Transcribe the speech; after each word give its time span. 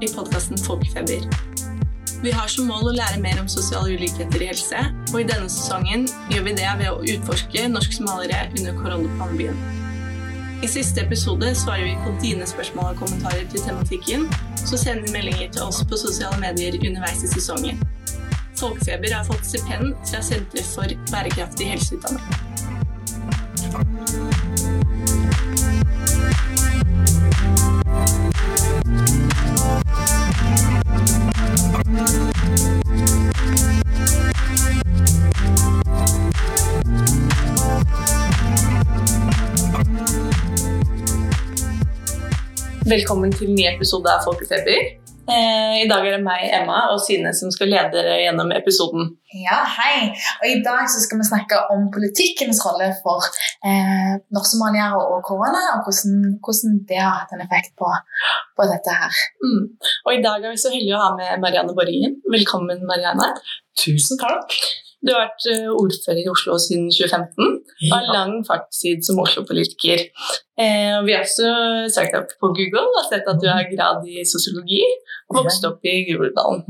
i 0.00 0.08
podkasten 0.14 0.58
Folkefeber. 0.58 1.20
Vi 2.22 2.30
har 2.32 2.48
som 2.48 2.68
mål 2.68 2.90
å 2.90 2.94
lære 2.96 3.20
mer 3.20 3.40
om 3.40 3.48
sosiale 3.48 3.94
ulikheter 3.96 4.42
i 4.42 4.48
helse, 4.50 4.80
og 5.12 5.20
i 5.20 5.26
denne 5.28 5.48
sesongen 5.52 6.06
gjør 6.32 6.46
vi 6.48 6.56
det 6.58 6.72
ved 6.80 6.88
å 6.90 7.02
utforske 7.14 7.66
norsk-somaliere 7.72 8.50
under 8.58 8.76
koronapandemien. 8.80 9.56
I 10.60 10.68
siste 10.68 11.04
episode 11.06 11.54
svarer 11.56 11.86
vi 11.88 11.94
på 12.04 12.12
dine 12.20 12.48
spørsmål 12.48 12.92
og 12.92 13.00
kommentarer 13.00 13.46
til 13.52 13.64
tematikken, 13.64 14.28
så 14.60 14.80
send 14.80 15.08
meldinger 15.14 15.48
til 15.56 15.64
oss 15.68 15.80
på 15.88 16.00
sosiale 16.00 16.36
medier 16.42 16.76
underveis 16.80 17.24
i 17.24 17.32
sesongen. 17.32 17.80
Folkefeber 18.60 19.16
har 19.16 19.24
fått 19.28 19.48
stipend 19.48 19.96
fra 20.04 20.20
Senter 20.24 20.64
for 20.74 20.96
bærekraftig 21.12 21.72
helseutdanning. 21.72 22.40
Velkommen 42.90 43.32
til 43.32 43.50
ny 43.54 43.66
episode 43.70 44.10
av 44.10 44.24
Folkefeber. 44.26 45.09
Eh, 45.30 45.74
I 45.84 45.88
dag 45.90 46.04
er 46.06 46.16
det 46.16 46.24
meg, 46.24 46.42
Emma 46.50 46.80
og 46.90 46.98
Sine 47.04 47.30
som 47.36 47.52
skal 47.54 47.70
lede 47.70 47.94
dere 47.94 48.18
gjennom 48.24 48.50
episoden. 48.56 49.12
Ja, 49.36 49.60
hei. 49.76 50.10
Og 50.40 50.46
I 50.48 50.58
dag 50.66 50.88
så 50.90 51.02
skal 51.04 51.20
vi 51.20 51.28
snakke 51.28 51.60
om 51.74 51.86
politikkens 51.94 52.62
rolle 52.66 52.90
for 53.04 53.22
eh, 53.66 54.18
norsk-somaliere 54.34 54.98
og 54.98 55.22
korona, 55.28 55.62
og 55.76 55.86
hvordan, 55.86 56.36
hvordan, 56.42 56.76
det 56.90 56.98
har 56.98 57.22
hatt 57.22 57.34
en 57.36 57.44
effekt 57.46 57.76
på, 57.78 57.94
på 58.58 58.68
dette 58.72 58.98
her. 59.02 59.22
Mm. 59.44 59.64
Og 60.06 60.12
I 60.16 60.22
dag 60.26 60.42
er 60.42 60.56
vi 60.56 60.62
så 60.64 60.74
heldige 60.74 60.98
å 60.98 61.04
ha 61.06 61.10
med 61.18 61.42
Marianne 61.44 61.76
Borgen. 61.78 62.18
Velkommen, 62.34 62.86
Marianne. 62.90 63.34
Tusen 63.78 64.18
takk. 64.20 64.58
Du 65.00 65.12
har 65.14 65.24
vært 65.24 65.46
eh, 65.48 65.68
ordfører 65.72 66.20
i 66.20 66.28
Oslo 66.28 66.58
siden 66.60 66.90
2015 66.92 67.46
og 67.88 67.94
har 67.94 68.10
lang 68.12 68.34
fartstid 68.44 69.00
som 69.06 69.20
Oslo-politiker. 69.22 70.04
Eh, 70.60 70.98
vi 71.06 71.16
har 71.16 71.24
også 71.24 71.48
søkt 71.94 72.18
opp 72.18 72.34
på 72.36 72.52
Google 72.58 72.84
og 72.84 73.08
sett 73.08 73.28
at 73.30 73.40
du 73.40 73.48
har 73.48 73.68
grad 73.72 74.04
i 74.04 74.26
sosiologi 74.28 74.82
og 75.30 75.40
vokst 75.40 75.64
opp 75.68 75.88
i 75.88 76.02
Groruddalen. 76.10 76.66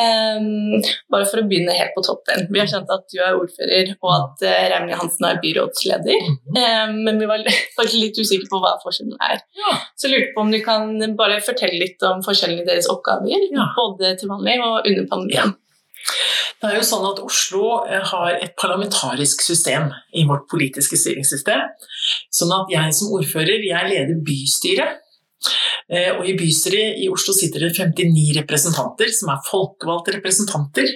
Um, 0.00 0.78
bare 1.10 1.26
for 1.28 1.42
å 1.42 1.46
begynne 1.50 1.74
helt 1.74 1.92
på 1.96 2.02
toppen. 2.06 2.46
Vi 2.54 2.60
har 2.60 2.68
skjønt 2.70 2.92
at 2.94 3.02
du 3.10 3.18
er 3.18 3.36
ordfører 3.36 3.90
og 3.98 4.12
at 4.14 4.44
uh, 4.46 4.60
Reimli 4.70 4.94
Hansen 4.96 5.26
er 5.26 5.40
byrådsleder. 5.42 6.28
Um, 6.54 7.00
men 7.04 7.18
vi 7.20 7.28
var 7.28 7.42
faktisk 7.78 7.98
litt 7.98 8.20
usikre 8.20 8.46
på 8.52 8.62
hva 8.62 8.76
forskjellen 8.84 9.18
er. 9.26 9.42
Så 9.98 10.06
jeg 10.06 10.14
lurte 10.14 10.36
på 10.36 10.44
om 10.46 10.54
du 10.54 10.60
kan 10.64 10.94
bare 11.18 11.40
fortelle 11.44 11.82
litt 11.82 12.06
om 12.06 12.22
forskjellen 12.24 12.62
i 12.62 12.68
deres 12.68 12.88
oppgaver, 12.92 13.50
både 13.76 14.14
til 14.20 14.30
vanlig 14.30 14.56
og 14.62 14.86
under 14.86 15.10
pandemien. 15.10 15.58
Det 16.60 16.68
er 16.68 16.76
jo 16.76 16.84
sånn 16.84 17.06
at 17.08 17.20
Oslo 17.24 17.66
eh, 17.88 18.02
har 18.12 18.34
et 18.36 18.56
parlamentarisk 18.60 19.40
system 19.44 19.88
i 20.16 20.26
vårt 20.28 20.44
politiske 20.50 20.98
styringssystem. 21.00 21.62
Sånn 22.36 22.52
at 22.52 22.72
jeg 22.72 22.96
som 22.96 23.14
ordfører 23.16 23.64
jeg 23.64 23.92
leder 23.92 24.18
bystyret. 24.26 24.98
Eh, 25.88 26.10
og 26.18 26.26
i 26.28 26.36
bystyret 26.36 27.00
i 27.00 27.08
Oslo 27.12 27.32
sitter 27.36 27.64
det 27.64 27.72
59 27.78 28.34
representanter 28.42 29.08
som 29.16 29.32
er 29.32 29.46
folkevalgte 29.46 30.18
representanter. 30.18 30.90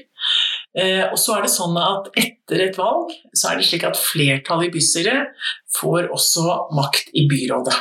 Eh, 0.76 1.06
og 1.06 1.16
så 1.20 1.38
er 1.38 1.46
det 1.46 1.54
sånn 1.54 1.80
at 1.80 2.12
etter 2.20 2.66
et 2.66 2.76
valg 2.76 3.14
så 3.32 3.50
er 3.50 3.58
det 3.58 3.68
slik 3.70 3.88
at 3.88 3.98
flertallet 4.00 4.68
i 4.68 4.74
bystyret 4.74 5.48
får 5.78 6.10
også 6.12 6.60
makt 6.76 7.12
i 7.16 7.24
byrådet. 7.30 7.80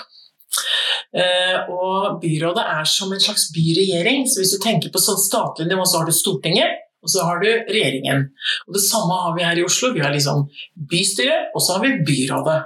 Og 1.74 2.16
byrådet 2.24 2.64
er 2.78 2.88
som 2.90 3.12
en 3.14 3.22
slags 3.22 3.50
byregjering. 3.54 4.24
Så 4.30 4.40
hvis 4.40 4.56
du 4.56 4.64
tenker 4.64 4.90
på 4.94 5.02
sånn 5.02 5.20
statlig 5.22 5.68
nivå, 5.70 5.84
så 5.86 6.00
har 6.00 6.10
du 6.10 6.16
Stortinget. 6.16 6.80
Og 7.04 7.12
så 7.12 7.24
har 7.28 7.42
du 7.44 7.50
regjeringen. 7.50 8.28
Og 8.68 8.78
Det 8.78 8.84
samme 8.86 9.18
har 9.26 9.36
vi 9.36 9.44
her 9.44 9.60
i 9.60 9.66
Oslo. 9.68 9.92
Vi 9.96 10.04
har 10.04 10.14
liksom 10.16 10.46
bystyret, 10.92 11.52
og 11.54 11.62
så 11.62 11.78
har 11.78 11.84
vi 11.84 12.00
byrådet. 12.08 12.60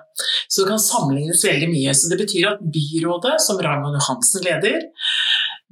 Så 0.48 0.64
det 0.64 0.74
kan 0.74 0.84
sammenlignes 0.84 1.46
veldig 1.46 1.70
mye. 1.74 1.96
Så 1.98 2.12
det 2.12 2.20
betyr 2.22 2.52
at 2.54 2.62
byrådet, 2.62 3.38
som 3.42 3.62
Raymond 3.62 3.98
Johansen 3.98 4.46
leder, 4.46 4.86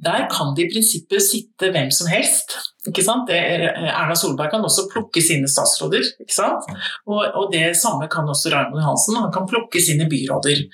der 0.06 0.26
kan 0.32 0.52
det 0.56 0.66
i 0.66 0.72
prinsippet 0.74 1.24
sitte 1.24 1.70
hvem 1.72 1.92
som 1.94 2.10
helst. 2.12 2.58
Erna 2.86 4.16
Solberg 4.18 4.52
kan 4.52 4.66
også 4.66 4.90
plukke 4.92 5.24
sine 5.24 5.48
statsråder. 5.50 6.04
Og, 7.08 7.22
og, 7.24 7.46
det 7.54 7.78
samme 7.80 8.10
kan 8.12 8.28
også 8.28 8.52
Raymond 8.54 8.82
Johansen. 8.82 9.22
Han 9.22 9.34
kan 9.34 9.48
plukke 9.50 9.82
sine 9.82 10.10
byråder. 10.12 10.66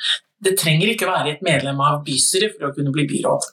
Det 0.41 0.57
trenger 0.57 0.89
ikke 0.89 1.09
være 1.09 1.35
et 1.35 1.43
medlem 1.45 1.79
av 1.85 2.01
bystyret 2.07 2.55
for 2.55 2.71
å 2.71 2.73
kunne 2.73 2.93
bli 2.95 3.05
byråd. 3.11 3.45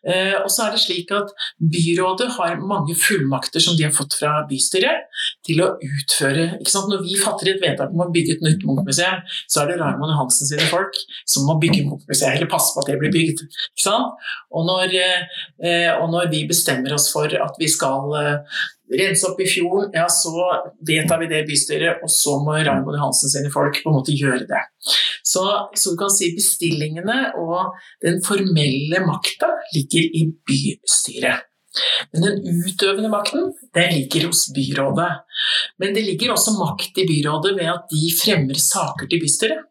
Eh, 0.00 0.36
og 0.40 0.48
så 0.48 0.64
er 0.64 0.74
det 0.74 0.80
slik 0.80 1.10
at 1.12 1.32
Byrådet 1.60 2.30
har 2.38 2.60
mange 2.64 2.94
fullmakter 2.96 3.60
som 3.60 3.76
de 3.76 3.84
har 3.84 3.92
fått 3.92 4.16
fra 4.16 4.46
bystyret 4.48 5.10
til 5.44 5.60
å 5.60 5.74
utføre 5.76 6.46
Når 6.56 7.02
vi 7.04 7.18
fatter 7.20 7.52
et 7.52 7.60
vedtak 7.60 7.92
om 7.92 8.06
å 8.06 8.08
bygge 8.14 8.38
et 8.38 8.44
nytt 8.46 8.64
Munch-museum, 8.64 9.20
så 9.44 9.62
er 9.62 9.70
det 9.70 9.78
Raymond 9.82 10.14
Johansen 10.14 10.48
sine 10.48 10.68
folk 10.72 10.96
som 11.28 11.44
må 11.48 11.58
bygge 11.60 11.84
Munch-museet, 11.84 12.38
eller 12.38 12.48
passe 12.50 12.72
på 12.72 12.80
at 12.82 12.90
det 12.90 12.98
blir 13.02 13.12
bygd. 13.12 13.44
Og 14.56 14.66
når, 14.66 14.96
eh, 14.96 15.92
og 16.00 16.08
når 16.14 16.30
vi 16.32 16.46
bestemmer 16.48 16.94
oss 16.96 17.10
for 17.12 17.28
at 17.28 17.60
vi 17.60 17.68
skal 17.68 18.16
eh, 18.20 18.60
rense 19.00 19.28
opp 19.28 19.40
i 19.40 19.48
fjorden, 19.48 19.92
ja, 19.94 20.06
så 20.10 20.32
vedtar 20.86 21.20
vi 21.20 21.28
det 21.30 21.44
i 21.44 21.48
bystyret, 21.50 22.02
og 22.02 22.10
så 22.10 22.38
må 22.42 22.56
Raymond 22.58 22.96
Johansen 22.96 23.32
sine 23.32 23.52
folk 23.52 23.82
på 23.82 23.92
en 23.92 23.98
måte 24.00 24.16
gjøre 24.16 24.48
det. 24.50 24.64
Så, 25.30 25.44
så, 25.76 25.92
du 25.92 26.00
kan 26.00 26.10
si 26.12 26.32
bestillingene 26.36 27.30
og 27.38 27.76
den 28.04 28.18
formelle 28.26 29.02
makta 29.06 29.52
ligger 29.74 30.20
i 30.20 30.26
bystyret. 30.48 31.46
Men 32.10 32.24
den 32.24 32.62
utøvende 32.66 33.10
makten 33.12 33.52
den 33.76 33.92
ligger 33.94 34.26
hos 34.26 34.48
byrådet. 34.54 35.10
Men 35.78 35.94
det 35.94 36.02
ligger 36.02 36.32
også 36.34 36.56
makt 36.58 36.98
i 36.98 37.06
byrådet 37.06 37.54
ved 37.60 37.70
at 37.70 37.84
de 37.92 38.14
fremmer 38.18 38.58
saker 38.58 39.06
til 39.10 39.22
bystyret. 39.22 39.66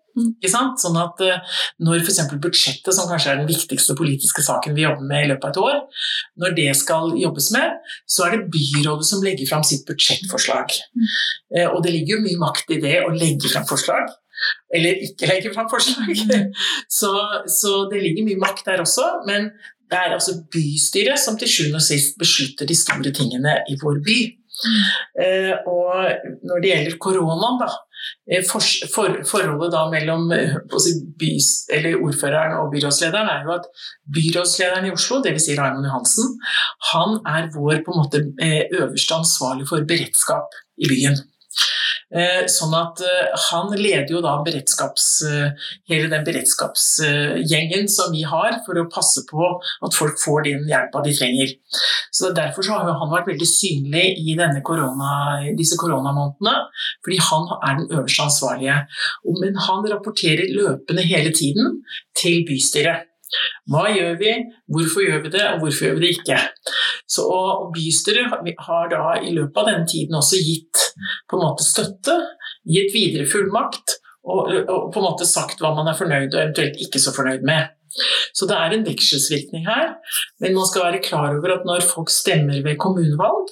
Sånn 0.50 0.98
at 1.00 1.22
uh, 1.24 1.60
Når 1.86 2.02
f.eks. 2.02 2.22
budsjettet, 2.42 2.92
som 2.96 3.08
kanskje 3.08 3.34
er 3.34 3.42
den 3.42 3.50
viktigste 3.50 3.96
politiske 3.96 4.44
saken 4.44 4.76
vi 4.76 4.84
jobber 4.84 5.06
med 5.08 5.26
i 5.26 5.30
løpet 5.32 5.46
av 5.46 5.52
et 5.52 5.60
år, 5.62 6.08
når 6.44 6.56
det 6.58 6.70
skal 6.76 7.14
jobbes 7.20 7.52
med, 7.56 7.78
så 8.10 8.26
er 8.26 8.36
det 8.36 8.50
byrådet 8.56 9.08
som 9.08 9.24
legger 9.24 9.48
fram 9.48 9.64
sitt 9.68 9.86
budsjettforslag. 9.88 10.76
Mm. 10.96 11.06
Uh, 11.56 11.68
og 11.70 11.84
det 11.86 11.94
ligger 11.96 12.18
jo 12.18 12.26
mye 12.26 12.42
makt 12.42 12.76
i 12.76 12.82
det 12.84 12.98
å 13.06 13.14
legge 13.16 13.52
fram 13.54 13.68
forslag. 13.70 14.10
Eller 14.76 15.04
ikke 15.08 15.30
legger 15.30 15.54
fram 15.56 15.70
forslag. 15.72 16.14
Mm. 16.30 16.54
så, 17.00 17.14
så 17.50 17.84
det 17.92 18.04
ligger 18.04 18.28
mye 18.28 18.42
makt 18.42 18.66
der 18.70 18.84
også. 18.86 19.08
Men 19.28 19.52
det 19.90 19.98
er 19.98 20.16
altså 20.16 20.38
bystyret 20.54 21.20
som 21.22 21.38
til 21.40 21.50
sjuende 21.50 21.80
og 21.82 21.86
sist 21.86 22.18
beslutter 22.22 22.68
de 22.70 22.78
store 22.78 23.14
tingene 23.16 23.60
i 23.72 23.78
vår 23.82 24.04
by. 24.06 24.20
Eh, 25.24 25.54
og 25.68 26.10
når 26.48 26.62
det 26.62 26.72
gjelder 26.72 26.98
koronaen, 27.02 27.60
da, 27.62 27.70
eh, 28.32 28.44
for, 28.46 28.66
for, 28.94 29.16
forholdet 29.28 29.72
da 29.74 29.86
mellom 29.92 30.30
eh, 30.36 30.58
bys, 31.22 31.50
ordføreren 31.96 32.58
og 32.60 32.70
byrådslederen 32.74 33.32
er 33.34 33.48
jo 33.48 33.56
at 33.56 33.70
byrådslederen 34.18 34.90
i 34.90 34.94
Oslo, 34.96 35.22
dvs. 35.26 35.48
Si 35.48 35.58
Raymond 35.58 35.90
Johansen, 35.90 36.38
han 36.92 37.20
er 37.34 37.50
vår 37.56 37.82
på 37.86 37.96
en 37.96 38.02
måte 38.04 38.24
øverste 38.82 39.22
ansvarlig 39.22 39.70
for 39.72 39.88
beredskap 39.90 40.60
i 40.78 40.92
byen. 40.92 41.18
Eh, 42.10 42.48
sånn 42.50 42.72
at 42.74 43.02
eh, 43.06 43.34
han 43.52 43.70
leder 43.78 44.10
jo 44.10 44.22
da 44.26 44.40
eh, 44.42 45.68
hele 45.92 46.08
den 46.10 46.24
beredskapsgjengen 46.26 47.86
som 47.86 48.10
vi 48.16 48.24
har 48.26 48.58
for 48.66 48.80
å 48.82 48.88
passe 48.90 49.28
på 49.30 49.50
at 49.86 49.94
folk 49.94 50.18
får 50.18 50.48
den 50.48 50.66
hjelpa 50.72 51.04
de 51.06 51.14
trenger. 51.14 51.54
Så 52.10 52.32
Derfor 52.34 52.66
så 52.66 52.80
har 52.80 52.98
han 52.98 53.12
vært 53.14 53.30
veldig 53.30 53.50
synlig 53.50 54.06
i 54.24 54.34
korona, 54.66 55.44
disse 55.58 55.78
koronamånedene, 55.78 56.56
fordi 57.06 57.20
han 57.30 57.46
er 57.60 57.78
den 57.78 57.92
øverste 58.00 58.26
ansvarlige. 58.26 58.80
Men 59.44 59.62
han 59.68 59.86
rapporterer 59.94 60.50
løpende 60.56 61.06
hele 61.06 61.34
tiden 61.36 61.82
til 62.18 62.42
bystyret. 62.48 63.09
Hva 63.70 63.86
gjør 63.94 64.16
vi, 64.20 64.34
hvorfor 64.74 65.06
gjør 65.06 65.24
vi 65.26 65.34
det, 65.36 65.46
og 65.54 65.64
hvorfor 65.64 65.86
gjør 65.86 65.98
vi 66.00 66.06
det 66.06 66.12
ikke? 66.18 66.40
Så, 67.10 67.26
Bystyret 67.76 68.54
har 68.68 68.92
da 68.92 69.04
i 69.22 69.34
løpet 69.36 69.62
av 69.62 69.70
denne 69.70 69.90
tiden 69.90 70.18
også 70.18 70.42
gitt 70.42 70.86
på 71.30 71.38
en 71.38 71.46
måte 71.46 71.66
støtte, 71.66 72.16
gitt 72.70 72.94
videre 72.96 73.30
fullmakt 73.30 74.00
og, 74.30 74.50
og 74.66 74.90
på 74.94 75.02
en 75.02 75.08
måte 75.08 75.28
sagt 75.30 75.62
hva 75.62 75.72
man 75.78 75.90
er 75.90 75.98
fornøyd 75.98 76.34
og 76.34 76.42
eventuelt 76.42 76.82
ikke 76.84 77.02
så 77.02 77.14
fornøyd 77.16 77.46
med. 77.48 77.70
Så 78.38 78.46
det 78.50 78.58
er 78.58 78.76
en 78.76 78.86
vekselsvirkning 78.86 79.66
her, 79.66 79.96
men 80.44 80.56
man 80.58 80.68
skal 80.70 80.86
være 80.86 81.02
klar 81.06 81.34
over 81.34 81.56
at 81.56 81.66
når 81.68 81.88
folk 81.90 82.12
stemmer 82.14 82.62
ved 82.66 82.78
kommunevalg, 82.82 83.50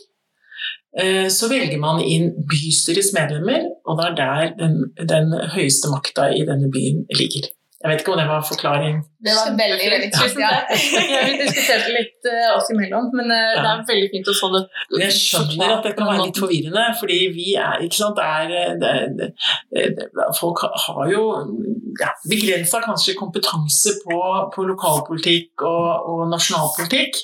eh, 1.01 1.25
så 1.33 1.49
velger 1.51 1.81
man 1.81 2.03
inn 2.03 2.29
bystyrets 2.49 3.13
medlemmer, 3.17 3.65
og 3.87 3.97
det 3.99 4.09
er 4.09 4.17
der 4.21 4.53
den, 4.61 4.77
den 5.09 5.33
høyeste 5.55 5.91
makta 5.93 6.29
i 6.35 6.45
denne 6.47 6.69
byen 6.73 7.05
ligger. 7.17 7.49
Jeg 7.77 7.91
vet 7.91 8.01
ikke 8.01 8.13
om 8.13 8.21
det 8.21 8.29
var 8.29 8.45
forklaring 8.45 9.01
Det 9.25 9.33
var 9.33 9.53
veldig, 9.57 9.87
veldig 9.93 10.09
Tusen 10.13 10.29
fint. 10.29 10.41
Ja. 10.43 10.49
takk. 10.53 10.83
Ja, 11.13 11.21
vi 11.25 11.37
diskuterte 11.39 11.93
litt 11.93 12.27
eh, 12.29 12.49
oss 12.53 12.69
imellom, 12.73 13.07
men 13.17 13.31
eh, 13.33 13.55
det 13.57 13.69
er 13.71 13.83
veldig 13.87 14.09
fint 14.13 14.29
å 14.29 14.35
få 14.37 14.49
det 14.53 14.61
jeg 15.01 15.15
skjønner 15.15 15.73
at 15.77 15.87
det 15.87 15.93
kan 15.97 16.09
være 16.09 16.27
litt 16.27 16.39
forvirrende, 16.41 16.83
fordi 16.99 17.17
vi 17.33 17.47
er 17.59 17.81
ikke 17.85 17.97
sant, 17.97 18.21
er, 18.21 18.51
det, 18.81 18.93
det, 19.17 19.87
det, 19.97 20.27
Folk 20.37 20.61
har 20.63 21.09
jo 21.09 21.23
ja, 21.97 22.11
begrensa 22.29 22.81
kanskje 22.83 23.17
kompetanse 23.17 23.95
på, 24.03 24.19
på 24.53 24.67
lokalpolitikk 24.69 25.65
og, 25.65 26.11
og 26.11 26.21
nasjonalpolitikk. 26.33 27.23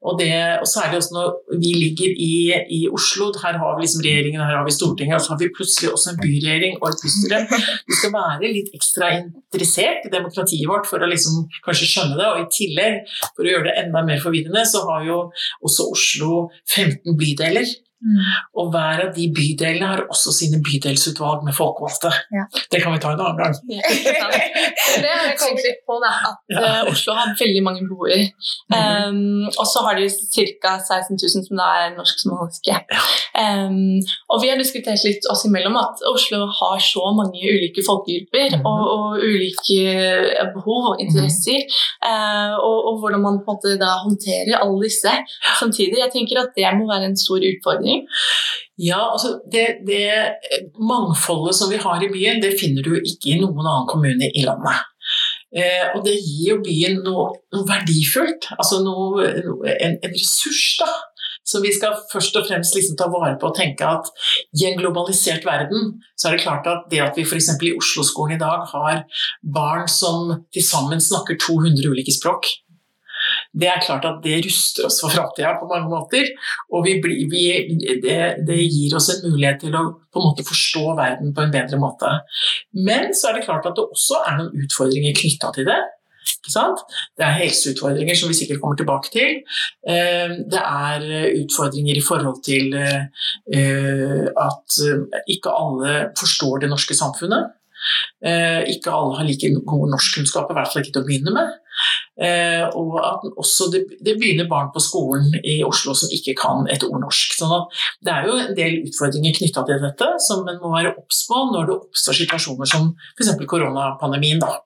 Og, 0.00 0.16
det, 0.20 0.32
og 0.62 0.68
særlig 0.68 1.00
også 1.00 1.16
når 1.16 1.58
vi 1.60 1.72
ligger 1.76 2.20
i, 2.26 2.34
i 2.72 2.80
Oslo, 2.88 3.30
her 3.42 3.58
har 3.60 3.76
vi 3.76 3.84
liksom 3.84 4.04
regjeringen, 4.04 4.40
her 4.40 4.56
har 4.56 4.64
vi 4.64 4.72
Stortinget, 4.72 5.18
og 5.18 5.24
så 5.24 5.34
har 5.34 5.40
vi 5.42 5.50
plutselig 5.56 5.92
også 5.92 6.14
en 6.14 6.20
byregjering 6.22 6.78
og 6.80 6.86
et 6.88 7.02
bystyre. 7.04 7.40
Du 7.84 7.92
skal 7.98 8.14
være 8.14 8.52
litt 8.54 8.72
ekstra 8.76 9.10
interessert 9.20 10.08
i 10.08 10.12
demokratiet 10.12 10.68
vårt 10.70 10.88
for 10.88 11.04
å 11.04 11.10
liksom 11.10 11.29
kanskje 11.64 11.90
skjønner 11.90 12.20
det. 12.20 12.28
Og 12.30 12.42
i 12.42 12.48
tillegg, 12.56 12.98
for 13.36 13.46
å 13.46 13.52
gjøre 13.52 13.68
det 13.68 13.76
enda 13.84 14.04
mer 14.06 14.22
forvirrende, 14.22 14.64
så 14.68 14.84
har 14.88 15.06
jo 15.08 15.20
også 15.66 15.88
Oslo 15.94 16.42
15 16.72 17.16
bydeler. 17.20 17.68
Mm. 18.00 18.20
Og 18.56 18.70
hver 18.72 19.02
av 19.04 19.10
de 19.16 19.26
bydelene 19.36 19.86
har 19.90 20.00
også 20.08 20.32
sine 20.32 20.60
bydelsutvalg 20.64 21.42
med 21.44 21.52
folkevalgte. 21.56 22.10
Ja. 22.32 22.46
Det 22.72 22.80
kan 22.82 22.94
vi 22.94 23.00
ta 23.02 23.10
en 23.12 23.20
annen 23.20 23.40
gang. 23.42 23.56
Ja. 23.68 23.82
Det 25.00 25.10
har 25.10 25.26
jeg 25.28 25.36
tenkt 25.42 25.60
litt 25.66 25.82
på, 25.86 25.98
da, 26.02 26.10
at 26.30 26.38
Ja. 26.54 26.62
eh, 26.80 26.90
Oslo 26.92 27.12
har 27.18 27.34
veldig 27.38 27.62
mange 27.66 27.82
beboere. 27.84 28.30
Um, 28.72 29.44
og 29.52 29.66
så 29.68 29.82
har 29.86 29.98
de 30.00 30.08
ca. 30.08 30.72
16 30.80 31.18
000 31.20 31.44
som 31.48 31.60
da 31.60 31.66
er 31.84 31.92
norsk-somaliske. 31.98 32.78
Um, 33.36 34.00
og 34.32 34.40
vi 34.42 34.48
har 34.50 34.58
diskutert 34.58 35.02
litt 35.06 35.26
oss 35.30 35.44
imellom 35.46 35.76
at 35.80 36.00
Oslo 36.10 36.46
har 36.46 36.78
så 36.82 37.04
mange 37.16 37.38
ulike 37.44 37.84
folkegrupper 37.86 38.56
Mhm. 38.56 38.66
og, 38.66 38.82
og 38.96 39.22
ulike 39.22 39.78
eh, 39.92 40.48
behov 40.54 40.90
og 40.94 41.00
interesser. 41.04 41.60
uh, 42.04 42.56
og, 42.58 42.78
og 42.88 42.98
hvordan 43.02 43.22
man 43.22 43.38
på 43.44 43.50
en 43.52 43.58
måte 43.60 43.76
da 43.80 43.92
håndterer 44.04 44.56
alle 44.60 44.82
disse 44.88 45.12
samtidig. 45.60 45.98
Jeg 46.00 46.12
tenker 46.14 46.40
at 46.42 46.54
det 46.56 46.70
må 46.78 46.86
være 46.90 47.10
en 47.10 47.16
stor 47.18 47.38
utfordring. 47.50 47.89
Ja, 48.80 49.00
altså 49.12 49.34
det, 49.52 49.82
det 49.88 50.06
mangfoldet 50.80 51.58
som 51.58 51.72
vi 51.72 51.80
har 51.80 52.00
i 52.02 52.12
byen, 52.12 52.40
det 52.40 52.56
finner 52.60 52.86
du 52.86 52.94
ikke 52.96 53.34
i 53.34 53.40
noen 53.42 53.60
annen 53.60 53.90
kommune 53.90 54.30
i 54.30 54.46
landet. 54.46 54.86
Eh, 55.50 55.86
og 55.96 56.04
det 56.06 56.14
gir 56.14 56.52
jo 56.52 56.60
byen 56.62 57.00
noe, 57.04 57.32
noe 57.50 57.66
verdifullt, 57.66 58.52
altså 58.56 58.80
noe, 58.84 59.26
en, 59.26 59.96
en 59.98 60.14
ressurs 60.14 60.76
da, 60.78 60.88
som 61.50 61.64
vi 61.64 61.72
skal 61.74 61.96
først 62.12 62.36
og 62.38 62.46
fremst 62.46 62.76
liksom 62.76 62.96
ta 62.98 63.08
vare 63.10 63.34
på 63.40 63.48
og 63.50 63.56
tenke 63.58 63.86
at 63.86 64.10
i 64.54 64.68
en 64.68 64.78
globalisert 64.78 65.46
verden, 65.48 65.96
så 66.14 66.28
er 66.28 66.36
det 66.36 66.44
klart 66.44 66.68
at 66.70 66.86
det 66.92 67.02
at 67.02 67.18
vi 67.18 67.26
f.eks. 67.26 67.50
i 67.66 67.74
Oslo-skolen 67.74 68.36
i 68.36 68.40
dag 68.40 68.62
har 68.70 69.02
barn 69.42 69.88
som 69.90 70.36
til 70.54 70.64
sammen 70.66 71.02
snakker 71.02 71.40
200 71.40 71.90
ulike 71.90 72.14
språk, 72.14 72.46
det 73.52 73.66
er 73.66 73.82
klart 73.82 74.04
at 74.06 74.20
det 74.22 74.44
ruster 74.44 74.86
oss 74.86 75.00
for 75.02 75.10
framtida 75.10 75.56
på 75.58 75.68
mange 75.70 75.90
måter. 75.90 76.28
Og 76.70 76.84
vi 76.86 76.96
blir, 77.02 77.24
vi, 77.32 77.44
det, 78.04 78.18
det 78.46 78.58
gir 78.62 78.94
oss 78.96 79.10
en 79.10 79.24
mulighet 79.26 79.64
til 79.64 79.74
å 79.74 79.84
på 80.10 80.20
en 80.20 80.28
måte 80.28 80.46
forstå 80.46 80.84
verden 80.98 81.32
på 81.34 81.42
en 81.44 81.54
bedre 81.54 81.78
måte. 81.82 82.12
Men 82.86 83.10
så 83.16 83.30
er 83.30 83.38
det 83.38 83.46
klart 83.48 83.66
at 83.66 83.78
det 83.78 83.88
også 83.88 84.22
er 84.26 84.38
noen 84.38 84.66
utfordringer 84.66 85.16
knytta 85.18 85.50
til 85.56 85.66
det. 85.70 85.80
Det 87.18 87.24
er 87.26 87.38
helseutfordringer 87.40 88.16
som 88.16 88.30
vi 88.30 88.36
sikkert 88.38 88.60
kommer 88.62 88.78
tilbake 88.78 89.10
til. 89.12 89.40
Eh, 89.88 90.34
Det 90.50 90.62
er 90.62 91.06
utfordringer 91.42 91.98
i 91.98 92.04
forhold 92.06 92.42
til 92.46 92.74
eh, 92.78 94.26
at 94.48 94.78
ikke 95.26 95.50
alle 95.62 95.94
forstår 96.18 96.62
det 96.62 96.70
norske 96.70 96.94
samfunnet. 96.94 97.56
Eh, 98.24 98.62
Ikke 98.74 98.92
alle 98.92 99.16
har 99.18 99.24
like 99.24 99.48
gode 99.66 99.90
norskkunnskaper, 99.94 100.52
i 100.52 100.58
hvert 100.58 100.72
fall 100.72 100.82
ikke 100.84 100.94
til 100.96 101.02
å 101.02 101.08
begynne 101.08 101.34
med. 101.34 101.54
Eh, 102.20 102.66
og 102.76 102.98
at 103.00 103.22
også 103.40 103.70
det, 103.72 103.80
det 104.04 104.16
begynner 104.20 104.48
barn 104.50 104.68
på 104.74 104.82
skolen 104.84 105.30
i 105.40 105.60
Oslo 105.64 105.94
som 105.96 106.12
ikke 106.12 106.34
kan 106.36 106.66
et 106.68 106.84
ord 106.84 107.00
norsk. 107.00 107.36
Sånn 107.38 107.54
at 107.56 107.78
det 108.04 108.12
er 108.12 108.28
jo 108.28 108.34
en 108.42 108.56
del 108.58 108.80
utfordringer 108.84 109.38
knytta 109.38 109.64
til 109.68 109.80
dette 109.86 110.10
som 110.26 110.44
en 110.50 110.60
må 110.60 110.74
være 110.74 110.92
obs 111.00 111.22
på 111.30 111.38
når 111.54 111.70
det 111.70 111.78
oppstår 111.80 112.18
situasjoner 112.20 112.68
som 112.68 112.90
f.eks. 113.16 113.32
koronapandemien. 113.48 114.40
Da. 114.42 114.58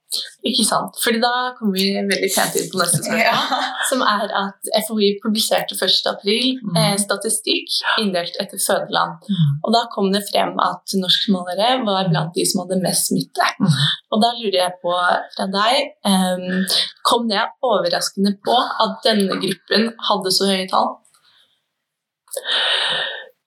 Ikke 0.46 0.62
sant? 0.66 0.94
Fordi 1.02 1.18
da 1.22 1.30
kommer 1.58 1.74
vi 1.78 1.86
veldig 1.96 2.28
sent 2.30 2.54
inn 2.60 2.68
på 2.70 2.78
neste 2.78 3.00
spørsmål. 3.00 3.22
Ja. 3.24 3.62
Som 3.88 4.02
er 4.06 4.30
at 4.38 4.68
FHI 4.86 5.08
publiserte 5.22 5.74
1. 5.78 6.10
april 6.10 6.58
Mhm. 6.64 6.76
eh, 6.78 6.94
statistikk 7.02 7.70
inndelt 8.02 8.36
etter 8.42 8.58
fødeland. 8.62 9.24
Og 9.64 9.72
da 9.74 9.84
kom 9.94 10.10
det 10.14 10.22
frem 10.30 10.52
at 10.62 10.94
norskmalere 11.00 11.80
var 11.86 12.08
blant 12.10 12.34
de 12.36 12.44
som 12.46 12.62
hadde 12.62 12.80
mest 12.82 13.08
smitte. 13.10 13.46
Mhm. 13.58 13.80
Og 14.14 14.22
da 14.22 14.30
lurer 14.38 14.60
jeg 14.64 14.76
på 14.84 14.94
fra 15.36 15.46
deg 15.50 15.76
eh, 16.06 16.78
Kom 17.04 17.26
det 17.28 17.36
overraskende 17.62 18.34
på 18.44 18.56
at 18.84 19.00
denne 19.06 19.38
gruppen 19.42 19.90
hadde 20.08 20.32
så 20.34 20.48
høye 20.50 20.68
tall? 20.70 20.94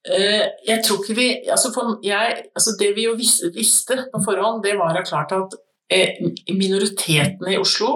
Eh, 0.07 0.45
Jeg 0.67 0.83
tror 0.85 1.01
ikke 1.03 1.15
vi 1.17 1.27
altså 1.51 1.71
for 1.75 1.97
jeg, 2.03 2.43
altså 2.55 2.75
Det 2.79 2.93
vi 2.95 3.03
jo 3.09 3.15
visste, 3.19 3.51
visste 3.55 3.97
på 4.13 4.21
forhånd, 4.25 4.63
det 4.63 4.77
var 4.79 5.01
klart 5.03 5.33
at 5.35 5.57
eh, 5.91 6.15
minoritetene 6.53 7.53
i 7.53 7.59
Oslo 7.59 7.89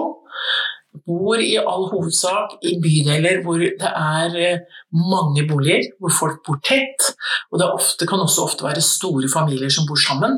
bor 1.06 1.40
i 1.40 1.54
all 1.58 1.86
hovedsak 1.90 2.58
i 2.68 2.76
bydeler 2.82 3.40
hvor 3.44 3.60
det 3.62 3.88
er 3.88 4.36
eh, 4.38 4.80
mange 4.92 5.46
boliger, 5.48 5.86
hvor 6.00 6.12
folk 6.12 6.42
bor 6.46 6.58
tett. 6.64 7.08
Og 7.50 7.60
det 7.60 7.68
ofte, 7.68 8.06
kan 8.08 8.20
også 8.20 8.44
ofte 8.44 8.66
være 8.66 8.84
store 8.84 9.30
familier 9.32 9.72
som 9.72 9.88
bor 9.88 9.98
sammen. 10.00 10.36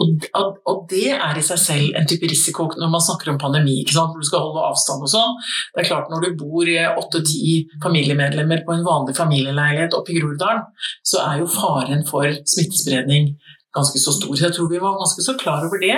Og, 0.00 0.26
og 0.68 0.86
det 0.90 1.12
er 1.12 1.38
i 1.38 1.44
seg 1.44 1.60
selv 1.60 1.98
en 1.98 2.08
type 2.08 2.28
risiko 2.30 2.70
når 2.72 2.92
man 2.94 3.04
snakker 3.04 3.32
om 3.34 3.40
pandemi, 3.42 3.82
hvor 3.92 4.16
du 4.16 4.26
skal 4.26 4.46
holde 4.46 4.64
avstand 4.72 5.04
og 5.04 5.12
sånn. 5.12 5.38
Det 5.74 5.84
er 5.84 5.90
klart 5.92 6.10
Når 6.12 6.24
du 6.24 6.40
bor 6.40 6.68
åtte-ti 7.02 7.62
familiemedlemmer 7.84 8.64
på 8.66 8.74
en 8.74 8.86
vanlig 8.86 9.16
familieleilighet 9.18 9.96
oppe 9.98 10.14
i 10.14 10.20
Groruddalen, 10.20 10.66
så 11.06 11.22
er 11.28 11.42
jo 11.42 11.52
faren 11.52 12.06
for 12.08 12.28
smittespredning 12.48 13.34
ganske 13.76 14.00
så 14.00 14.12
stor. 14.12 14.34
Så 14.36 14.48
jeg 14.48 14.56
tror 14.56 14.70
vi 14.70 14.80
var 14.82 14.98
ganske 15.00 15.24
så 15.24 15.36
klar 15.40 15.64
over 15.66 15.80
det. 15.80 15.96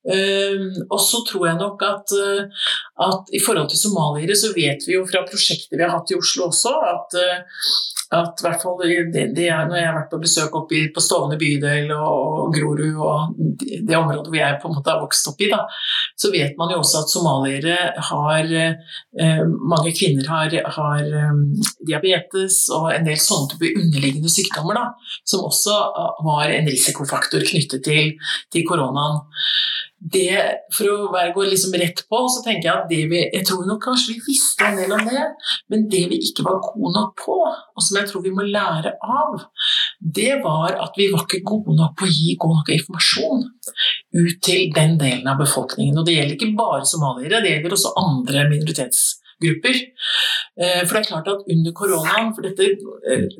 Um, 0.00 0.70
og 0.88 1.00
så 1.04 1.18
tror 1.28 1.42
jeg 1.50 1.58
nok 1.60 1.82
at, 1.84 2.12
uh, 2.16 2.68
at 3.04 3.34
i 3.36 3.40
forhold 3.44 3.68
til 3.68 3.82
somaliere 3.82 4.32
så 4.32 4.48
vet 4.54 4.86
vi 4.88 4.94
jo 4.94 5.02
fra 5.04 5.26
prosjekter 5.28 5.76
vi 5.76 5.84
har 5.84 5.92
hatt 5.92 6.08
i 6.08 6.16
Oslo 6.16 6.46
også, 6.46 6.70
at, 6.88 7.16
uh, 7.20 7.66
at 8.16 8.40
hvert 8.40 8.62
fall 8.62 8.78
når 8.80 9.36
jeg 9.36 9.52
har 9.52 9.98
vært 9.98 10.08
på 10.08 10.22
besøk 10.22 10.56
oppe 10.56 10.80
på 10.94 11.02
Stovner 11.04 11.36
bydel 11.38 11.92
og, 11.92 12.48
Grorud 12.54 12.96
og 12.96 13.34
det, 13.60 13.82
det 13.84 13.98
området 13.98 14.32
hvor 14.32 14.38
jeg 14.40 14.56
på 14.62 14.70
en 14.70 14.78
måte 14.78 14.94
har 14.94 15.02
vokst 15.04 15.28
opp 15.28 15.44
i, 15.44 15.50
da, 15.52 15.60
så 16.16 16.32
vet 16.32 16.56
man 16.56 16.72
jo 16.72 16.80
også 16.80 17.02
at 17.02 17.12
somaliere 17.12 17.76
har 18.08 18.48
uh, 18.56 19.44
Mange 19.60 19.92
kvinner 19.92 20.24
har, 20.32 20.54
har 20.78 21.04
diabetes 21.84 22.62
og 22.72 22.88
en 22.94 23.04
del 23.04 23.20
sånne 23.20 23.52
type 23.52 23.68
underliggende 23.76 24.32
sykdommer 24.32 24.80
da, 24.80 24.86
som 25.28 25.44
også 25.44 25.76
var 26.24 26.56
en 26.56 26.72
risikofaktor 26.72 27.44
knyttet 27.52 27.84
til, 27.84 28.14
til 28.48 28.64
koronaen 28.68 29.20
det, 30.00 30.32
for 30.72 30.88
å 30.88 31.08
være, 31.12 31.34
gå 31.36 31.44
liksom 31.44 31.74
rett 31.76 32.00
på, 32.08 32.20
så 32.32 32.40
tenker 32.44 32.66
jeg 32.66 32.72
at 32.72 32.86
det 32.88 33.00
vi 33.10 33.18
Jeg 33.20 33.44
tror 33.44 33.66
nok 33.68 33.82
kanskje 33.84 34.14
vi 34.14 34.22
visste 34.30 34.64
en 34.64 34.78
del 34.80 34.94
om 34.96 35.02
det, 35.04 35.26
men 35.72 35.84
det 35.92 36.02
vi 36.08 36.20
ikke 36.24 36.46
var 36.46 36.56
gode 36.64 36.94
nok 36.94 37.12
på, 37.20 37.36
og 37.44 37.84
som 37.84 37.98
jeg 38.00 38.08
tror 38.08 38.24
vi 38.24 38.32
må 38.32 38.46
lære 38.48 38.94
av, 39.04 39.44
det 40.00 40.40
var 40.44 40.78
at 40.80 40.96
vi 40.96 41.10
var 41.12 41.26
ikke 41.26 41.42
gode 41.52 41.76
nok 41.76 41.98
på 42.00 42.08
å 42.08 42.12
gi 42.16 42.36
god 42.40 42.62
nok 42.62 42.72
informasjon 42.78 43.44
ut 44.16 44.40
til 44.46 44.72
den 44.76 44.96
delen 45.00 45.28
av 45.28 45.40
befolkningen. 45.42 46.00
Og 46.00 46.08
det 46.08 46.16
gjelder 46.16 46.38
ikke 46.38 46.54
bare 46.56 46.88
somaliere, 46.88 47.42
det 47.44 47.56
gjelder 47.58 47.76
også 47.76 47.96
andre 48.00 48.48
minoritetsgrupper. 49.40 49.80
For 50.60 50.92
det 50.92 51.00
er 51.00 51.08
klart 51.08 51.28
at 51.32 51.46
under 51.54 51.72
koronaen 51.76 52.32
for 52.36 52.44
dette, 52.44 52.76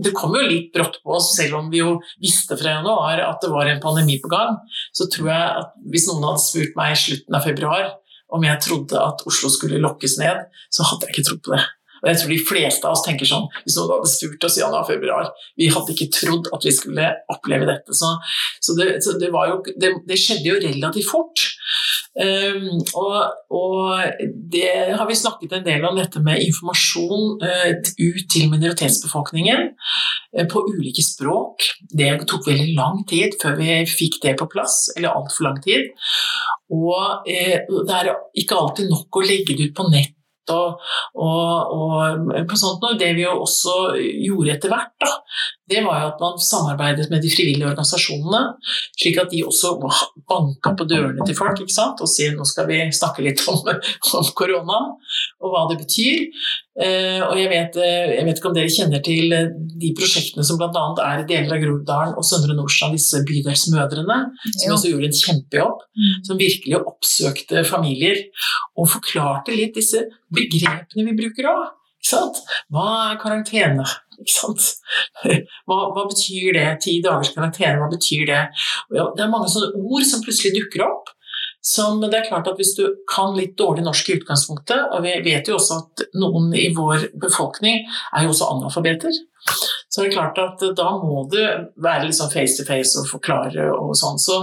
Det 0.02 0.12
kom 0.16 0.34
jo 0.34 0.46
litt 0.46 0.72
brått 0.72 1.00
på 1.04 1.16
oss, 1.16 1.36
selv 1.36 1.58
om 1.58 1.70
vi 1.70 1.82
jo 1.82 2.00
visste 2.20 2.56
fra 2.56 2.78
januar 2.78 3.20
at 3.20 3.40
det 3.42 3.50
var 3.50 3.66
en 3.66 3.80
pandemi 3.80 4.20
på 4.20 4.30
gang. 4.30 4.56
Så 4.92 5.08
tror 5.12 5.28
jeg 5.28 5.58
at 5.60 5.74
hvis 5.90 6.08
noen 6.08 6.24
hadde 6.24 6.44
spurt 6.44 6.76
meg 6.76 6.92
i 6.94 7.00
slutten 7.00 7.34
av 7.36 7.44
februar 7.44 7.92
om 8.30 8.44
jeg 8.46 8.62
trodde 8.62 8.94
at 8.94 9.24
Oslo 9.26 9.50
skulle 9.50 9.82
lokkes 9.82 10.18
ned, 10.20 10.46
så 10.70 10.86
hadde 10.86 11.08
jeg 11.08 11.16
ikke 11.16 11.28
trodd 11.28 11.42
på 11.44 11.56
det. 11.56 11.64
Og 12.00 12.10
jeg 12.10 12.20
tror 12.20 12.32
de 12.32 12.40
fleste 12.48 12.88
av 12.88 12.96
oss 12.96 13.04
tenker 13.04 13.28
sånn 13.28 13.46
Hvis 13.64 13.76
noen 13.78 13.94
hadde 13.96 14.12
spurt 14.12 14.46
oss 14.48 14.58
i 14.58 14.64
januar-februar 14.64 15.30
Vi 15.60 15.70
hadde 15.72 15.94
ikke 15.94 16.10
trodd 16.16 16.50
at 16.54 16.66
vi 16.66 16.74
skulle 16.74 17.08
oppleve 17.32 17.68
dette. 17.68 17.96
Så, 17.96 18.10
så, 18.62 18.76
det, 18.78 18.88
så 19.04 19.16
det, 19.20 19.30
jo, 19.30 19.60
det, 19.76 19.94
det, 20.08 20.18
skjedde 20.20 20.48
jo 20.48 20.58
relativt 20.60 21.08
fort. 21.10 21.42
Um, 22.20 22.80
og, 22.98 23.16
og, 23.54 24.00
det 24.50 24.96
har 24.98 25.06
vi 25.06 25.16
snakket 25.18 25.54
en 25.56 25.66
del 25.66 25.84
om, 25.86 25.98
dette 25.98 26.22
med 26.24 26.42
informasjon 26.42 27.38
uh, 27.44 27.70
ut 27.78 28.24
til 28.32 28.50
minoritetsbefolkningen 28.50 29.68
uh, 29.70 30.46
på 30.50 30.64
ulike 30.72 31.04
språk. 31.06 31.68
Det 31.86 32.10
tok 32.30 32.50
veldig 32.50 32.74
lang 32.78 33.04
tid 33.10 33.38
før 33.40 33.58
vi 33.60 33.80
fikk 33.88 34.20
det 34.24 34.36
på 34.40 34.50
plass, 34.50 34.88
eller 34.96 35.14
altfor 35.14 35.48
lang 35.48 35.60
tid. 35.64 35.92
Og 36.74 37.28
uh, 37.30 37.84
det 37.86 38.00
er 38.00 38.14
ikke 38.42 38.58
alltid 38.58 38.90
nok 38.90 39.20
å 39.20 39.26
legge 39.26 39.54
det 39.54 39.70
ut 39.70 39.78
på 39.78 39.90
nett 39.92 40.16
og, 40.48 40.80
og, 41.14 41.72
og 41.76 42.32
på 42.48 42.58
sånt 42.58 42.82
noe. 42.84 42.98
Det 43.00 43.12
vi 43.18 43.26
jo 43.26 43.36
også 43.44 43.76
gjorde 43.98 44.54
etter 44.56 44.72
hvert, 44.72 44.94
da, 45.02 45.12
det 45.70 45.82
var 45.86 46.00
jo 46.02 46.08
at 46.10 46.22
man 46.22 46.40
samarbeidet 46.42 47.08
med 47.12 47.22
de 47.22 47.30
frivillige 47.32 47.68
organisasjonene, 47.68 48.40
slik 48.98 49.20
at 49.22 49.30
de 49.32 49.44
også 49.46 49.76
banka 50.30 50.74
på 50.78 50.86
dørene 50.90 51.26
til 51.26 51.38
folk 51.38 51.60
ikke 51.62 51.74
sant? 51.74 52.02
og 52.02 52.10
sier 52.10 52.34
nå 52.34 52.46
skal 52.48 52.68
vi 52.70 52.80
snakke 52.94 53.24
litt 53.24 53.42
om, 53.50 53.60
om 54.18 54.32
korona 54.36 54.80
og 55.40 55.54
hva 55.54 55.66
det 55.70 55.78
betyr. 55.84 56.26
Eh, 56.80 57.20
og 57.26 57.34
jeg 57.36 57.50
vet, 57.50 57.74
uh, 57.76 58.12
jeg 58.14 58.24
vet, 58.24 58.38
ikke 58.38 58.48
om 58.48 58.54
dere 58.56 58.72
kjenner 58.72 59.02
til 59.04 59.34
uh, 59.36 59.50
de 59.82 59.90
prosjektene 59.98 60.44
som 60.46 60.56
bl.a. 60.60 60.84
er 61.04 61.22
i 61.22 61.26
deler 61.28 61.56
av 61.56 61.60
Groruddalen 61.60 62.14
og 62.16 62.24
Søndre 62.24 62.56
Nordstrand, 62.56 62.96
disse 62.96 63.20
bydelsmødrene, 63.28 64.20
som 64.54 64.76
også 64.76 64.92
gjorde 64.92 65.10
en 65.10 65.18
kjempejobb. 65.18 65.82
Mm. 65.90 66.14
Som 66.28 66.40
virkelig 66.40 66.78
oppsøkte 66.80 67.66
familier 67.68 68.22
og 68.78 68.88
forklarte 68.94 69.54
litt 69.56 69.76
disse 69.76 70.06
begrepene 70.32 71.10
vi 71.10 71.18
bruker 71.18 71.50
òg. 71.52 71.68
Hva 72.72 72.86
er 73.10 73.18
karantene? 73.20 73.84
Hva, 75.68 75.78
hva, 75.94 76.04
betyr 76.10 76.56
det? 76.56 76.66
Ti 76.84 76.98
dagers 77.04 77.32
karantene, 77.34 77.78
hva 77.80 77.88
betyr 77.92 78.26
det? 78.28 78.42
det 78.90 79.24
er 79.24 79.32
mange 79.32 79.50
sånne 79.52 79.72
ord 79.80 80.06
som 80.08 80.22
plutselig 80.24 80.54
dukker 80.58 80.86
opp. 80.88 81.10
Som 81.60 81.98
det 82.00 82.16
er 82.16 82.24
klart 82.24 82.46
at 82.48 82.56
Hvis 82.56 82.72
du 82.78 82.86
kan 83.08 83.34
litt 83.36 83.52
dårlig 83.60 83.84
norsk 83.84 84.08
i 84.08 84.16
utgangspunktet, 84.16 84.94
og 84.94 85.04
vi 85.04 85.12
vet 85.26 85.48
jo 85.48 85.58
også 85.58 85.80
at 85.82 86.04
noen 86.16 86.54
i 86.56 86.70
vår 86.76 87.10
befolkning 87.20 87.82
er 87.84 88.24
jo 88.24 88.32
også 88.32 88.48
analfabeter, 88.54 89.12
så 89.90 90.00
det 90.00 90.08
er 90.08 90.14
klart 90.14 90.40
at 90.40 90.62
da 90.76 90.90
må 91.02 91.24
du 91.32 91.40
være 91.82 92.06
litt 92.06 92.16
sånn 92.16 92.32
face 92.32 92.56
to 92.56 92.66
face 92.68 92.96
og 93.00 93.08
forklare 93.10 93.68
og 93.74 93.92
sånn. 93.98 94.20
Så, 94.22 94.42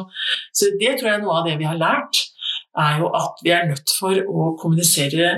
så 0.54 0.70
det 0.82 0.98
tror 0.98 1.14
jeg 1.14 1.24
noe 1.24 1.40
av 1.40 1.50
det 1.50 1.58
vi 1.62 1.70
har 1.70 1.80
lært, 1.80 2.22
er 2.78 3.02
jo 3.02 3.10
at 3.18 3.42
vi 3.46 3.54
er 3.56 3.70
nødt 3.70 3.94
for 3.98 4.14
å 4.14 4.52
kommunisere 4.62 5.32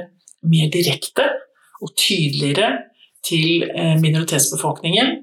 mer 0.49 0.71
direkte 0.73 1.27
og 1.83 1.93
tydeligere 1.95 2.73
til 3.25 3.63
eh, 3.69 3.95
minoritetsbefolkningen. 3.99 5.15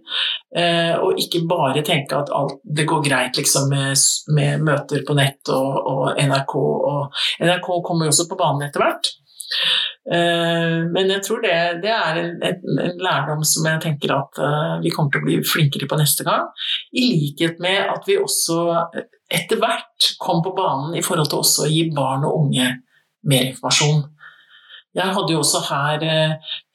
Eh, 0.56 0.94
og 1.00 1.20
ikke 1.20 1.44
bare 1.48 1.84
tenke 1.86 2.18
at 2.18 2.32
alt, 2.34 2.58
det 2.62 2.86
går 2.88 3.04
greit 3.06 3.38
liksom, 3.38 3.70
med, 3.72 3.96
med, 4.36 4.64
møter 4.66 5.04
på 5.06 5.16
nett 5.18 5.52
og, 5.52 5.78
og, 5.80 6.02
NRK. 6.16 6.56
Og 6.56 7.22
NRK 7.44 7.70
kommer 7.86 8.06
jo 8.06 8.14
også 8.14 8.28
på 8.30 8.38
banen 8.40 8.68
etter 8.68 8.84
hvert. 8.84 9.12
Eh, 10.12 10.78
men 10.92 11.12
jeg 11.14 11.22
tror 11.26 11.42
det, 11.44 11.56
det 11.84 11.92
er 11.94 12.22
en, 12.22 12.32
en, 12.50 12.98
lærdom 13.02 13.44
som 13.48 13.68
jeg 13.70 13.82
tenker 13.84 14.14
at 14.16 14.42
vi 14.82 14.92
kommer 14.94 15.12
til 15.12 15.22
å 15.22 15.28
bli 15.28 15.38
flinkere 15.46 15.88
på 15.90 16.00
neste 16.00 16.26
gang. 16.26 16.50
I 16.92 17.06
likhet 17.12 17.62
med 17.62 17.86
at 17.92 18.08
vi 18.08 18.20
også 18.20 18.60
etter 19.26 19.58
hvert 19.58 20.12
kom 20.22 20.44
på 20.44 20.54
banen 20.54 20.94
i 20.94 21.04
forhold 21.04 21.32
til 21.32 21.42
også 21.42 21.66
å 21.66 21.72
gi 21.72 21.88
barn 21.94 22.26
og 22.28 22.44
unge 22.44 22.68
mer 23.26 23.48
informasjon. 23.48 24.04
Jeg 24.96 25.12
hadde 25.12 25.34
jo 25.34 25.42
også 25.42 25.60
her 25.66 26.04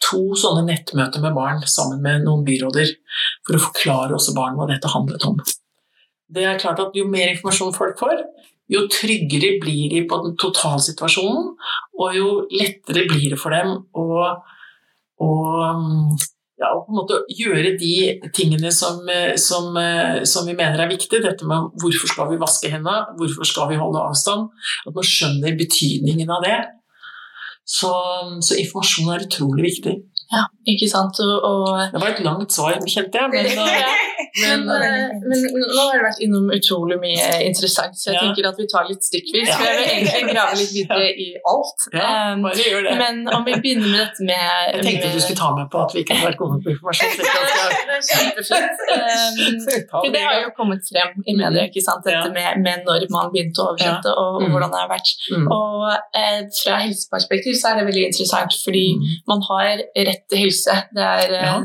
to 0.02 0.22
sånne 0.40 0.66
nettmøter 0.68 1.24
med 1.24 1.36
barn 1.38 1.64
sammen 1.70 2.02
med 2.04 2.26
noen 2.26 2.46
byråder 2.48 2.94
for 3.48 3.58
å 3.58 3.66
forklare 3.70 4.18
også 4.18 4.36
barn 4.38 4.58
hva 4.58 4.68
dette 4.70 4.92
handlet 4.92 5.26
om. 5.28 5.40
Det 6.32 6.46
er 6.48 6.60
klart 6.62 6.80
at 6.80 6.96
Jo 6.96 7.08
mer 7.12 7.34
informasjon 7.34 7.76
folk 7.76 8.00
får, 8.00 8.24
jo 8.72 8.86
tryggere 8.92 9.58
blir 9.60 9.90
de 9.92 10.06
på 10.08 10.20
den 10.24 10.38
totalsituasjonen, 10.40 11.54
og 12.00 12.16
jo 12.16 12.28
lettere 12.56 13.04
blir 13.10 13.34
det 13.34 13.40
for 13.40 13.52
dem 13.52 13.74
å, 14.00 14.06
å, 15.20 15.32
ja, 16.62 16.70
på 16.78 16.94
en 16.94 17.00
måte 17.02 17.20
gjøre 17.36 17.74
de 17.82 17.96
tingene 18.38 18.72
som, 18.72 19.04
som, 19.36 19.76
som, 20.24 20.48
vi 20.48 20.56
mener 20.56 20.86
er 20.86 20.92
viktige. 20.92 21.24
Dette 21.26 21.48
med 21.48 21.74
hvorfor 21.84 22.14
skal 22.14 22.32
vi 22.32 22.40
vaske 22.42 22.72
hendene, 22.72 23.18
hvorfor 23.20 23.50
skal 23.50 23.68
vi 23.74 23.80
holde 23.82 24.06
avstand. 24.06 24.48
At 24.86 24.96
man 24.96 25.08
skjønner 25.08 25.60
betydningen 25.60 26.32
av 26.32 26.48
det. 26.48 26.60
Så, 27.72 27.92
så 28.44 28.58
informasjon 28.60 29.14
er 29.14 29.26
utrolig 29.28 29.68
viktig. 29.70 29.94
Ja, 30.32 30.46
ikke 30.72 30.88
sant. 30.88 31.18
Og, 31.20 31.44
og... 31.44 31.66
Det 31.92 32.00
var 32.00 32.14
et 32.14 32.22
langt 32.24 32.54
svar, 32.56 32.78
kjente 32.88 33.20
jeg. 33.20 33.32
Men, 33.34 33.50
men, 34.42 34.64
men, 34.70 34.86
eh, 34.86 35.16
men, 35.28 35.42
nå 35.60 35.88
har 35.90 35.98
det 35.98 36.06
vært 36.06 36.22
innom 36.24 36.48
utrolig 36.56 36.98
mye 37.02 37.26
interessant, 37.50 37.98
så 38.00 38.14
jeg 38.14 38.18
ja. 38.18 38.22
tenker 38.24 38.48
at 38.48 38.62
vi 38.62 38.68
tar 38.72 38.88
litt 38.88 39.04
stykkvis. 39.04 39.50
Ja. 39.50 39.58
For 39.60 39.68
jeg 39.68 39.80
vil 39.82 39.92
egentlig 39.96 40.32
grave 40.32 40.60
litt 40.62 40.72
videre 40.78 41.10
i 41.12 41.28
alt. 41.52 41.88
Ja, 41.92 42.12
bare 42.46 42.68
gjør 42.70 42.88
det. 42.88 42.96
Men 43.02 43.22
om 43.28 43.44
vi 43.48 43.58
begynner 43.60 43.92
med 43.92 44.00
dette 44.06 44.28
med 44.30 44.40
Jeg 44.40 44.86
tenkte 44.88 45.10
med... 45.10 45.18
du 45.18 45.26
skulle 45.26 45.42
ta 45.42 45.52
med 45.58 45.68
på 45.74 45.84
at 45.84 45.96
vi 45.98 46.06
ikke 46.06 46.20
har 46.22 46.32
vært 46.32 46.40
gode 46.40 46.62
på 46.64 46.74
informasjon. 46.78 47.12
det 47.92 48.00
kjempefint. 48.08 49.68
For 49.92 50.16
det 50.16 50.24
har 50.24 50.40
jo 50.46 50.54
kommet 50.56 50.88
frem 50.88 51.28
i 51.28 51.36
media, 51.36 51.68
ikke 51.68 51.84
sant? 51.84 52.08
dette 52.08 52.32
med, 52.32 52.64
med 52.64 52.88
når 52.88 53.06
man 53.14 53.30
begynte 53.34 53.62
å 53.62 53.74
oversette, 53.74 54.16
og, 54.16 54.40
og, 54.40 54.48
mm. 54.48 54.56
hvordan 54.56 54.74
det 54.74 54.82
har 54.86 54.90
vært. 54.92 55.14
Mm. 55.36 55.52
Og 55.58 55.86
eh, 55.92 56.40
fra 56.56 56.80
helseperspektiv 56.86 57.60
så 57.60 57.74
er 57.74 57.82
det 57.82 57.88
veldig 57.92 58.08
interessant, 58.10 58.58
fordi 58.64 58.86
mm. 58.96 59.06
man 59.28 59.46
har 59.50 59.84
rett 60.08 60.21
rett 60.22 60.30
til 60.30 60.42
helse. 60.46 60.76
Det 60.96 61.04
er 61.04 61.34
eh, 61.38 61.46
ja. 61.46 61.56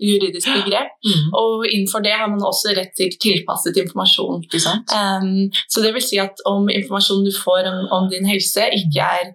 juridisk 0.00 0.48
begrep. 0.48 0.90
Mm. 1.04 1.28
Og 1.34 1.66
innenfor 1.68 2.02
det 2.04 2.12
har 2.12 2.28
man 2.28 2.42
også 2.42 2.74
rett 2.76 2.92
til 2.96 3.14
tilpasset 3.20 3.76
informasjon. 3.76 4.44
Um, 4.90 5.50
så 5.70 5.82
det 5.84 5.94
vil 5.94 6.02
si 6.04 6.18
at 6.18 6.34
om 6.46 6.68
informasjonen 6.68 7.26
du 7.28 7.32
får 7.34 7.70
om, 7.70 7.86
om 7.90 8.10
din 8.10 8.26
helse, 8.26 8.66
ikke 8.74 9.00
er 9.00 9.32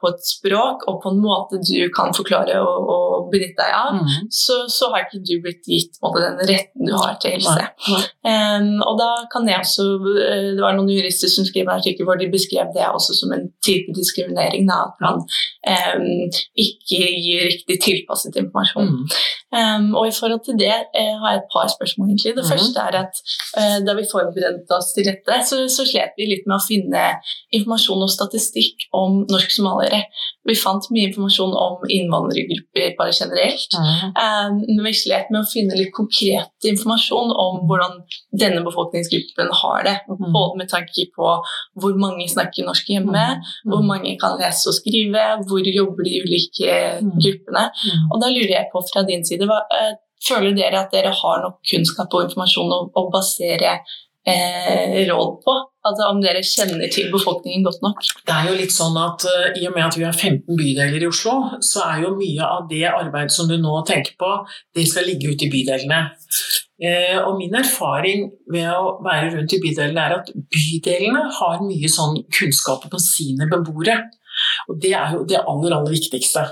på 0.00 0.10
et 0.12 0.22
språk 0.22 0.84
og 0.86 1.00
på 1.02 1.10
en 1.10 1.18
måte 1.18 1.58
du 1.58 1.88
kan 1.94 2.14
forklare 2.14 2.60
og, 2.62 2.90
og 2.92 3.06
benytte 3.32 3.58
deg 3.58 3.74
av, 3.74 3.98
mm. 3.98 4.28
så, 4.32 4.58
så, 4.70 4.90
har 4.92 5.06
ikke 5.06 5.22
du 5.26 5.34
blitt 5.44 5.66
gitt 5.66 5.98
måte, 6.04 6.22
den 6.22 6.38
retten 6.50 6.86
du 6.86 6.94
har 6.94 7.16
til 7.22 7.34
helse. 7.36 7.66
Um, 8.26 8.82
og 8.86 8.98
da 9.00 9.10
kan 9.32 9.46
jeg 9.48 9.62
også 9.62 9.84
eh, 10.22 10.48
Det 10.56 10.62
var 10.62 10.74
noen 10.76 10.90
jurister 10.90 11.30
som 11.30 11.46
skrev 11.46 11.66
en 11.66 11.76
artikkel 11.76 12.06
hvor 12.08 12.18
de 12.20 12.28
beskrev 12.32 12.72
det 12.74 12.86
også 12.86 13.16
som 13.18 13.34
en 13.34 13.48
type 13.64 13.94
diskriminering. 13.96 14.66
Da, 14.70 14.78
at 14.90 15.02
man 15.04 15.22
um, 15.22 16.06
ikke 16.66 17.00
gir 17.22 17.46
riktig 17.50 17.78
tilpasset 17.84 18.38
informasjon. 18.40 18.92
Mm. 18.92 19.16
Um, 19.56 19.88
og 19.98 20.08
i 20.10 20.14
forhold 20.14 20.42
til 20.46 20.58
det 20.60 20.74
uh, 20.74 21.14
har 21.22 21.36
jeg 21.36 21.42
et 21.42 21.50
par 21.54 21.70
spørsmål. 21.72 22.12
egentlig. 22.12 22.36
Det 22.38 22.46
mm. 22.46 22.50
første 22.52 22.86
er 22.86 23.00
at 23.02 23.22
uh, 23.58 23.78
da 23.86 23.96
vi 23.98 24.08
forberedte 24.10 24.78
oss 24.78 24.92
til 24.96 25.08
dette, 25.10 25.40
så, 25.48 25.62
så 25.72 25.86
slet 25.88 26.16
vi 26.18 26.30
litt 26.30 26.46
med 26.46 26.58
å 26.58 26.64
finne 26.66 27.04
informasjon 27.56 28.06
og 28.06 28.12
statistikk 28.12 28.88
om 28.96 29.22
norsk 29.30 29.55
somaliere. 29.56 30.02
Vi 30.46 30.54
fant 30.58 30.86
mye 30.94 31.08
informasjon 31.10 31.54
om 31.58 31.84
innvandrergrupper 31.90 32.94
bare 32.98 33.14
generelt. 33.16 33.74
Mm. 33.74 34.14
Um, 34.22 34.60
men 34.68 34.82
vi 34.86 34.94
slet 35.00 35.32
med 35.32 35.42
å 35.42 35.50
finne 35.50 35.78
litt 35.78 35.92
konkret 35.96 36.68
informasjon 36.70 37.34
om 37.34 37.60
hvordan 37.66 37.98
denne 38.36 38.62
befolkningsgruppen 38.66 39.52
har 39.62 39.84
det. 39.88 39.96
Mm. 40.12 40.30
Både 40.36 40.62
med 40.62 40.72
tanke 40.72 41.08
på 41.16 41.34
hvor 41.82 42.00
mange 42.00 42.28
snakker 42.30 42.68
norsk 42.68 42.94
hjemme, 42.94 43.26
mm. 43.42 43.68
hvor 43.72 43.84
mange 43.86 44.16
kan 44.20 44.38
lese 44.40 44.70
og 44.70 44.78
skrive, 44.78 45.26
hvor 45.48 45.70
jobber 45.74 46.06
de 46.06 46.22
ulike 46.24 46.80
mm. 47.02 47.14
gruppene. 47.18 47.68
Mm. 47.72 48.10
Og 48.10 48.22
da 48.22 48.32
lurer 48.32 48.58
jeg 48.58 48.72
på 48.72 48.84
fra 48.92 49.06
din 49.08 49.26
side, 49.26 49.48
hva, 49.50 49.62
uh, 49.66 49.94
føler 50.26 50.56
dere 50.56 50.80
at 50.84 50.94
dere 50.94 51.12
har 51.14 51.42
nok 51.44 51.60
kunnskap 51.70 52.14
og 52.14 52.28
informasjon 52.28 52.72
å, 52.72 52.80
å 52.96 53.08
basere 53.12 53.78
eh, 54.26 55.06
råd 55.08 55.32
på? 55.44 55.56
Altså 55.86 56.08
Om 56.10 56.20
dere 56.24 56.42
kjenner 56.44 56.90
til 56.92 57.10
befolkningen 57.12 57.64
godt 57.66 57.82
nok? 57.84 58.02
Det 58.26 58.34
er 58.34 58.50
jo 58.50 58.58
litt 58.58 58.74
sånn 58.74 58.96
at 59.00 59.26
uh, 59.28 59.48
I 59.54 59.66
og 59.68 59.76
med 59.76 59.86
at 59.86 59.98
vi 59.98 60.06
har 60.06 60.16
15 60.16 60.58
bydeler 60.58 61.02
i 61.02 61.08
Oslo, 61.08 61.36
så 61.64 61.84
er 61.86 62.04
jo 62.06 62.14
mye 62.18 62.50
av 62.56 62.68
det 62.70 62.84
arbeidet 62.90 63.34
som 63.34 63.50
du 63.50 63.56
nå 63.60 63.78
tenker 63.88 64.16
på, 64.20 64.32
det 64.76 64.86
skal 64.90 65.06
ligge 65.08 65.32
ute 65.32 65.46
i 65.46 65.52
bydelene. 65.52 66.02
Uh, 66.82 67.18
og 67.22 67.38
min 67.38 67.56
erfaring 67.56 68.28
ved 68.52 68.68
å 68.74 68.98
være 69.04 69.32
rundt 69.36 69.56
i 69.56 69.62
bydelene 69.62 70.06
er 70.08 70.18
at 70.18 70.30
bydelene 70.34 71.24
har 71.38 71.64
mye 71.64 71.90
sånn 71.92 72.20
kunnskap 72.34 72.88
på 72.92 73.02
sine 73.02 73.48
beboere. 73.52 74.00
Og 74.68 74.80
det 74.82 74.92
er 74.98 75.16
jo 75.16 75.24
det 75.28 75.40
aller, 75.40 75.72
aller 75.78 75.94
viktigste. 75.96 76.44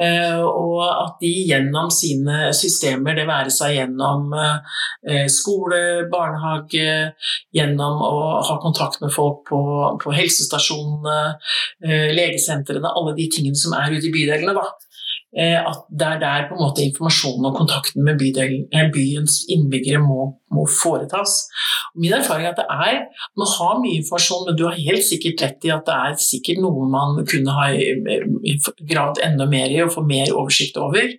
Eh, 0.00 0.40
og 0.40 0.82
at 0.86 1.18
de 1.22 1.30
gjennom 1.50 1.90
sine 1.92 2.50
systemer, 2.56 3.16
det 3.18 3.26
være 3.28 3.52
seg 3.54 3.76
gjennom 3.76 4.34
eh, 4.36 5.26
skole, 5.32 5.80
barnehage, 6.12 7.12
gjennom 7.56 8.04
å 8.06 8.14
ha 8.48 8.58
kontakt 8.62 9.00
med 9.04 9.12
folk 9.14 9.44
på, 9.50 9.62
på 10.02 10.14
helsestasjonene, 10.16 11.18
eh, 11.86 12.08
legesentrene, 12.16 12.94
alle 12.94 13.16
de 13.18 13.28
tingene 13.32 13.58
som 13.58 13.76
er 13.78 13.96
ute 13.96 14.08
i 14.08 14.14
bydelene, 14.14 14.56
da, 14.56 14.66
at 15.38 15.84
det 15.94 16.06
er 16.06 16.18
der 16.18 16.46
på 16.48 16.56
en 16.56 16.62
måte 16.64 16.82
informasjonen 16.82 17.44
og 17.46 17.54
kontakten 17.54 18.02
med 18.02 18.18
bydelen, 18.18 18.64
eh, 18.74 18.88
byens 18.90 19.44
innbyggere 19.46 20.00
må, 20.02 20.24
må, 20.50 20.64
foretas. 20.66 21.44
Min 21.94 22.16
erfaring 22.16 22.48
er 22.48 22.50
at 22.50 22.58
det 22.58 22.66
er 22.66 22.96
Man 23.38 23.46
har 23.46 23.78
mye 23.78 24.00
informasjon, 24.00 24.46
men 24.48 24.56
du 24.58 24.64
har 24.66 24.74
helt 24.74 25.06
sikkert 25.06 25.42
rett 25.44 25.68
i 25.68 25.70
at 25.70 25.86
det 25.86 25.94
er 25.94 26.16
sikkert 26.18 26.58
noe 26.64 26.88
man 26.90 27.22
kunne 27.30 27.54
ha 27.54 27.68
eh, 27.70 28.58
gravd 28.90 29.22
enda 29.22 29.46
mer 29.46 29.70
i 29.70 29.78
og 29.84 29.94
få 29.94 30.02
mer 30.02 30.34
oversikt 30.34 30.76
over. 30.76 31.14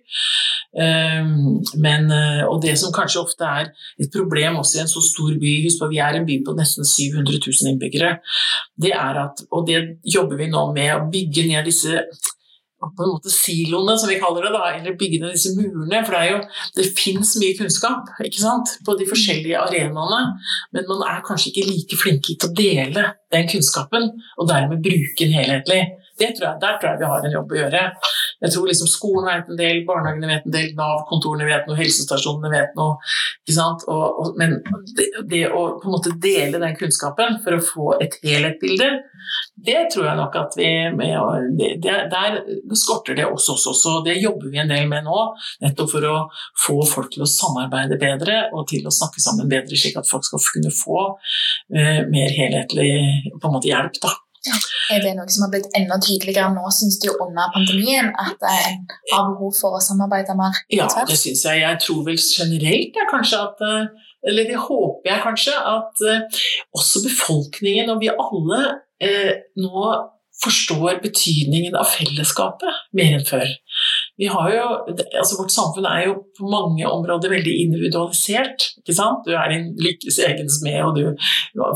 Men, 0.72 2.06
og 2.48 2.62
det 2.62 2.78
som 2.80 2.94
kanskje 2.96 3.20
ofte 3.20 3.44
er 3.44 3.66
et 4.00 4.08
problem 4.14 4.56
også 4.56 4.78
i 4.78 4.80
en 4.80 4.88
så 4.88 5.02
stor 5.04 5.34
by, 5.36 5.50
husk 5.66 5.82
på 5.82 5.88
vi 5.90 5.98
er 6.00 6.16
en 6.16 6.24
by 6.24 6.38
på 6.46 6.54
nesten 6.56 6.88
700 6.88 7.42
000 7.44 7.72
innbyggere, 7.74 8.14
det 8.80 8.94
er 8.96 9.20
at, 9.26 9.44
og 9.52 9.66
det 9.68 9.82
jobber 10.14 10.40
vi 10.40 10.48
nå 10.48 10.62
med, 10.72 10.94
å 10.96 11.10
bygge 11.12 11.44
ned 11.50 11.68
disse 11.68 12.00
på 12.82 13.04
en 13.04 13.12
måte 13.14 13.32
siloene, 13.32 13.96
som 13.98 14.10
vi 14.10 14.18
kaller 14.22 14.46
det, 14.46 14.52
da, 14.56 14.62
eller 14.76 14.98
bygge 14.98 15.22
ned 15.22 15.36
disse 15.36 15.54
murene. 15.56 16.02
For 16.06 16.16
det, 16.16 16.22
er 16.26 16.76
det 16.78 16.88
fins 16.98 17.34
mye 17.40 17.56
kunnskap 17.58 18.12
ikke 18.24 18.42
sant? 18.42 18.76
på 18.86 18.96
de 18.98 19.06
forskjellige 19.08 19.58
arenaene, 19.60 20.22
men 20.74 20.88
man 20.88 21.04
er 21.08 21.24
kanskje 21.26 21.52
ikke 21.52 21.68
like 21.68 21.98
flinke 22.00 22.36
til 22.36 22.50
å 22.50 22.56
dele 22.58 23.08
den 23.32 23.48
kunnskapen, 23.50 24.10
og 24.38 24.48
dermed 24.50 24.82
bruke 24.84 25.20
den 25.22 25.36
helhetlig. 25.36 25.82
Tror 26.36 26.48
jeg, 26.48 26.60
der 26.62 26.78
tror 26.78 26.90
jeg 26.90 27.02
vi 27.02 27.10
har 27.10 27.26
en 27.26 27.36
jobb 27.36 27.52
å 27.52 27.58
gjøre. 27.58 27.82
Jeg 28.42 28.54
tror 28.54 28.68
liksom 28.70 28.90
Skolen 28.90 29.28
vet 29.28 29.50
en 29.52 29.58
del, 29.60 29.82
barnehagene 29.86 30.30
vet 30.30 30.46
en 30.48 30.54
del, 30.56 30.72
Nav-kontorene 30.78 31.46
vet 31.46 31.68
noe, 31.68 31.78
helsestasjonene 31.78 32.50
vet 32.52 32.74
noe. 32.78 32.98
Og, 33.52 33.86
og, 33.92 34.32
men 34.38 34.56
det, 34.96 35.08
det, 35.30 35.42
å 35.50 35.62
på 35.82 35.88
en 35.88 35.94
måte 35.94 36.14
dele 36.22 36.60
den 36.62 36.76
kunnskapen 36.78 37.40
for 37.44 37.56
å 37.56 37.64
få 37.66 37.86
et 38.02 38.16
helhetsbilde, 38.22 38.88
det 39.66 39.78
tror 39.92 40.08
jeg 40.08 40.18
nok 40.18 40.38
at 40.40 40.56
vi 40.58 40.70
med, 40.96 41.58
det, 41.58 41.94
Der 42.12 42.38
skorter 42.78 43.16
det 43.18 43.28
også 43.28 43.54
oss. 43.54 43.84
Og 43.90 44.06
det 44.06 44.18
jobber 44.18 44.50
vi 44.50 44.62
en 44.62 44.72
del 44.72 44.88
med 44.90 45.06
nå, 45.06 45.20
nettopp 45.62 45.92
for 45.94 46.08
å 46.08 46.16
få 46.64 46.80
folk 46.88 47.12
til 47.14 47.26
å 47.26 47.30
samarbeide 47.30 48.00
bedre 48.00 48.48
og 48.52 48.66
til 48.72 48.86
å 48.86 48.94
snakke 48.94 49.22
sammen 49.22 49.50
bedre, 49.50 49.78
slik 49.78 49.98
at 50.00 50.10
folk 50.10 50.26
skal 50.26 50.42
kunne 50.52 50.74
få 50.74 50.98
uh, 51.12 52.02
mer 52.10 52.34
helhetlig 52.34 52.92
på 53.38 53.48
en 53.48 53.54
måte 53.54 53.70
hjelp. 53.70 54.02
da. 54.02 54.16
Ja. 54.46 54.56
Er 54.90 55.02
det 55.04 55.12
noe 55.14 55.30
som 55.30 55.44
har 55.46 55.52
blitt 55.52 55.68
enda 55.78 55.98
tydeligere 56.02 56.50
nå, 56.54 56.64
syns 56.74 56.98
du, 57.02 57.08
under 57.22 57.52
pandemien? 57.54 58.08
At 58.18 58.42
en 58.48 58.80
har 59.12 59.28
behov 59.30 59.52
for 59.54 59.78
å 59.78 59.82
samarbeide 59.82 60.34
mer? 60.38 60.56
Ja, 60.74 60.88
det 61.08 61.18
syns 61.20 61.44
jeg. 61.46 61.62
Jeg 61.62 61.78
tror 61.84 62.00
vel 62.08 62.18
generelt 62.18 62.98
ja, 62.98 63.06
kanskje 63.10 63.42
at 63.46 63.62
eh, 63.68 64.08
Eller 64.30 64.46
det 64.46 64.58
håper 64.62 65.10
jeg 65.10 65.22
kanskje, 65.24 65.52
at 65.58 66.02
uh, 66.06 66.42
også 66.78 67.00
befolkningen 67.02 67.88
og 67.90 68.04
vi 68.04 68.10
alle 68.12 68.60
uh, 69.02 69.32
nå 69.58 69.86
forstår 70.42 71.00
betydningen 71.02 71.74
av 71.78 71.90
fellesskapet 71.90 72.86
mer 72.94 73.16
enn 73.18 73.26
før. 73.26 73.50
Vi 74.20 74.28
har 74.28 74.48
jo, 74.52 74.64
altså 74.92 75.38
Vårt 75.38 75.54
samfunn 75.54 75.86
er 75.88 76.02
jo 76.06 76.16
på 76.36 76.48
mange 76.52 76.84
områder 76.88 77.32
veldig 77.32 77.54
individualisert. 77.64 78.66
ikke 78.82 78.96
sant? 78.96 79.24
Du 79.24 79.32
er 79.32 79.48
din 79.52 79.70
lykkes 79.80 80.18
egen 80.26 80.50
smed, 80.52 80.80
og 80.84 80.98
du, 80.98 81.06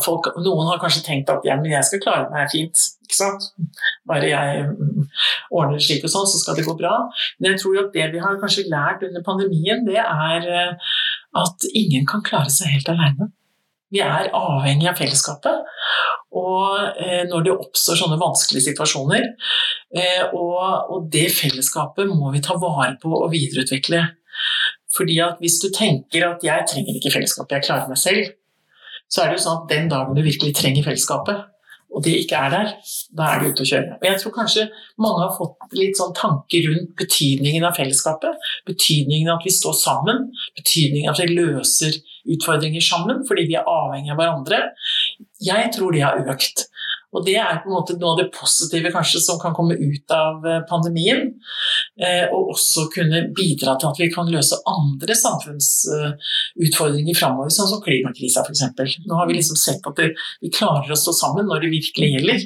folk, 0.05 0.29
noen 0.45 0.69
har 0.69 0.83
kanskje 0.83 1.05
tenkt 1.07 1.33
at 1.33 1.47
ja, 1.49 1.57
men 1.57 1.73
jeg 1.73 1.89
skal 1.89 2.03
klare 2.05 2.29
meg 2.35 2.53
fint. 2.53 2.85
ikke 3.07 3.19
sant? 3.19 3.49
Bare 4.09 4.29
jeg 4.29 4.67
ordner 5.49 5.81
slik 5.81 6.05
og 6.05 6.13
sånn, 6.13 6.29
så 6.29 6.43
skal 6.43 6.61
det 6.61 6.67
gå 6.69 6.77
bra. 6.77 6.99
Men 7.41 7.55
jeg 7.55 7.63
tror 7.63 7.79
jo 7.79 7.87
at 7.87 7.97
det 7.97 8.11
vi 8.13 8.23
har 8.23 8.39
kanskje 8.43 8.69
lært 8.69 9.07
under 9.09 9.25
pandemien, 9.25 9.87
det 9.89 10.03
er 10.05 10.53
eh, 10.61 10.95
at 11.41 11.69
ingen 11.73 12.05
kan 12.09 12.25
klare 12.27 12.53
seg 12.53 12.77
helt 12.77 12.93
alene. 12.93 13.33
Vi 13.95 14.03
er 14.03 14.31
avhengig 14.35 14.89
av 14.91 14.99
fellesskapet. 14.99 15.67
Og 16.37 17.01
eh, 17.01 17.25
når 17.31 17.47
det 17.47 17.55
oppstår 17.55 18.01
sånne 18.01 18.19
vanskelige 18.21 18.69
situasjoner, 18.71 19.29
eh, 19.97 20.25
og, 20.33 20.91
og, 20.91 21.07
det 21.13 21.29
fellesskapet 21.33 22.11
må 22.11 22.33
vi 22.35 22.43
ta 22.45 22.59
vare 22.61 22.97
på 23.03 23.13
og 23.15 23.31
videreutvikle. 23.33 24.03
Fordi 24.97 25.21
at 25.25 25.41
hvis 25.41 25.61
du 25.63 25.69
tenker 25.75 26.27
at 26.27 26.45
'jeg 26.45 26.69
trenger 26.71 26.97
ikke 26.97 27.13
fellesskapet, 27.15 27.57
jeg 27.57 27.67
klarer 27.69 27.89
meg 27.89 28.01
selv', 28.01 28.33
så 29.09 29.23
er 29.23 29.29
det 29.29 29.39
jo 29.39 29.45
sånn 29.45 29.61
at 29.63 29.71
den 29.71 29.89
dagen 29.89 30.17
du 30.17 30.23
virkelig 30.23 30.57
trenger 30.57 30.83
fellesskapet, 30.83 31.45
og 31.95 32.03
det 32.05 32.17
ikke 32.21 32.37
er 32.37 32.51
der, 32.51 32.73
da 33.17 33.29
er 33.31 33.41
du 33.41 33.53
ute 33.53 33.63
å 33.65 33.69
kjøre. 33.71 33.97
Og 34.01 34.05
jeg 34.09 34.21
tror 34.21 34.33
kanskje 34.35 34.65
mange 35.01 35.23
har 35.23 35.37
fått 35.37 35.77
litt 35.79 35.97
sånn 35.97 36.13
tanke 36.19 36.61
rundt 36.67 36.91
betydningen 36.99 37.65
av 37.65 37.79
fellesskapet. 37.79 38.43
Betydningen 38.69 39.31
av 39.31 39.39
at 39.39 39.47
vi 39.47 39.55
står 39.55 39.77
sammen, 39.79 40.27
betydningen 40.59 41.09
av 41.09 41.15
at 41.15 41.23
vi 41.23 41.39
løser 41.39 41.97
utfordringer 42.35 42.85
sammen 42.85 43.23
fordi 43.29 43.47
vi 43.51 43.59
er 43.59 43.71
avhengig 43.71 44.15
av 44.15 44.21
hverandre. 44.21 44.63
Jeg 45.43 45.71
tror 45.77 45.95
det 45.95 46.07
har 46.07 46.35
økt. 46.35 46.67
Og 47.17 47.25
det 47.25 47.37
er 47.41 47.63
på 47.63 47.71
en 47.71 47.77
måte 47.77 47.95
noe 47.97 48.11
av 48.13 48.19
det 48.21 48.33
positive 48.35 48.91
kanskje 48.93 49.21
som 49.25 49.39
kan 49.41 49.55
komme 49.57 49.75
ut 49.79 50.13
av 50.13 50.45
eh, 50.45 50.65
pandemien. 50.69 51.31
Eh, 51.97 52.27
og 52.35 52.51
også 52.53 52.89
kunne 52.93 53.23
bidra 53.37 53.77
til 53.81 53.89
at 53.89 54.01
vi 54.03 54.09
kan 54.13 54.33
løse 54.33 54.59
andre 54.69 55.15
samfunnsutfordringer 55.17 57.17
framover, 57.17 57.51
sånn 57.55 57.71
som 57.73 57.83
klimakrisa 57.85 58.45
f.eks. 58.45 58.99
Nå 59.07 59.21
har 59.21 59.27
vi 59.31 59.39
liksom 59.39 59.57
sett 59.61 59.89
at 59.89 59.99
vi 60.43 60.53
klarer 60.53 60.93
å 60.93 61.01
stå 61.01 61.13
sammen 61.17 61.49
når 61.49 61.59
det 61.65 61.77
virkelig 61.79 62.09
gjelder. 62.17 62.41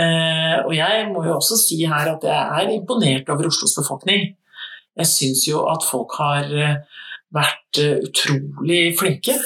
Eh, 0.00 0.58
og 0.62 0.72
jeg 0.78 0.94
må 1.12 1.20
jo 1.26 1.36
også 1.36 1.56
si 1.60 1.78
her 1.84 2.06
at 2.14 2.22
jeg 2.24 2.42
er 2.62 2.76
imponert 2.78 3.28
over 3.34 3.50
Oslos 3.50 3.76
befolkning. 3.76 4.22
Jeg 4.96 5.08
syns 5.08 5.48
jo 5.48 5.66
at 5.68 5.84
folk 5.88 6.10
har 6.20 6.44
vært 7.34 7.82
utrolig 8.08 8.92
flinke. 8.98 9.36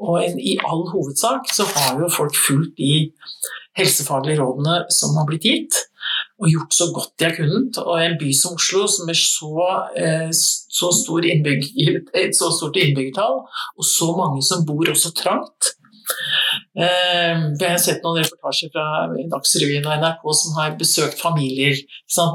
Og 0.00 0.40
i 0.40 0.56
all 0.64 0.86
hovedsak 0.88 1.50
så 1.52 1.66
har 1.74 2.00
jo 2.00 2.08
folk 2.12 2.36
fulgt 2.36 2.78
de 2.80 3.10
helsefaglige 3.78 4.40
rådene 4.40 4.84
som 4.92 5.16
har 5.18 5.26
blitt 5.28 5.46
gitt, 5.46 5.76
og 6.40 6.48
gjort 6.48 6.74
så 6.74 6.86
godt 6.94 7.12
de 7.20 7.26
har 7.28 7.36
kunnet. 7.36 7.80
Og 7.82 8.00
i 8.00 8.06
en 8.08 8.16
by 8.20 8.30
som 8.36 8.56
Oslo, 8.56 8.86
som 8.88 9.12
er 9.12 9.18
så, 9.18 9.52
eh, 9.96 10.30
så, 10.32 10.88
stor 11.02 11.26
innbygger, 11.28 12.00
så 12.32 12.48
stort 12.56 12.80
innbyggertall, 12.80 13.44
og 13.76 13.84
så 13.84 14.08
mange 14.16 14.42
som 14.42 14.64
bor 14.66 14.88
også 14.88 15.12
trangt, 15.14 15.74
Eh, 16.74 17.42
vi 17.58 17.66
har 17.66 17.78
sett 17.82 18.02
noen 18.04 18.20
reportasjer 18.22 18.72
fra 18.74 19.06
Dagsrevyen 19.32 19.86
og 19.86 20.02
NRK 20.02 20.26
som 20.40 20.58
har 20.58 20.76
besøkt 20.80 21.20
familier 21.20 21.78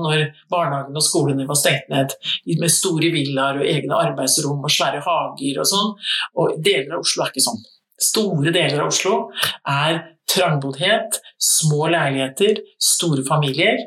når 0.06 0.26
barnehagene 0.52 1.00
og 1.00 1.06
skolene 1.06 1.48
var 1.48 1.60
stengt 1.60 1.90
ned, 1.92 2.16
med 2.60 2.72
store 2.72 3.12
villaer 3.14 3.62
og 3.62 3.70
egne 3.70 4.02
arbeidsrom 4.08 4.64
og 4.64 4.72
svære 4.72 5.04
hager 5.06 5.62
og 5.62 5.70
sånn. 5.70 5.94
Og 6.42 6.60
deler 6.64 6.98
av 6.98 7.06
Oslo 7.06 7.24
er 7.26 7.34
ikke 7.34 7.48
sånn. 7.48 7.64
Store 8.02 8.52
deler 8.52 8.82
av 8.84 8.92
Oslo 8.92 9.16
er 9.72 10.02
trangboddhet, 10.32 11.20
små 11.40 11.88
leiligheter, 11.94 12.62
store 12.82 13.24
familier. 13.28 13.78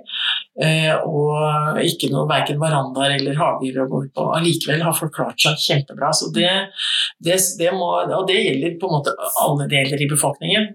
Eh, 0.59 0.91
og 1.07 1.79
ikke 1.87 2.11
noe 2.11 2.27
verken 2.27 2.59
verandaer 2.59 3.15
eller 3.15 3.39
hager 3.39 3.79
å 3.85 3.87
gå 3.91 4.03
ut 4.07 4.15
på. 4.17 4.27
Allikevel 4.35 4.83
har 4.83 4.97
folk 4.97 5.15
klart 5.15 5.39
seg 5.43 5.61
kjempebra. 5.63 6.11
Så 6.11 6.33
det, 6.35 6.51
det, 7.23 7.39
det 7.61 7.71
må, 7.77 7.93
og 8.03 8.27
det 8.27 8.41
gjelder 8.43 8.75
på 8.81 8.91
en 8.91 8.99
måte 8.99 9.15
alle 9.45 9.69
deler 9.71 10.03
i 10.03 10.11
befolkningen. 10.11 10.71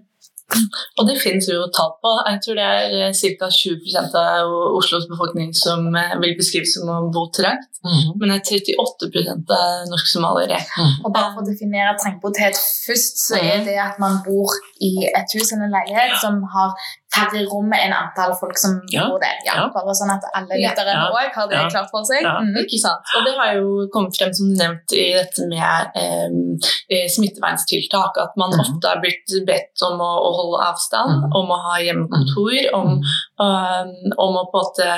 Og 1.00 1.08
det 1.08 1.16
finnes 1.18 1.46
jo 1.48 1.64
tall 1.74 1.94
på. 2.04 2.10
Jeg 2.28 2.40
tror 2.44 2.58
det 2.58 2.64
er 2.64 2.96
eh, 3.08 3.20
ca. 3.40 3.48
20% 3.50 4.16
av 4.20 4.52
Oslos 4.78 5.06
befolkning 5.10 5.50
som 5.56 5.86
eh, 5.98 6.14
vil 6.22 6.36
beskrives 6.38 6.76
som 6.76 6.90
å 6.92 6.98
bo 7.12 7.24
trangt. 7.34 7.70
Mm. 7.84 8.14
Men 8.20 8.32
det 8.32 8.36
er 8.38 8.60
38 8.76 9.24
av 9.56 9.88
norsk-somaliere. 9.90 10.60
Mm. 10.78 10.92
Og 11.02 11.08
bare 11.10 11.32
for 11.34 11.42
å 11.42 11.48
definere 11.48 11.96
trangboddhet 12.00 12.60
først, 12.60 13.20
så 13.26 13.40
er 13.40 13.58
mhm. 13.58 13.66
det 13.68 13.78
at 13.82 13.98
man 14.02 14.20
bor 14.24 14.54
i 14.84 15.08
et 15.10 15.36
hus 15.36 15.50
eller 15.50 15.68
en 15.68 15.74
leilighet 15.74 16.16
som 16.22 16.40
har 16.54 16.76
færre 17.14 17.44
rom 17.48 17.72
enn 17.76 17.94
antall 17.94 18.34
folk 18.38 18.58
som 18.58 18.76
ja. 18.92 19.06
bor 19.10 19.22
der. 19.22 19.38
Ja, 19.46 19.68
bare 19.74 19.94
sånn 19.96 20.12
at 20.14 20.26
alle 20.34 20.58
lyttere 20.58 20.94
ja. 20.96 21.06
òg 21.10 21.36
har 21.36 21.48
det 21.50 21.58
ja. 21.60 21.68
klart 21.72 21.90
for 21.92 22.06
seg. 22.08 22.26
Mm. 22.26 22.58
Ikke 22.64 22.80
sant? 22.82 23.14
Og 23.18 23.26
det 23.26 23.34
har 23.38 23.54
jo 23.58 23.86
kommet 23.94 24.18
frem 24.18 24.32
som 24.36 24.52
nevnt 24.58 24.96
i 24.96 25.06
dette 25.16 25.48
med 25.50 25.98
eh, 26.00 27.06
smitteverntiltak, 27.14 28.20
at 28.24 28.38
man 28.40 28.54
mm. 28.54 28.62
ofte 28.64 28.90
har 28.90 29.02
blitt 29.04 29.36
bedt 29.48 29.86
om 29.86 30.02
å, 30.02 30.12
å 30.28 30.30
holde 30.40 30.62
avstand, 30.68 31.24
mm. 31.24 31.36
om 31.40 31.54
å 31.54 31.60
ha 31.68 31.80
hjemmekontor, 31.84 32.54
om, 32.80 33.00
um, 33.42 33.92
om 34.26 34.40
å 34.40 34.46
på 34.50 34.60
en 34.60 34.68
måte 34.68 34.88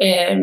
eh, 0.00 0.36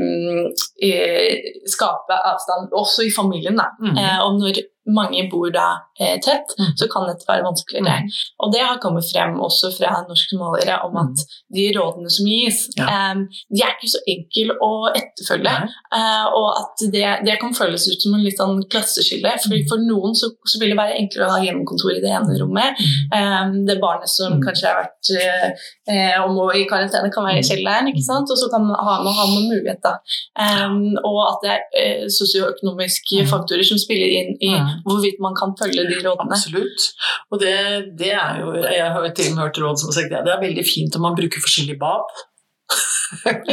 skape 1.70 2.22
avstand, 2.32 2.74
også 2.76 3.08
i 3.08 3.14
familien. 3.14 3.58
Da. 3.60 3.72
Mm. 3.82 3.96
Eh, 3.96 4.18
og 4.26 4.42
når 4.42 4.62
mange 4.94 5.26
bor 5.32 5.50
da 5.54 5.68
eh, 6.00 6.16
tett, 6.24 6.54
mm. 6.60 6.74
så 6.80 6.88
kan 6.92 7.08
dette 7.10 7.28
være 7.28 7.46
vanskeligere. 7.46 8.04
Mm. 8.04 8.16
Og 8.44 8.54
det 8.54 8.64
har 8.64 8.80
kommet 8.84 9.08
frem 9.08 9.38
også 9.44 9.72
fra 9.76 10.02
norske 10.08 10.40
målere 10.40 10.80
om 10.88 10.98
at 11.02 11.24
mm. 11.24 11.36
de 11.58 11.66
rådene 11.78 12.12
som 12.14 12.30
gis, 12.30 12.64
ja. 12.78 12.88
eh, 12.88 13.44
de 13.54 13.64
er 13.64 13.76
ikke 13.76 13.92
så 13.94 14.04
enkle 14.14 14.58
å 14.64 14.72
etterfølge. 14.94 15.56
Eh, 16.00 16.26
og 16.40 16.50
at 16.54 16.86
det, 16.94 17.06
det, 17.28 17.38
kan 17.42 17.56
føles 17.58 17.88
ut 17.92 18.02
som 18.02 18.16
en 18.18 18.24
litt 18.26 18.40
sånn 18.40 18.64
klasseskille. 18.72 19.36
For, 19.44 19.58
for 19.70 19.84
noen 19.84 20.16
så, 20.18 20.32
så, 20.48 20.62
vil 20.62 20.74
det 20.74 20.80
være 20.80 20.98
enklere 21.02 21.28
å 21.28 21.36
ha 21.36 21.44
hjemmekontor 21.44 21.96
i 21.96 22.02
det 22.04 22.14
ene 22.14 22.38
rommet. 22.40 22.80
Mm. 23.12 23.66
det 23.68 23.78
barnet 23.82 24.10
som 24.12 24.40
kanskje 24.42 24.70
har 24.70 24.80
vært 24.80 25.12
eh, 25.18 26.16
og 26.24 26.34
må 26.36 26.48
i 26.56 26.66
karantene, 26.70 27.12
kan 27.14 27.26
være 27.28 27.42
i 27.42 27.46
kjelleren, 27.48 27.90
ikke 27.92 28.04
sant? 28.06 28.32
og 28.32 28.40
så 28.40 28.50
kan 28.52 28.66
man 28.66 28.80
ha, 28.80 28.98
man 29.06 29.16
ha 29.16 29.28
noen 29.30 29.50
mulighet. 29.52 29.84
da. 29.84 29.98
og 31.06 31.20
at 31.28 31.44
det 31.44 31.54
er 31.54 31.64
eh, 31.82 32.06
sosioøkonomiske 32.12 33.28
faktorer 33.30 33.66
som 33.68 33.80
spiller 33.82 34.12
inn 34.20 34.34
i 34.44 34.54
hvorvidt 34.86 35.20
man 35.24 35.36
kan 35.38 35.54
følge 35.60 35.86
de 35.90 36.00
rådene. 36.06 36.36
Absolutt. 36.38 36.88
Og 37.32 37.42
det, 37.42 37.56
det 38.00 38.14
er 38.14 38.42
jo 38.42 38.54
Jeg 38.62 38.92
har 38.94 39.10
til 39.10 39.32
og 39.32 39.36
med 39.36 39.44
hørt 39.44 39.62
råd 39.64 39.80
som 39.80 39.92
har 39.92 39.98
sagt 40.00 40.14
det, 40.14 40.26
det 40.28 40.34
er 40.34 40.46
veldig 40.48 40.66
fint 40.68 40.98
om 41.00 41.08
man 41.08 41.18
bruker 41.18 41.44
forskjellige 41.44 41.80
bad. 41.82 42.18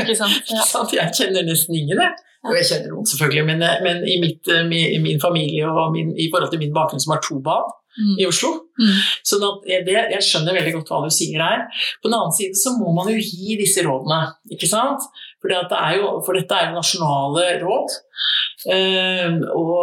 Ikke 0.01 0.17
sant? 0.19 0.43
Ja. 0.55 0.63
jeg 0.99 1.17
kjenner 1.19 1.47
nesten 1.47 1.77
ingen, 1.79 2.01
jeg. 2.01 2.15
Og 2.45 2.59
jeg 2.59 2.67
kjenner 2.69 2.93
noen, 2.93 3.07
selvfølgelig, 3.09 3.45
men, 3.49 3.63
men 3.87 4.03
i, 4.05 4.19
mitt, 4.21 4.51
i, 4.53 4.99
min 5.01 5.21
familie 5.23 5.69
og 5.71 5.95
min, 5.95 6.11
i 6.21 6.29
forhold 6.33 6.51
til 6.53 6.61
min 6.61 6.75
bakgrunn 6.77 7.01
som 7.01 7.15
har 7.15 7.23
to 7.25 7.39
bad 7.45 7.71
mm. 7.97 8.17
i 8.21 8.27
Oslo. 8.29 8.51
Mm. 8.77 8.99
Så 9.25 9.39
det, 9.65 9.95
jeg 9.97 10.27
skjønner 10.27 10.59
veldig 10.59 10.75
godt 10.77 10.93
hva 10.93 11.01
du 11.07 11.15
sier 11.15 11.41
her. 11.41 11.65
På 12.03 12.11
den 12.11 12.19
annen 12.19 12.35
side 12.37 12.59
så 12.61 12.75
må 12.77 12.93
man 12.97 13.09
jo 13.13 13.17
gi 13.17 13.57
disse 13.61 13.85
rådene, 13.87 14.21
ikke 14.53 14.69
sant? 14.69 15.07
For, 15.45 15.53
det 15.53 15.79
jo, 15.99 16.11
for 16.25 16.39
dette 16.39 16.57
er 16.57 16.71
jo 16.71 16.79
nasjonale 16.79 17.43
råd. 17.61 17.91
Uh, 18.65 19.43
og, 19.53 19.83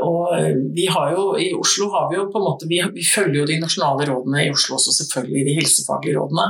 og, 0.00 0.30
vi 0.72 0.86
har 0.88 1.10
jo 1.12 1.34
i 1.36 1.50
Oslo 1.52 1.90
har 1.92 2.06
vi 2.08 2.16
jo 2.16 2.30
på 2.32 2.40
en 2.40 2.46
måte 2.46 2.68
vi, 2.70 2.78
vi, 2.94 3.04
følger 3.04 3.42
jo 3.42 3.48
de 3.50 3.58
nasjonale 3.60 4.06
rådene 4.08 4.46
i 4.46 4.52
Oslo 4.54 4.78
også, 4.78 4.94
selvfølgelig 5.02 5.42
de 5.50 5.56
helsefaglige 5.58 6.16
rådene. 6.16 6.46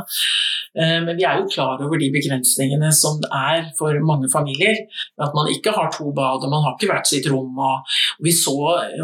Uh, 0.78 1.00
men 1.08 1.18
vi 1.18 1.26
er 1.26 1.40
jo 1.40 1.48
klar 1.50 1.82
over 1.82 1.98
de 1.98 2.12
begrensningene 2.14 2.92
som 2.94 3.18
er 3.26 3.72
for 3.80 3.98
mange 4.06 4.30
familier. 4.30 4.78
At 5.18 5.34
man 5.34 5.50
ikke 5.50 5.74
har 5.74 5.90
to 5.96 6.12
bad 6.14 6.46
og 6.46 6.54
man 6.54 6.62
har 6.68 6.76
ikke 6.78 6.92
hvert 6.92 7.10
sitt 7.10 7.26
rom. 7.32 7.50
Og, 7.58 7.98
og 8.14 8.28
vi 8.28 8.36
så 8.36 8.54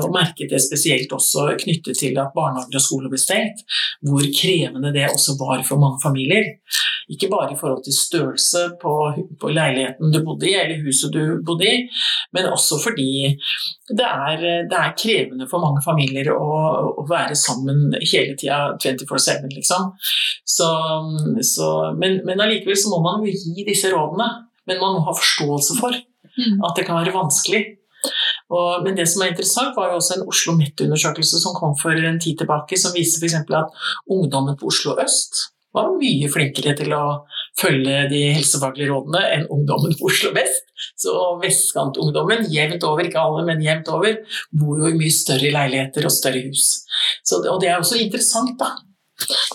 og 0.05 0.15
merket 0.15 0.55
det 0.55 0.63
spesielt 0.63 1.11
også 1.19 1.49
knyttet 1.59 1.99
til 1.99 2.15
at 2.23 2.31
barnehager 2.37 2.79
og 2.79 2.87
skoler 2.87 3.11
ble 3.11 3.19
stengt, 3.19 3.67
hvor 4.07 4.23
krevende 4.39 4.95
det 4.95 5.11
også 5.11 5.35
var 5.43 5.67
for 5.67 5.83
mange 5.83 5.99
familier. 6.05 6.55
Ikke 7.09 7.31
bare 7.33 7.55
i 7.55 7.59
forhold 7.59 7.85
til 7.87 7.97
størrelse 7.97 8.65
på, 8.83 8.95
på 9.41 9.53
leiligheten 9.53 10.13
du 10.13 10.21
bodde 10.27 10.49
i, 10.51 10.57
eller 10.61 10.83
huset 10.85 11.15
du 11.15 11.39
bodde 11.47 11.69
i, 11.69 11.85
men 12.37 12.51
også 12.53 12.81
fordi 12.83 13.09
det 13.89 14.05
er, 14.05 14.43
det 14.69 14.77
er 14.77 14.97
krevende 14.99 15.49
for 15.49 15.65
mange 15.65 15.81
familier 15.85 16.29
å, 16.35 16.51
å 17.01 17.07
være 17.09 17.37
sammen 17.39 17.97
hele 18.03 18.37
tida 18.37 18.75
24-7, 18.77 19.49
liksom. 19.57 19.89
Så, 20.45 20.69
så, 21.55 21.71
men, 21.97 22.21
men 22.29 22.45
allikevel 22.45 22.77
så 22.77 22.93
må 22.93 23.01
man 23.05 23.25
jo 23.25 23.33
gi 23.33 23.65
disse 23.67 23.93
rådene. 23.95 24.29
Men 24.69 24.81
man 24.83 24.99
må 24.99 25.05
ha 25.07 25.17
forståelse 25.17 25.79
for 25.81 25.97
mm. 25.97 26.59
at 26.67 26.77
det 26.77 26.85
kan 26.85 27.01
være 27.01 27.15
vanskelig. 27.15 27.63
Og, 28.53 28.85
men 28.85 28.97
det 28.97 29.09
som 29.11 29.25
er 29.25 29.33
interessant, 29.33 29.75
var 29.77 29.91
jo 29.91 29.99
også 29.99 30.19
en 30.19 30.27
Oslo 30.29 30.55
Mett-undersøkelse 30.57 31.41
som 31.43 31.57
kom 31.57 31.75
for 31.81 31.97
en 31.97 32.21
tid 32.23 32.39
tilbake, 32.43 32.79
som 32.81 32.95
viser 32.97 33.23
f.eks. 33.23 33.39
at 33.57 33.87
ungdommen 34.13 34.59
på 34.61 34.69
Oslo 34.71 34.97
øst 35.03 35.49
var 35.77 35.93
mye 35.99 36.29
flinkere 36.33 36.75
til 36.79 36.95
å 36.97 37.03
følge 37.59 38.07
de 38.13 38.23
helsefaglige 38.37 38.91
rådene 38.93 39.23
enn 39.35 39.47
ungdommen 39.53 39.95
på 39.99 40.09
Oslo 40.11 40.33
vest. 40.37 40.67
Så 40.99 41.15
vestkantungdommen, 41.43 42.47
jevnt 42.53 42.87
over, 42.87 43.07
ikke 43.07 43.23
alle, 43.23 43.45
men 43.49 43.65
jevnt 43.65 43.91
over, 43.93 44.21
bor 44.55 44.83
jo 44.83 44.91
i 44.91 44.99
mye 44.99 45.15
større 45.15 45.53
leiligheter 45.55 46.07
og 46.09 46.15
større 46.15 46.45
hus. 46.47 46.69
Så, 47.23 47.43
og 47.43 47.59
det 47.63 47.73
er 47.73 47.81
også 47.81 48.01
interessant, 48.01 48.57
da. 48.61 48.77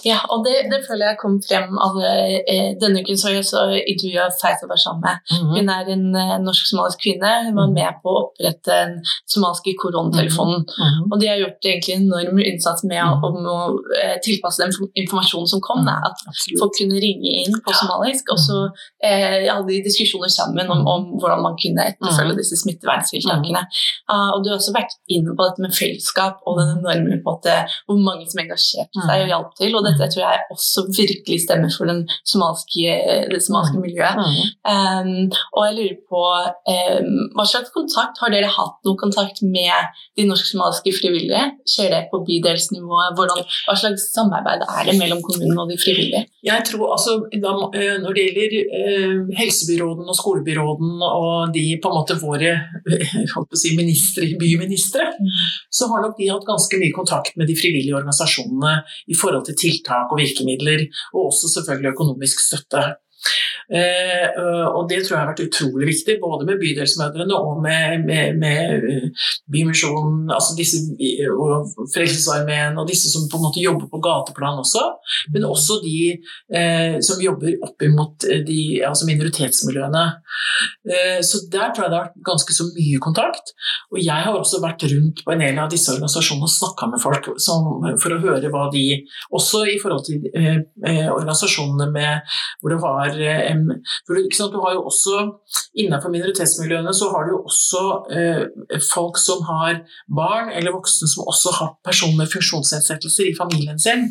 Ja, 0.03 0.17
og 0.33 0.43
det, 0.45 0.53
det, 0.71 0.81
føler 0.87 1.13
jeg 1.13 1.19
kom 1.21 1.37
frem 1.43 1.77
av 1.79 1.95
eh, 2.03 2.73
Denne 2.81 2.99
uken 3.03 3.19
så 3.19 3.31
jeg 3.31 3.45
så 3.47 3.61
intervjua 3.79 4.25
Feiza 4.35 4.67
Bashame. 4.67 5.13
Mm 5.31 5.37
-hmm. 5.39 5.53
Hun 5.55 5.69
er 5.75 5.85
en 5.95 6.05
eh, 6.21 6.35
norsk-somalisk 6.47 6.99
kvinne. 7.05 7.31
Hun 7.45 7.55
var 7.59 7.67
mhm. 7.67 7.75
med 7.79 7.91
på 8.03 8.09
å 8.11 8.19
opprette 8.23 8.71
den 8.81 8.91
somaliske 9.33 9.71
koronatelefonen. 9.81 10.59
Mm 10.67 10.89
-hmm. 10.89 11.07
Og 11.11 11.15
de 11.19 11.27
har 11.31 11.37
gjort 11.43 11.61
egentlig 11.69 11.95
en 11.95 12.07
enorm 12.07 12.39
innsats 12.51 12.83
med 12.91 13.01
å, 13.03 13.13
-hmm. 13.13 13.27
om 13.27 13.35
å 13.57 13.59
eh, 14.03 14.17
tilpasse 14.25 14.63
den 14.63 14.73
informasjonen 15.01 15.47
som 15.53 15.61
kom. 15.67 15.79
Da. 15.89 15.95
At 16.09 16.17
Absolutt. 16.31 16.59
folk 16.61 16.73
kunne 16.79 17.03
ringe 17.07 17.29
inn 17.41 17.55
på 17.65 17.71
somalisk. 17.81 18.23
Og 18.33 18.39
så 18.47 18.57
mhm. 18.67 18.75
eh, 19.07 19.53
hadde 19.53 19.71
de 19.73 19.87
diskusjoner 19.89 20.31
sammen 20.39 20.65
om, 20.73 20.81
om, 20.93 21.01
hvordan 21.19 21.41
man 21.47 21.55
kunne 21.63 21.87
etterfølge 21.89 22.39
disse 22.41 22.55
smitteverntiltakene. 22.63 23.61
Uh, 24.11 24.29
og 24.33 24.39
du 24.41 24.47
har 24.49 24.57
også 24.57 24.75
vært 24.81 24.93
inne 25.15 25.31
på 25.37 25.41
dette 25.45 25.61
med 25.65 25.71
fellesskap 25.81 26.35
og 26.47 26.53
den 26.59 26.69
enorme 26.77 27.17
på 27.23 27.29
at, 27.35 27.45
hvor 27.85 27.97
mange 28.07 28.25
som 28.29 28.43
engasjerte 28.43 28.99
seg 29.07 29.17
og 29.23 29.31
hjalp 29.31 29.52
til. 29.59 29.75
Og 29.77 29.85
dette 29.85 30.09
tror 30.13 30.23
jeg 30.25 30.45
også 30.53 30.85
virkelig 30.89 31.39
stemmer 31.45 31.71
for 31.73 31.89
somalske, 32.29 32.97
det 33.31 33.41
somalske 33.43 33.81
miljøet. 33.81 34.19
Mm. 34.19 34.41
Um, 34.73 35.11
og 35.55 35.67
jeg 35.67 35.77
lurer 35.77 35.97
på 36.09 36.23
um, 36.23 37.11
hva 37.35 37.45
slags 37.49 37.73
kontakt 37.75 38.21
har 38.23 38.33
dere 38.33 38.51
hatt 38.51 38.79
noen 38.85 38.99
kontakt 38.99 39.41
med 39.45 39.91
de 40.17 40.27
norsk-somaliske 40.29 40.95
frivillige? 40.99 41.43
Skjer 41.69 41.91
det 41.93 42.01
på 42.11 42.21
bydelsnivået? 42.27 43.15
Hvordan, 43.17 43.43
hva 43.67 43.77
slags 43.79 44.09
samarbeid 44.15 44.65
er 44.67 44.89
det 44.89 44.97
mellom 44.99 45.23
kommunen 45.25 45.59
og 45.63 45.71
de 45.71 45.79
frivillige? 45.81 46.25
Jeg 46.43 46.65
tror 46.67 46.95
altså, 46.95 47.17
da, 47.31 47.53
Når 48.03 48.15
det 48.15 48.25
gjelder 48.27 48.55
eh, 48.59 49.19
helsebyråden 49.39 50.09
og 50.11 50.17
skolebyråden 50.17 51.03
og 51.07 51.53
de 51.55 51.65
på 51.81 51.91
en 51.91 51.97
måte 51.99 52.17
våre 52.19 52.53
si, 53.61 53.73
ministre, 53.77 54.27
byministre, 54.39 55.07
mm. 55.13 55.31
så 55.71 55.87
har 55.91 56.03
nok 56.03 56.17
de 56.19 56.29
hatt 56.31 56.47
ganske 56.47 56.79
mye 56.81 56.95
kontakt 56.95 57.37
med 57.39 57.49
de 57.49 57.57
frivillige 57.57 57.95
organisasjonene 57.97 58.75
i 59.07 59.17
forhold 59.17 59.42
til 59.47 59.57
tiltak 59.63 60.11
og 60.11 60.19
virkemidler, 60.21 60.85
og 61.13 61.29
også 61.29 61.51
selvfølgelig 61.55 61.93
økonomisk 61.95 62.43
støtte. 62.47 62.83
Eh, 63.73 64.27
og 64.75 64.89
det 64.89 64.99
tror 65.03 65.15
jeg 65.15 65.21
har 65.21 65.29
vært 65.31 65.45
utrolig 65.45 65.87
viktig, 65.87 66.17
både 66.21 66.47
med 66.49 66.59
Bydelsmødrene 66.61 67.37
og 67.37 67.61
med, 67.63 68.03
med, 68.07 68.39
med 68.41 68.87
eh, 68.89 69.27
Bymisjonen, 69.53 70.27
altså 70.33 70.57
disse, 70.57 70.81
og 71.31 71.71
Frelsesarmeen 71.93 72.77
og 72.79 72.89
disse 72.89 73.11
som 73.11 73.29
på 73.31 73.39
en 73.39 73.45
måte 73.47 73.63
jobber 73.63 73.87
på 73.91 74.01
gateplan 74.03 74.59
også. 74.61 74.83
Men 75.33 75.47
også 75.47 75.79
de 75.83 75.97
eh, 76.13 76.99
som 77.05 77.21
jobber 77.23 77.55
opp 77.63 77.87
imot 77.87 78.27
de 78.47 78.59
altså 78.85 79.07
minoritetsmiljøene. 79.09 80.05
Eh, 80.89 81.19
så 81.23 81.45
der 81.51 81.71
tror 81.71 81.85
jeg 81.85 81.93
det 81.93 81.97
har 81.97 82.07
vært 82.09 82.25
ganske 82.27 82.55
så 82.55 82.67
mye 82.71 82.99
kontakt. 83.03 83.53
Og 83.93 84.01
jeg 84.01 84.25
har 84.25 84.35
også 84.35 84.61
vært 84.63 84.85
rundt 84.91 85.23
på 85.25 85.33
en 85.33 85.43
del 85.43 85.59
av 85.61 85.71
disse 85.71 85.91
organisasjonene 85.93 86.49
og 86.49 86.53
snakka 86.53 86.89
med 86.91 87.03
folk 87.03 87.31
som, 87.41 87.69
for 88.01 88.15
å 88.15 88.21
høre 88.23 88.51
hva 88.53 88.67
de 88.73 88.83
Også 89.33 89.63
i 89.69 89.77
forhold 89.81 90.03
til 90.07 90.27
eh, 90.35 90.59
eh 90.87 91.09
organisasjonene 91.13 91.89
med, 91.93 92.35
hvor 92.61 92.73
det 92.73 92.79
var 92.81 93.12
for 94.07 94.17
du 94.53 94.59
har 94.63 94.75
jo 94.77 94.85
også 94.89 95.21
Innenfor 95.73 96.11
minoritetsmiljøene 96.13 96.91
så 96.93 97.07
har 97.09 97.25
du 97.25 97.31
jo 97.33 97.39
også 97.49 97.79
eh, 98.13 98.41
folk 98.85 99.17
som 99.17 99.39
har 99.47 99.79
barn 100.05 100.51
eller 100.53 100.75
voksne 100.75 101.07
som 101.09 101.25
også 101.25 101.53
har 101.57 101.71
personer 101.85 102.19
med 102.19 102.29
funksjonsnedsettelser 102.29 103.31
i 103.31 103.33
familien 103.33 103.81
sin. 103.81 104.03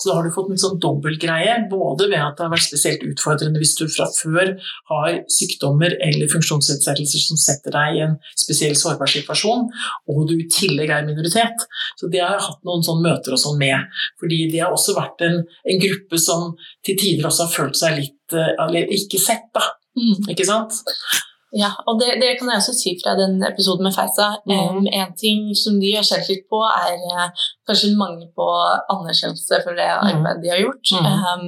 Så 0.00 0.08
da 0.08 0.16
har 0.16 0.26
du 0.26 0.34
fått 0.34 0.50
en 0.50 0.58
sånn 0.58 0.80
dobbeltgreie, 0.82 1.54
både 1.70 2.08
ved 2.10 2.18
at 2.18 2.34
det 2.34 2.46
har 2.48 2.50
vært 2.50 2.66
spesielt 2.66 3.04
utfordrende 3.06 3.62
hvis 3.62 3.76
du 3.78 3.84
fra 3.86 4.08
før 4.16 4.56
har 4.90 5.20
sykdommer 5.36 5.94
eller 6.02 6.32
funksjonsnedsettelser 6.32 7.24
som 7.28 7.38
setter 7.38 7.78
deg 7.78 8.00
i 8.00 8.02
en 8.08 8.18
spesiell 8.34 8.74
sårbar 8.78 9.14
situasjon, 9.14 9.68
og 10.10 10.20
du 10.26 10.34
i 10.40 10.48
tillegg 10.50 10.90
er 10.96 11.06
minoritet. 11.06 11.62
Så 11.94 12.10
det 12.10 12.24
har 12.24 12.34
jeg 12.34 12.46
hatt 12.48 12.66
noen 12.66 12.82
sånne 12.82 13.06
møter 13.06 13.38
og 13.38 13.42
sånn 13.44 13.62
med. 13.62 14.02
Fordi 14.18 14.42
det 14.50 14.64
har 14.64 14.74
også 14.74 14.98
vært 14.98 15.22
en, 15.28 15.40
en 15.46 15.82
gruppe 15.86 16.18
som 16.18 16.52
til 16.84 16.98
tider 16.98 17.30
også 17.30 17.46
har 17.46 17.54
følt 17.54 17.78
seg 17.78 17.98
litt 18.00 18.18
Eh, 18.32 18.52
eller 18.64 18.92
ikke 18.96 19.20
sett, 19.20 19.50
da. 19.54 19.66
Mm. 19.98 20.30
Ikke 20.32 20.46
sant? 20.48 20.80
Ja, 21.54 21.70
og 21.86 22.00
det, 22.00 22.16
det, 22.22 22.32
kan 22.38 22.50
jeg 22.50 22.62
også 22.62 22.74
si 22.74 22.96
fra 22.98 23.14
den 23.18 23.36
episoden 23.46 23.86
med 23.86 23.94
Feisa. 23.94 24.32
Mm. 24.48 24.54
Um, 24.58 24.88
en 24.90 25.12
ting 25.18 25.52
som 25.58 25.76
de 25.82 25.92
har 25.94 26.06
skjelt 26.06 26.30
litt 26.32 26.48
på, 26.50 26.58
er 26.66 26.96
uh, 27.12 27.44
kanskje 27.68 27.94
mange 27.96 28.28
på 28.36 28.46
anerkjennelse 28.92 29.60
for 29.64 29.76
det 29.78 29.88
mm. 29.88 30.08
arbeidet 30.10 30.42
de 30.44 30.52
har 30.52 30.60
gjort. 30.64 30.92
Mm. 30.92 31.06
Um, 31.08 31.44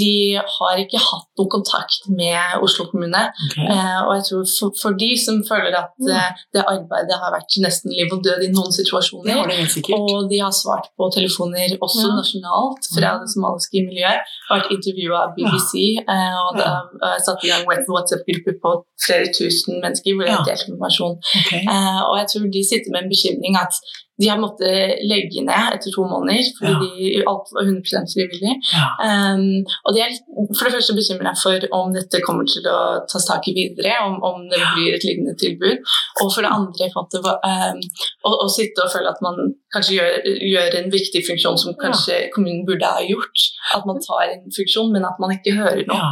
de 0.00 0.14
har 0.56 0.82
ikke 0.82 1.00
hatt 1.02 1.28
noen 1.40 1.50
kontakt 1.56 2.08
med 2.20 2.62
Oslo 2.64 2.86
kommune. 2.90 3.22
Okay. 3.48 3.66
Uh, 3.66 4.00
og 4.06 4.12
jeg 4.18 4.24
tror 4.28 4.44
for, 4.52 4.76
for, 4.82 4.98
de 5.02 5.10
som 5.24 5.40
føler 5.48 5.74
at 5.78 5.94
uh, 6.06 6.28
det 6.54 6.64
arbeidet 6.64 7.18
har 7.22 7.34
vært 7.34 7.58
nesten 7.64 7.94
liv 7.94 8.12
og 8.14 8.22
død 8.26 8.46
i 8.46 8.50
noen 8.54 8.74
situasjoner, 8.74 9.42
og 9.42 10.30
de 10.30 10.42
har 10.42 10.54
svart 10.54 10.90
på 10.98 11.10
telefoner 11.14 11.76
også 11.78 12.06
ja. 12.06 12.14
nasjonalt 12.20 12.90
fra 12.94 13.14
det 13.22 13.30
somaliske 13.34 13.84
miljøet, 13.88 14.34
har 14.48 14.62
vært 14.62 14.74
intervjua 14.78 15.24
av 15.26 15.36
BBC, 15.36 15.72
ja. 15.98 16.18
og 16.46 16.58
det 16.58 16.66
har 16.68 17.22
satt 17.24 17.46
i 17.46 17.52
gang 17.52 17.66
WhatsApp-grupper 17.68 18.58
på 18.62 18.74
flere 19.04 19.30
tusen 19.34 19.80
mennesker 19.82 20.14
hvor 20.14 20.26
de 20.26 20.34
har 20.34 20.46
delt 20.46 20.68
informasjon. 20.68 21.16
Okay. 21.42 21.64
Uh, 21.66 22.02
og 22.08 22.14
jeg 22.20 22.30
tror 22.32 22.52
de 22.58 22.68
sitter 22.70 22.94
med 22.94 23.04
en 23.04 23.12
bekymring 23.12 23.58
at 23.58 23.82
de 24.18 24.28
har 24.28 24.40
måttet 24.42 25.02
legge 25.06 25.44
ned 25.46 25.74
etter 25.76 25.92
to 25.94 26.04
måneder 26.10 26.48
fordi 26.58 26.72
ja. 26.72 27.20
de 27.20 27.26
alt 27.30 27.52
var 27.54 27.68
100 27.68 28.08
frivillig. 28.14 28.54
Ja. 28.72 28.86
Um, 29.34 29.62
og 29.86 29.94
de 29.94 30.02
er 30.02 30.16
for 30.56 30.66
det 30.66 30.74
første 30.74 30.96
bekymra 30.98 31.34
for 31.38 31.68
om 31.78 31.94
dette 31.94 32.22
kommer 32.26 32.48
til 32.50 32.66
å 32.66 32.78
tas 33.10 33.28
tak 33.28 33.46
i 33.50 33.54
videre, 33.56 33.94
om, 34.06 34.18
om 34.26 34.48
det 34.50 34.60
blir 34.74 34.96
et 34.96 35.06
lignende 35.06 35.36
tilbud. 35.38 35.84
Og 36.24 36.32
for 36.34 36.42
det 36.44 36.52
andre 36.54 36.90
måte, 36.96 37.22
um, 37.22 37.82
å, 38.26 38.34
å, 38.34 38.48
sitte 38.52 38.84
og 38.84 38.92
føle 38.94 39.12
at 39.14 39.22
man 39.24 39.54
kanskje 39.74 39.98
gjør, 39.98 40.28
gjør 40.48 40.76
en 40.78 40.90
viktig 40.92 41.22
funksjon 41.26 41.58
som 41.60 41.74
kanskje 41.80 42.14
ja. 42.14 42.28
kommunen 42.34 42.64
burde 42.68 42.88
ha 42.88 43.02
gjort. 43.04 43.44
At 43.76 43.84
man 43.88 44.00
tar 44.04 44.32
en 44.32 44.46
funksjon, 44.54 44.92
men 44.94 45.04
at 45.04 45.18
man 45.20 45.34
ikke 45.34 45.56
hører 45.58 45.84
noe. 45.88 46.08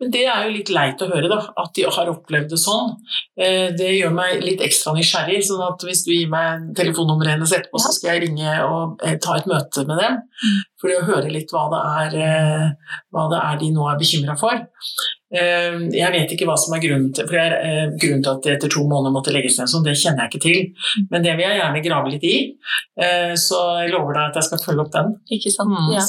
Men 0.00 0.12
Det 0.14 0.24
er 0.24 0.46
jo 0.46 0.54
litt 0.54 0.72
leit 0.74 1.02
å 1.04 1.10
høre, 1.10 1.28
da, 1.30 1.38
at 1.62 1.74
de 1.76 1.86
har 1.86 2.10
opplevd 2.10 2.50
det 2.54 2.60
sånn. 2.60 2.94
Eh, 3.38 3.68
det 3.76 3.92
gjør 3.98 4.14
meg 4.16 4.42
litt 4.44 4.64
ekstra 4.64 4.94
nysgjerrig. 4.96 5.42
sånn 5.46 5.62
at 5.66 5.86
hvis 5.86 6.02
du 6.06 6.12
gir 6.14 6.32
meg 6.32 6.70
telefonnummeret 6.78 7.36
hennes 7.36 7.54
etterpå, 7.56 7.82
så 7.82 7.94
skal 7.94 8.14
jeg 8.14 8.26
ringe 8.26 8.56
og 8.64 9.04
eh, 9.06 9.18
ta 9.22 9.38
et 9.38 9.48
møte 9.50 9.86
med 9.86 10.00
dem. 10.02 10.18
Mm. 10.40 10.58
For 10.80 10.96
å 10.96 11.06
høre 11.12 11.32
litt 11.32 11.54
hva 11.54 11.68
det 11.74 11.82
er, 12.02 12.20
eh, 12.26 12.98
hva 13.12 13.28
det 13.32 13.42
er 13.44 13.62
de 13.62 13.72
nå 13.76 13.88
er 13.90 14.00
bekymra 14.00 14.38
for. 14.40 14.66
Eh, 15.30 15.76
jeg 15.94 16.10
vet 16.10 16.32
ikke 16.34 16.46
hva 16.48 16.56
som 16.58 16.74
er 16.74 16.82
grunnen 16.82 17.12
til, 17.14 17.26
for 17.28 17.38
jeg, 17.38 17.54
er 17.54 17.92
grunnen 18.02 18.22
til 18.26 18.32
at 18.32 18.46
det 18.46 18.54
etter 18.56 18.72
to 18.74 18.82
måneder 18.90 19.14
måtte 19.14 19.34
legges 19.34 19.60
ned 19.60 19.70
sånn, 19.70 19.84
det 19.86 19.94
kjenner 20.00 20.26
jeg 20.26 20.32
ikke 20.32 20.42
til. 20.42 21.04
Men 21.12 21.22
det 21.26 21.36
vil 21.38 21.46
jeg 21.46 21.60
gjerne 21.60 21.82
grave 21.84 22.14
litt 22.14 22.26
i. 22.26 22.36
Eh, 23.00 23.34
så 23.38 23.60
jeg 23.84 23.92
lover 23.94 24.16
deg 24.16 24.24
at 24.24 24.40
jeg 24.40 24.48
skal 24.48 24.62
følge 24.64 24.84
opp 24.84 24.92
den. 24.96 25.12
Ikke 25.36 25.52
sant? 25.54 25.70
Mm. 25.70 25.92
Ja. 25.94 26.02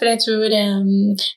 For 0.00 0.08
jeg 0.08 0.22
tror 0.24 0.56
um, 0.56 0.88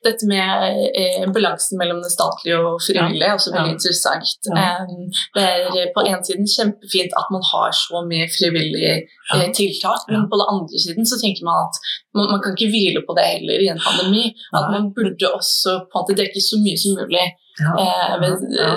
dette 0.08 0.30
med 0.30 0.80
uh, 0.96 1.26
balansen 1.36 1.82
mellom 1.82 2.00
det 2.04 2.14
statlige 2.14 2.60
og 2.62 2.80
frivillige 2.84 3.28
er 3.28 3.36
også 3.36 3.54
veldig 3.58 3.74
ja. 3.74 3.76
interessant. 3.76 4.52
Um, 4.52 5.10
det 5.36 5.84
er 5.84 5.92
på 5.96 6.06
en 6.08 6.24
siden 6.26 6.48
kjempefint 6.48 7.16
at 7.20 7.34
man 7.34 7.44
har 7.52 7.76
så 7.76 8.04
mye 8.08 8.30
frivillige 8.32 8.96
uh, 9.34 9.50
tiltak, 9.58 10.08
men 10.08 10.30
på 10.32 10.40
den 10.40 10.54
andre 10.56 10.84
siden 10.86 11.08
så 11.08 11.20
tenker 11.20 11.44
man 11.48 11.68
at 11.68 11.82
man, 12.16 12.32
man, 12.32 12.42
kan 12.44 12.56
ikke 12.56 12.72
hvile 12.72 13.04
på 13.08 13.16
det 13.18 13.28
heller 13.28 13.64
i 13.64 13.70
en 13.72 13.84
pandemi. 13.84 14.26
At 14.56 14.72
man 14.74 14.90
burde 14.96 15.28
også 15.36 15.78
på 15.92 16.00
en 16.00 16.04
måte 16.04 16.18
dekke 16.20 16.44
så 16.44 16.60
mye 16.64 16.80
som 16.80 17.01
mulig. 17.02 17.28
Ja, 17.60 17.72
ja, 17.78 17.96
ja. 18.16 18.70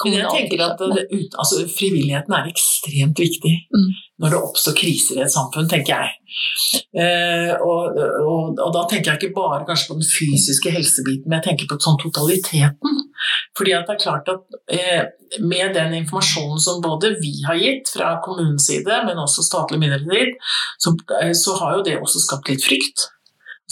Men 0.00 0.14
jeg 0.16 0.30
tenker 0.32 0.62
at 0.64 0.80
det, 0.80 1.04
altså, 1.36 1.60
frivilligheten 1.68 2.32
er 2.34 2.48
ekstremt 2.48 3.20
viktig 3.20 3.52
mm. 3.68 3.90
når 4.24 4.34
det 4.34 4.40
oppstår 4.40 4.76
kriser 4.78 5.20
i 5.20 5.24
et 5.26 5.34
samfunn, 5.34 5.68
tenker 5.70 5.92
jeg. 5.94 6.16
Eh, 6.96 7.52
og, 7.60 7.98
og, 8.00 8.56
og, 8.56 8.70
da 8.74 8.86
tenker 8.88 9.12
jeg 9.12 9.20
ikke 9.20 9.36
bare 9.36 9.66
kanskje 9.68 9.90
på 9.90 9.98
den 10.00 10.08
fysiske 10.08 10.72
helsebiten, 10.72 11.28
men 11.28 11.38
jeg 11.38 11.50
tenker 11.50 11.70
på 11.70 11.80
sånn 11.84 12.00
totaliteten. 12.00 13.02
Fordi 13.58 13.76
at 13.76 13.88
det 13.88 13.98
er 13.98 14.02
klart 14.02 14.30
at 14.32 14.60
eh, 14.72 15.02
med 15.44 15.76
den 15.76 15.98
informasjonen 16.00 16.60
som 16.60 16.82
både 16.84 17.14
vi 17.20 17.34
har 17.46 17.60
gitt 17.60 17.92
fra 17.92 18.16
kommunens 18.24 18.66
side, 18.70 19.02
men 19.06 19.20
også 19.20 19.44
statlige 19.44 19.84
myndigheter, 19.84 20.32
så, 20.80 20.96
eh, 21.20 21.34
så 21.36 21.58
har 21.60 21.78
jo 21.78 21.88
det 21.90 22.00
også 22.00 22.24
skapt 22.24 22.52
litt 22.52 22.64
frykt 22.64 23.10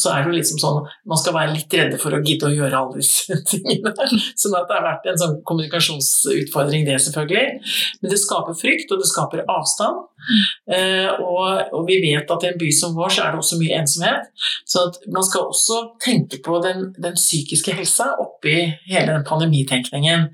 så 0.00 0.12
er 0.12 0.24
det 0.24 0.30
jo 0.30 0.38
liksom 0.38 0.60
sånn 0.62 0.78
Man 1.08 1.20
skal 1.20 1.34
være 1.36 1.54
litt 1.54 1.74
redde 1.76 1.98
for 2.00 2.14
å 2.16 2.20
gidde 2.24 2.48
å 2.48 2.54
gjøre 2.54 2.78
alle 2.78 3.00
disse 3.00 3.36
tingene. 3.50 3.92
Sånn 4.38 4.56
at 4.58 4.68
det 4.68 4.76
har 4.76 4.86
vært 4.86 5.08
en 5.10 5.20
sånn 5.20 5.36
kommunikasjonsutfordring, 5.48 6.86
det 6.88 6.98
selvfølgelig. 7.04 7.74
Men 8.00 8.14
det 8.14 8.20
skaper 8.20 8.56
frykt, 8.58 8.92
og 8.92 9.02
det 9.02 9.10
skaper 9.10 9.44
avstand. 9.50 10.06
Eh, 10.70 11.10
og, 11.24 11.72
og, 11.72 11.82
vi 11.88 11.98
vet 12.04 12.30
at 12.30 12.44
i 12.44 12.50
en 12.50 12.58
by 12.60 12.70
som 12.76 12.94
vår 12.96 13.14
så 13.14 13.24
er 13.24 13.34
det 13.34 13.42
også 13.42 13.60
mye 13.60 13.80
ensomhet. 13.80 14.30
Så 14.68 14.84
man 15.12 15.26
skal 15.26 15.48
også 15.50 15.80
tenke 16.02 16.40
på 16.44 16.60
den, 16.64 16.90
den 17.00 17.18
psykiske 17.18 17.74
helsa 17.76 18.12
oppi 18.22 18.56
hele 18.90 19.14
den 19.14 19.26
pandemitenkningen. 19.28 20.28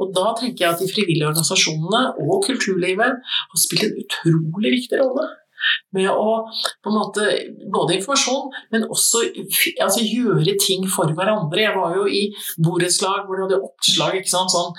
Og 0.00 0.12
da 0.16 0.32
tenker 0.40 0.66
jeg 0.66 0.74
at 0.74 0.84
de 0.84 0.92
frivillige 0.92 1.28
organisasjonene 1.30 2.04
og 2.24 2.46
kulturlivet 2.48 3.20
har 3.36 3.60
spilt 3.60 3.88
en 3.88 3.98
utrolig 4.04 4.78
viktig 4.80 5.02
rolle 5.02 5.28
med 5.96 6.10
å 6.10 6.36
på 6.82 6.90
en 6.90 6.98
måte 6.98 7.24
Både 7.72 7.96
informasjon, 7.96 8.50
men 8.72 8.84
også 8.92 9.22
altså, 9.82 10.02
gjøre 10.04 10.54
ting 10.62 10.84
for 10.90 11.10
hverandre. 11.16 11.62
Jeg 11.62 11.74
var 11.76 11.96
jo 11.98 12.04
i 12.08 12.22
borettslag 12.62 13.26
hvor 13.26 13.38
du 13.38 13.44
hadde 13.44 13.60
oppslag 13.64 14.18
ikke 14.20 14.32
sant? 14.32 14.52
sånn 14.52 14.72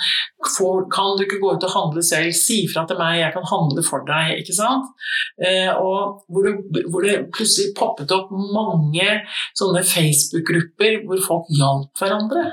for, 0.55 0.85
Kan 0.93 1.17
du 1.17 1.25
ikke 1.25 1.39
gå 1.41 1.53
ut 1.55 1.65
og 1.67 1.73
handle 1.73 2.03
selv? 2.05 2.31
Si 2.37 2.61
fra 2.71 2.85
til 2.87 2.99
meg, 2.99 3.19
jeg 3.21 3.33
kan 3.35 3.47
handle 3.49 3.83
for 3.85 4.05
deg. 4.07 4.37
ikke 4.41 4.55
sant? 4.55 4.93
Eh, 5.41 5.71
og 5.73 6.23
hvor 6.31 6.47
det, 6.47 6.85
hvor 6.91 7.05
det, 7.05 7.17
plutselig 7.35 7.73
poppet 7.77 8.13
opp 8.15 8.31
mange 8.31 9.09
sånne 9.57 9.83
Facebook-grupper 9.87 11.03
hvor 11.07 11.23
folk 11.25 11.51
hjalp 11.57 11.91
hverandre. 11.99 12.45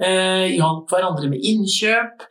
Eh, 0.00 0.46
hjalp 0.56 0.88
hverandre 0.88 1.28
med 1.28 1.42
innkjøp. 1.44 2.24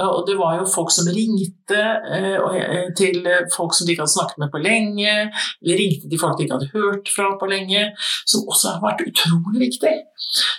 og 0.00 0.22
det 0.26 0.36
var 0.38 0.56
jo 0.56 0.64
folk 0.72 0.90
som 0.90 1.10
ringte 1.12 1.76
eh, 1.76 2.38
eh, 2.40 2.88
til 2.96 3.28
folk 3.52 3.76
som 3.76 3.84
de 3.84 3.92
ikke 3.92 4.06
hadde 4.06 4.14
snakket 4.14 4.40
med 4.40 4.50
på 4.54 4.62
lenge, 4.64 5.12
eller 5.62 5.78
ringte 5.82 6.08
til 6.08 6.18
folk 6.18 6.38
de 6.38 6.46
ikke 6.46 6.56
hadde 6.56 6.72
hørt 6.72 7.12
fra 7.12 7.28
på 7.38 7.50
lenge, 7.52 7.84
som 8.24 8.48
også 8.48 8.72
har 8.72 8.86
vært 8.86 9.04
utrolig 9.04 9.66
viktig. 9.66 9.94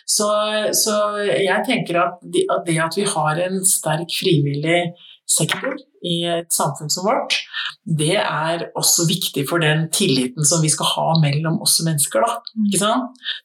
Så, 0.05 0.29
så 0.77 0.95
jeg 1.25 1.65
tenker 1.65 1.97
at, 2.05 2.21
at 2.21 2.65
det 2.67 2.77
at 2.77 2.97
vi 2.97 3.09
har 3.09 3.41
en 3.47 3.63
sterk 3.65 4.13
frivillig 4.21 4.83
sektor 5.29 5.75
i 6.05 6.23
et 6.29 6.51
samfunn 6.53 6.91
som 6.91 7.07
vårt, 7.07 7.35
det 7.89 8.15
er 8.21 8.67
også 8.77 9.07
viktig 9.09 9.45
for 9.49 9.63
den 9.63 9.87
tilliten 9.93 10.45
som 10.45 10.61
vi 10.61 10.69
skal 10.71 10.87
ha 10.91 11.07
mellom 11.23 11.57
oss 11.65 11.79
mennesker. 11.85 12.23
Da, 12.23 12.91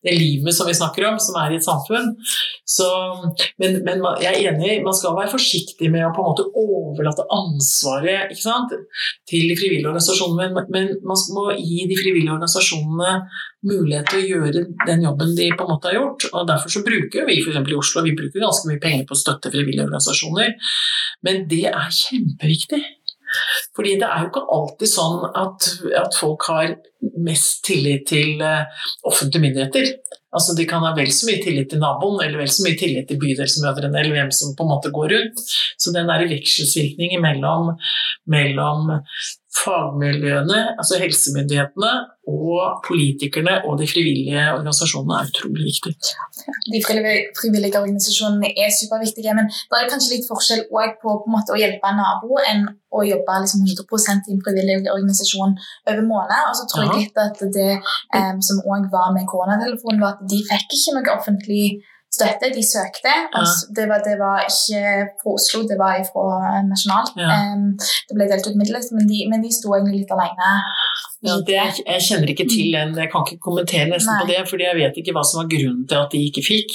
det 0.05 0.17
livet 0.19 0.57
som 0.57 0.69
vi 0.69 0.77
snakker 0.77 1.07
om, 1.09 1.21
som 1.23 1.39
er 1.41 1.55
i 1.55 1.59
et 1.59 1.67
samfunn. 1.67 2.13
Så, 2.69 2.89
men, 3.63 3.81
men, 3.87 4.05
jeg 4.23 4.33
er 4.43 4.53
enig, 4.53 4.83
man 4.85 4.97
skal 4.97 5.17
være 5.17 5.33
forsiktig 5.33 5.91
med 5.93 6.07
å 6.07 6.13
på 6.15 6.25
en 6.25 6.31
måte 6.33 6.47
overlate 6.61 7.27
ansvaret 7.35 8.35
til 8.35 9.49
de 9.49 9.57
frivillige 9.59 9.89
organisasjonene, 9.89 10.51
men, 10.55 10.71
men 10.75 10.95
man 11.07 11.27
må 11.37 11.49
gi 11.57 11.89
de 11.91 11.99
frivillige 11.99 12.35
organisasjonene 12.37 13.19
mulighet 13.69 14.11
til 14.11 14.21
å 14.23 14.29
gjøre 14.33 14.65
den 14.87 15.07
jobben 15.07 15.35
de 15.39 15.49
på 15.55 15.67
en 15.67 15.73
måte 15.75 15.91
har 15.91 15.99
gjort. 15.99 16.27
og 16.33 16.49
Derfor 16.51 16.75
så 16.75 16.85
bruker 16.87 17.29
vi 17.29 17.39
f.eks. 17.43 17.61
i 17.61 17.79
Oslo 17.79 18.05
vi 18.07 18.17
bruker 18.19 18.45
ganske 18.45 18.71
mye 18.71 18.83
penger 18.83 19.07
på 19.09 19.17
å 19.17 19.23
støtte 19.23 19.53
frivillige 19.55 19.87
organisasjoner. 19.87 20.55
Men 21.27 21.47
det 21.51 21.65
er 21.71 21.97
kjempeviktig. 22.03 22.83
Fordi 23.75 23.97
det 23.99 24.09
er 24.09 24.23
jo 24.23 24.31
ikke 24.31 24.45
alltid 24.57 24.91
sånn 24.91 25.25
at, 25.35 25.71
at 25.99 26.19
folk 26.19 26.45
har 26.51 26.77
mest 27.25 27.65
tillit 27.67 28.07
til 28.09 28.43
uh, 28.43 28.69
offentlige 29.09 29.43
myndigheter. 29.43 29.91
Altså 30.35 30.55
De 30.59 30.67
kan 30.67 30.83
ha 30.83 30.93
vel 30.97 31.11
så 31.15 31.29
mye 31.29 31.43
tillit 31.43 31.71
til 31.71 31.83
naboen 31.83 32.23
eller 32.25 32.43
vel 32.43 32.51
så 32.51 32.65
mye 32.67 32.79
tillit 32.79 33.07
til 33.11 33.21
bydelsmødrene 33.23 34.01
eller 34.01 34.17
hvem 34.17 34.33
som 34.35 34.55
på 34.59 34.67
en 34.67 34.73
måte 34.73 34.91
går 34.95 35.13
rundt. 35.15 35.43
Så 35.79 35.95
den 35.95 36.11
der 36.11 36.27
vekselsvirkningen 36.31 37.23
mellom, 37.23 37.75
mellom 38.31 38.97
fagmiljøene, 39.55 40.61
altså 40.81 40.99
helsemyndighetene, 41.03 41.93
og 42.25 42.81
politikerne 42.87 43.55
og 43.69 43.77
de 43.81 43.87
frivillige 43.89 44.45
organisasjonene 44.57 45.19
er 45.21 45.31
utrolig 45.31 45.67
viktig. 45.69 45.93
De 46.75 46.81
frivillige 46.89 47.81
organisasjonene 47.83 48.51
er 48.65 48.73
superviktige, 48.81 49.35
men 49.39 49.51
det 49.53 49.81
er 49.81 49.91
kanskje 49.93 50.15
litt 50.15 50.29
forskjell 50.31 50.65
på, 50.71 51.19
på 51.25 51.35
måte, 51.35 51.55
å 51.55 51.61
hjelpe 51.61 51.91
en 51.91 52.01
nabo 52.01 52.41
enn 52.51 52.65
å 52.95 53.05
jobbe 53.07 53.39
liksom 53.45 53.65
100 53.67 54.31
i 54.31 54.35
en 54.35 54.43
frivillig 54.47 54.79
organisasjon 54.97 55.57
over 55.91 56.05
måned. 56.09 56.51
Og 56.51 56.59
så 56.59 56.69
tror 56.71 56.87
jeg 56.87 57.05
litt 57.05 57.23
at 57.27 57.43
det 57.57 57.73
um, 57.79 58.41
som 58.49 58.63
òg 58.65 58.89
var 58.93 59.13
med 59.17 59.29
koronatelefonen, 59.31 60.03
var 60.03 60.17
at 60.17 60.25
de 60.31 60.41
fikk 60.49 60.79
ikke 60.79 60.97
noe 60.97 61.19
offentlig 61.19 61.65
støtte. 62.15 62.53
De 62.55 62.65
søkte. 62.67 63.15
Ja. 63.35 63.45
Det, 63.77 63.89
var, 63.91 64.05
det, 64.07 64.17
var, 64.21 64.45
ikke 64.47 65.09
fra 65.23 65.35
Oslo, 65.35 65.65
det 65.71 65.79
var 65.81 66.01
fra 66.09 66.61
nasjonalt. 66.69 67.17
Ja. 67.21 67.41
Um, 67.55 67.73
det 67.79 68.19
ble 68.19 68.29
delt 68.31 68.49
ut 68.49 68.61
midler, 68.61 68.85
men 68.97 69.11
de, 69.11 69.25
men 69.33 69.45
de 69.45 69.53
sto 69.55 69.75
egentlig 69.77 70.05
litt 70.05 70.15
alene. 70.15 70.55
Ja, 71.25 71.39
det, 71.41 71.57
jeg 71.81 72.05
kjenner 72.05 72.31
ikke 72.31 72.45
til 72.51 72.75
den, 72.75 72.93
jeg 73.01 73.09
kan 73.13 73.25
ikke 73.25 73.41
kommentere 73.47 73.89
nesten 73.89 74.13
Nei. 74.13 74.21
på 74.21 74.29
det, 74.29 74.41
fordi 74.51 74.67
jeg 74.67 74.77
vet 74.77 74.99
ikke 75.01 75.15
hva 75.17 75.23
som 75.25 75.41
var 75.41 75.49
grunnen 75.55 75.87
til 75.89 76.03
at 76.03 76.13
de 76.13 76.21
ikke 76.29 76.45
fikk. 76.45 76.75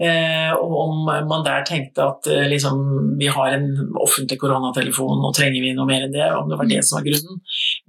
Eh, 0.00 0.52
og 0.56 0.72
om 0.80 1.10
man 1.28 1.44
der 1.44 1.66
tenkte 1.68 2.02
at 2.02 2.26
eh, 2.32 2.46
liksom, 2.50 2.80
vi 3.20 3.28
har 3.30 3.52
en 3.54 3.68
offentlig 4.00 4.38
koronatelefon, 4.40 5.20
og 5.28 5.34
trenger 5.36 5.60
vi 5.60 5.74
noe 5.76 5.86
mer 5.90 6.06
enn 6.06 6.14
det, 6.16 6.30
om 6.32 6.48
det 6.48 6.58
var 6.58 6.70
det 6.70 6.80
som 6.80 6.96
var 6.98 7.04
grunnen. 7.10 7.42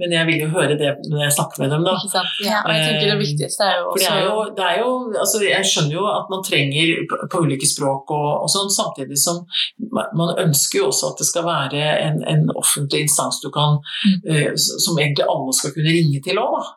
Men 0.03 0.17
jeg 0.17 0.29
vil 0.29 0.43
jo 0.43 0.49
høre 0.57 0.75
det 0.81 0.91
når 1.07 1.23
jeg 1.23 1.35
snakker 1.37 1.63
med 1.63 1.73
dem, 1.77 1.87
da. 1.87 1.95
Ja, 2.43 2.59
og 2.59 2.75
jeg 2.75 2.83
tenker 2.89 3.13
det 3.13 3.17
viktigste 3.23 3.69
er 3.69 3.79
jo 3.79 3.87
også... 3.93 4.03
Det 4.03 4.11
er 4.11 4.27
jo, 4.27 4.45
det 4.59 4.67
er 4.67 4.81
jo 4.81 4.91
altså, 5.23 5.43
Jeg 5.47 5.71
skjønner 5.71 5.95
jo 5.95 6.05
at 6.11 6.31
man 6.33 6.43
trenger 6.45 6.74
på, 7.09 7.19
på 7.31 7.43
ulike 7.45 7.67
språk 7.69 8.13
og, 8.15 8.29
og, 8.43 8.47
sånn, 8.51 8.71
samtidig 8.73 9.17
som 9.21 9.43
man 9.91 10.33
ønsker 10.41 10.81
jo 10.81 10.89
også 10.91 11.11
at 11.11 11.21
det 11.21 11.29
skal 11.29 11.45
være 11.47 11.83
en, 12.05 12.23
en 12.29 12.47
offentlig 12.55 13.05
instans 13.05 13.41
du 13.43 13.51
kan, 13.53 13.79
mm. 14.05 14.17
eh, 14.31 14.49
som 14.55 14.97
egentlig 14.99 15.27
alle 15.27 15.55
skal 15.57 15.75
kunne 15.75 15.95
ringe 15.95 16.23
til 16.25 16.41
òg. 16.41 16.73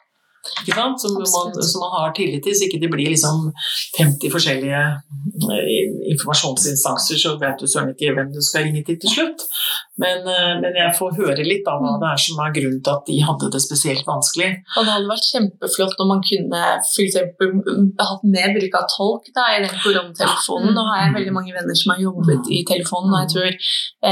Som 0.64 0.78
man, 0.78 0.94
som, 0.98 1.80
man, 1.82 1.90
har 1.92 2.12
tillit 2.16 2.44
til, 2.46 2.54
så 2.56 2.68
ikke 2.68 2.80
det 2.80 2.90
blir 2.92 3.10
liksom 3.10 3.50
50 3.98 4.32
forskjellige 4.32 4.80
eh, 4.80 5.88
informasjonsinstanser, 6.14 7.20
så 7.20 7.34
vet 7.42 7.60
du 7.60 7.68
søren 7.68 7.92
ikke 7.92 8.14
hvem 8.16 8.30
du 8.32 8.40
skal 8.44 8.68
ringe 8.68 8.84
til 8.86 9.00
til 9.02 9.12
slutt. 9.16 9.44
Men, 9.98 10.22
eh, 10.30 10.54
men, 10.62 10.76
jeg 10.78 10.94
får 10.94 11.16
høre 11.18 11.44
litt 11.46 11.66
av 11.70 11.80
hva 11.82 11.96
det 11.98 12.10
er 12.12 12.20
som 12.22 12.38
er 12.44 12.52
grunnen 12.54 12.82
til 12.86 12.94
at 12.94 13.08
de 13.08 13.16
hadde 13.26 13.50
det 13.54 13.60
spesielt 13.64 14.06
vanskelig. 14.06 14.50
Og 14.76 14.86
det 14.86 14.92
hadde 14.94 15.10
vært 15.10 15.30
kjempeflott 15.32 16.02
om 16.04 16.12
man 16.12 16.22
kunne 16.22 16.60
f.eks. 16.78 17.16
hatt 17.18 18.28
mer 18.34 18.54
bruk 18.54 18.78
av 18.78 18.86
tolk 18.92 19.30
da, 19.34 19.48
i 19.56 19.64
den 19.64 19.74
koronatelefonen. 19.82 20.70
Nå 20.76 20.84
har 20.90 21.02
jeg 21.02 21.16
veldig 21.16 21.34
mange 21.34 21.56
venner 21.56 21.78
som 21.80 21.94
har 21.94 22.02
jobbet 22.04 22.50
i 22.54 22.60
telefonen, 22.68 23.16
og 23.16 23.24
jeg 23.24 23.32
tror 23.34 23.50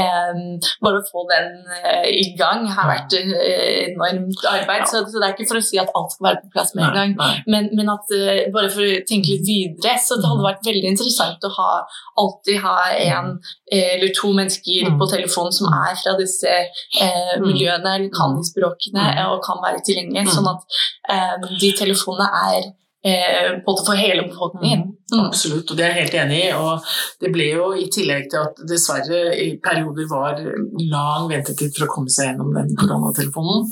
eh, 0.01 0.41
bare 0.83 0.99
å 0.99 1.07
få 1.07 1.23
den 1.31 1.49
eh, 1.79 2.09
i 2.11 2.27
gang 2.39 2.67
har 2.67 2.91
vært 2.91 3.15
eh, 3.21 3.87
enormt 3.87 4.43
arbeid. 4.51 4.87
Så, 4.91 5.05
så, 5.07 5.21
det 5.21 5.29
er 5.29 5.37
ikke 5.37 5.47
for 5.53 5.61
å 5.61 5.65
si 5.69 5.79
at 5.79 5.93
alt 5.95 6.17
skal 6.17 6.29
være 6.29 6.43
på 6.43 6.53
plass 6.57 6.75
med 6.75 6.87
en 6.89 7.15
gang, 7.15 7.15
men, 7.47 7.71
men, 7.77 7.93
at 7.95 8.11
eh, 8.17 8.43
bare 8.51 8.73
for 8.73 8.83
å 8.83 8.99
tenke 9.07 9.37
litt 9.37 9.47
videre, 9.47 9.95
så 10.03 10.19
det 10.19 10.27
hadde 10.27 10.43
mm. 10.43 10.49
vært 10.49 10.67
veldig 10.67 10.91
interessant 10.91 11.47
å 11.47 11.53
ha, 11.55 11.71
alltid 12.19 12.59
ha 12.65 12.75
en 12.91 13.33
eh, 13.71 13.95
eller 13.95 14.11
to 14.15 14.35
mennesker 14.35 14.91
på 14.99 15.09
telefonen 15.15 15.55
som 15.55 15.71
er 15.71 15.76
er 15.85 15.97
fra 16.01 16.15
disse 16.19 16.51
eh, 16.51 17.33
mm. 17.37 17.45
miljøene, 17.45 17.95
eller 17.95 18.11
kan 18.13 18.35
de 18.37 18.45
språkene 18.47 19.05
mm. 19.13 19.23
og 19.33 19.41
kan 19.45 19.61
være 19.63 19.83
tilgjengelige. 19.87 20.33
Sånn 20.33 20.51
at 20.51 20.79
eh, 21.13 21.35
de 21.61 21.73
telefonene 21.79 22.43
er 22.51 22.69
eh, 23.07 23.51
både 23.65 23.85
for 23.87 23.99
hele 23.99 24.27
befolkningen. 24.29 24.89
Mm. 25.07 25.21
Absolutt, 25.23 25.71
og 25.71 25.79
det 25.79 25.85
er 25.85 25.93
jeg 25.93 26.07
helt 26.07 26.17
enig 26.21 26.39
i. 26.49 26.51
Og 26.57 26.89
det 27.23 27.31
ble 27.31 27.47
jo 27.53 27.69
i 27.79 27.87
tillegg 27.93 28.27
til 28.31 28.43
at 28.43 28.59
dessverre 28.67 29.21
i 29.39 29.49
perioder 29.63 30.09
var 30.11 30.41
lang 30.41 31.29
ventetid 31.31 31.71
for 31.77 31.87
å 31.87 31.91
komme 31.93 32.11
seg 32.11 32.31
gjennom 32.31 32.51
den 32.57 32.73
koronatelefonen, 32.79 33.69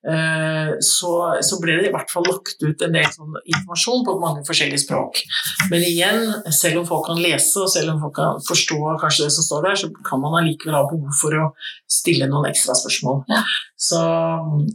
Eh, 0.00 0.70
så, 0.80 1.10
så, 1.44 1.58
ble 1.60 1.74
det 1.76 1.90
i 1.90 1.92
hvert 1.92 2.08
fall 2.08 2.24
lagt 2.24 2.62
ut 2.64 2.84
en 2.86 2.94
del 2.94 3.08
sånn 3.12 3.34
informasjon 3.42 4.04
på 4.06 4.14
mange 4.22 4.44
forskjellige 4.48 4.86
språk. 4.86 5.20
Men 5.68 5.84
igjen, 5.84 6.22
selv 6.56 6.80
om 6.80 6.86
folk 6.88 7.10
kan 7.10 7.20
lese 7.20 7.60
og 7.60 7.68
selv 7.68 7.92
om 7.92 8.00
folk 8.06 8.14
kan 8.16 8.40
forstå 8.46 8.78
kanskje 9.02 9.26
det 9.26 9.34
som 9.36 9.44
står 9.44 9.66
der, 9.68 9.80
så 9.82 9.90
kan 10.06 10.22
man 10.22 10.38
allikevel 10.40 10.78
ha 10.78 10.86
behov 10.88 11.12
for 11.20 11.36
å 11.36 11.50
stille 11.90 12.30
noen 12.30 12.48
ekstra 12.48 12.78
spørsmål. 12.80 13.26
Ja. 13.28 13.42
Så, 13.76 14.00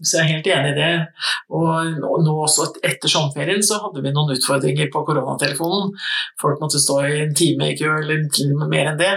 så, 0.02 0.20
jeg 0.20 0.22
er 0.22 0.32
helt 0.36 0.52
enig 0.54 0.76
i 0.76 0.78
det. 0.78 0.94
Og, 1.58 1.98
og 2.06 2.22
nå 2.26 2.38
også 2.46 2.70
etter 2.86 3.10
sommerferien 3.10 3.66
så 3.66 3.82
hadde 3.82 4.06
vi 4.06 4.14
noen 4.14 4.36
utfordringer 4.38 4.94
på 4.94 5.04
koronatelefonen. 5.10 5.95
Folk 6.42 6.62
måtte 6.64 6.82
stå 6.82 7.00
i 7.08 7.22
en 7.24 7.36
time 7.38 7.72
i 7.72 7.78
kø, 7.80 7.92
eller 8.02 8.68
mer 8.70 8.92
enn 8.92 9.02
det, 9.02 9.14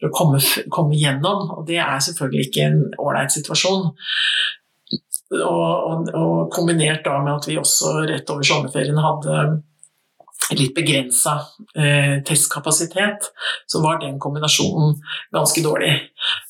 for 0.00 0.10
å 0.10 0.14
komme, 0.16 0.42
komme 0.72 0.98
gjennom. 0.98 1.50
Og 1.56 1.66
det 1.68 1.80
er 1.82 2.04
selvfølgelig 2.06 2.48
ikke 2.48 2.68
en 2.68 2.80
ålreit 2.98 3.36
situasjon. 3.36 3.90
Og, 5.30 5.40
og, 5.40 6.08
og, 6.10 6.38
kombinert 6.50 7.04
da 7.06 7.20
med 7.22 7.36
at 7.36 7.46
vi 7.46 7.58
også 7.60 8.00
rett 8.10 8.30
over 8.34 8.46
sommerferien 8.46 8.98
hadde 8.98 9.34
litt 10.58 10.72
begrensa 10.74 11.36
eh, 11.78 12.22
testkapasitet, 12.26 13.28
så 13.70 13.82
var 13.84 14.00
den 14.00 14.18
kombinasjonen 14.22 14.96
ganske 15.34 15.62
dårlig. 15.62 15.92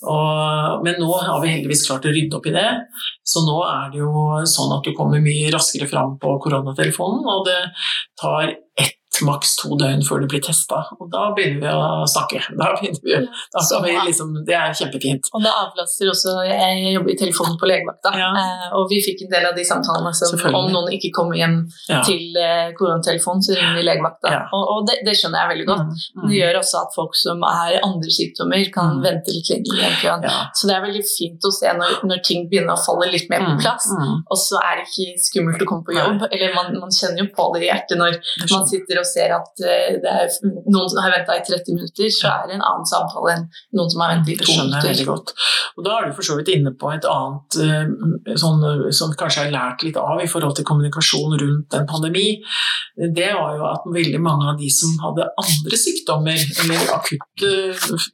Og, 0.08 0.84
men 0.86 1.00
nå 1.02 1.10
har 1.18 1.42
vi 1.42 1.52
heldigvis 1.52 1.86
klart 1.88 2.08
å 2.08 2.14
rydde 2.14 2.38
opp 2.38 2.48
i 2.48 2.54
det. 2.54 2.68
Så 3.26 3.44
nå 3.44 3.58
er 3.66 3.90
det 3.92 4.00
jo 4.02 4.14
sånn 4.48 4.72
at 4.78 4.86
du 4.86 4.94
kommer 4.96 5.22
mye 5.24 5.52
raskere 5.52 5.88
fram 5.90 6.16
på 6.22 6.38
koronatelefonen, 6.44 7.26
og 7.28 7.44
det 7.50 7.60
tar 8.20 8.54
ett 8.80 8.99
maks 9.26 9.56
to 9.60 9.76
døgn 9.78 10.02
før 10.06 10.22
du 10.22 10.28
blir 10.30 10.42
testa. 10.44 10.80
Og 10.96 11.10
da 11.12 11.26
begynner 11.36 11.60
vi 11.64 11.70
å 11.70 12.06
snakke. 12.08 12.40
Da 12.56 12.70
begynner 12.78 13.02
vi, 13.04 13.18
da 13.52 13.80
vi 13.84 13.94
liksom, 14.08 14.32
det 14.46 14.56
er 14.56 14.74
kjempefint. 14.76 15.30
Og 15.36 15.44
det 15.44 15.52
avlaster 15.52 16.10
også 16.12 16.36
Jeg 16.46 16.94
jobber 16.94 17.12
i 17.12 17.18
telefonen 17.18 17.58
på 17.60 17.68
legevakta, 17.68 18.12
ja. 18.16 18.30
Eh, 18.40 18.66
og 18.78 18.86
vi 18.90 19.00
fikk 19.04 19.24
en 19.26 19.32
del 19.34 19.48
av 19.50 19.56
de 19.58 19.64
samtalene 19.66 20.12
som 20.16 20.54
om 20.56 20.70
noen 20.72 20.94
ikke 20.96 21.12
kommer 21.16 21.38
hjem 21.38 21.58
ja. 21.90 22.00
til 22.06 22.38
eh, 22.38 22.70
koronatelefonen, 22.78 23.44
så 23.44 23.56
ringer 23.56 23.78
vi 23.80 23.86
legevakta. 23.88 24.32
Ja. 24.32 24.42
Og, 24.56 24.64
og 24.74 24.88
det, 24.88 25.00
det, 25.06 25.16
skjønner 25.18 25.42
jeg 25.42 25.52
veldig 25.54 25.68
godt. 25.70 25.90
Mm, 25.90 26.22
mm. 26.22 26.28
Det 26.30 26.38
gjør 26.38 26.60
også 26.62 26.84
at 26.84 26.96
folk 26.96 27.18
som 27.18 27.44
har 27.46 27.76
andre 27.86 28.14
sykdommer, 28.14 28.64
kan 28.74 28.96
mm. 28.96 29.02
vente 29.04 29.34
litt 29.34 29.50
lenger 29.50 29.90
i 29.90 30.00
køen. 30.00 30.26
Så 30.56 30.70
det 30.70 30.76
er 30.76 30.86
veldig 30.86 31.04
fint 31.06 31.48
å 31.48 31.52
se 31.54 31.74
når, 31.76 31.98
når, 32.06 32.22
ting 32.26 32.46
begynner 32.50 32.76
å 32.76 32.82
falle 32.82 33.10
litt 33.12 33.28
mer 33.32 33.44
på 33.44 33.54
mm, 33.56 33.60
plass, 33.62 33.90
mm. 33.90 34.16
og 34.30 34.38
så 34.38 34.60
er 34.62 34.80
det 34.80 34.88
ikke 34.88 35.24
skummelt 35.26 35.64
å 35.64 35.68
komme 35.68 35.86
på 35.86 35.96
jobb. 35.96 36.26
Eller 36.30 36.54
man, 36.56 36.72
man 36.82 36.94
kjenner 36.94 37.24
jo 37.24 37.30
på 37.34 37.48
det 37.54 37.64
i 37.64 37.70
hjertet 37.70 38.00
når 38.00 38.18
man 38.50 38.68
sitter 38.68 38.99
og 38.99 38.99
ser 39.08 39.34
at 39.36 39.62
eh, 39.64 39.96
det 40.02 40.10
er 40.10 40.30
noen 40.70 40.90
som 40.90 41.00
har 41.04 41.14
venta 41.14 41.36
i 41.38 41.44
30 41.46 41.78
minutter, 41.78 42.10
så 42.14 42.32
er 42.32 42.50
det 42.50 42.56
en 42.58 42.66
annen 42.66 42.88
samtale 42.88 43.34
enn 43.36 43.46
noen 43.76 43.92
som 43.92 44.04
har 44.04 44.14
ventet 44.14 44.34
i 44.34 44.38
to 44.40 44.56
minutter. 44.58 44.88
veldig 44.90 45.06
godt. 45.08 45.34
Og 45.76 45.86
Da 45.86 45.96
er 45.96 46.08
du 46.08 46.16
for 46.18 46.26
så 46.26 46.36
vidt 46.38 46.52
inne 46.54 46.74
på 46.80 46.92
et 46.94 47.08
annet 47.08 47.58
eh, 47.64 48.36
sånn, 48.40 48.66
som 48.96 49.14
kanskje 49.18 49.46
er 49.46 49.54
lært 49.54 49.84
litt 49.86 49.98
av 50.00 50.22
i 50.22 50.28
forhold 50.30 50.58
til 50.58 50.68
kommunikasjon 50.68 51.38
rundt 51.40 51.78
en 51.78 51.88
pandemi. 51.90 52.28
Det 53.00 53.30
var 53.36 53.56
jo 53.56 53.66
at 53.70 53.86
veldig 53.94 54.20
mange 54.22 54.50
av 54.50 54.58
de 54.60 54.68
som 54.74 54.92
hadde 55.04 55.28
andre 55.40 55.80
sykdommer 55.80 56.36
eller 56.64 56.94
akutte 56.96 57.52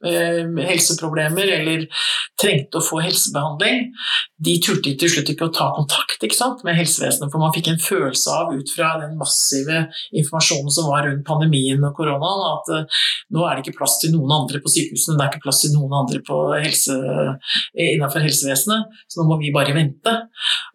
eh, 0.07 0.43
helseproblemer 0.69 1.53
eller 1.59 1.87
trengte 2.39 2.79
å 2.79 2.85
få 2.85 3.01
helsebehandling, 3.03 3.87
de 4.37 4.53
turte 4.61 4.91
til 5.01 5.09
slutt 5.09 5.31
ikke 5.31 5.47
å 5.47 5.53
ta 5.53 5.71
kontakt 5.73 6.21
med 6.65 6.77
helsevesenet, 6.77 7.31
for 7.33 7.41
man 7.41 7.53
fikk 7.55 7.71
en 7.71 7.79
følelse 7.81 8.33
av 8.33 8.51
ut 8.53 8.69
fra 8.69 8.91
den 9.01 9.15
massive 9.17 9.87
informasjonen 10.11 10.73
som 10.73 10.91
var 10.91 11.07
rundt 11.07 11.25
pandemien 11.25 11.81
og 11.81 11.95
koronaen, 11.97 12.43
at 12.51 12.69
uh, 12.73 13.01
nå 13.33 13.45
er 13.47 13.57
det 13.57 13.65
ikke 13.65 13.79
plass 13.79 13.97
til 14.01 14.13
noen 14.13 14.35
andre 14.37 14.61
på 14.61 14.71
sykehusene, 14.73 15.17
det 15.17 15.25
er 15.25 15.31
ikke 15.33 15.45
plass 15.47 15.63
til 15.63 15.73
noen 15.73 15.95
andre 16.03 16.21
helse, 16.61 16.97
innenfor 17.73 18.23
helsevesenet, 18.23 18.93
så 19.09 19.21
nå 19.21 19.27
må 19.31 19.39
vi 19.41 19.53
bare 19.55 19.73
vente. 19.75 20.13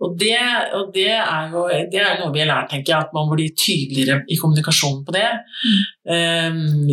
Og 0.03 0.17
det, 0.19 0.39
og 0.79 0.91
det, 0.95 1.13
er 1.23 1.55
jo 1.55 1.65
det 1.93 2.03
er 2.03 2.19
noe 2.19 2.33
vi 2.35 2.43
har 2.43 2.51
lært, 2.51 2.73
tenker 2.73 2.97
jeg, 2.97 3.07
at 3.07 3.15
man 3.15 3.29
må 3.29 3.39
bli 3.39 3.53
tydeligere 3.55 4.25
i 4.27 4.39
kommunikasjonen 4.41 5.05
på 5.07 5.15
det. 5.15 5.29
Um, 6.03 6.89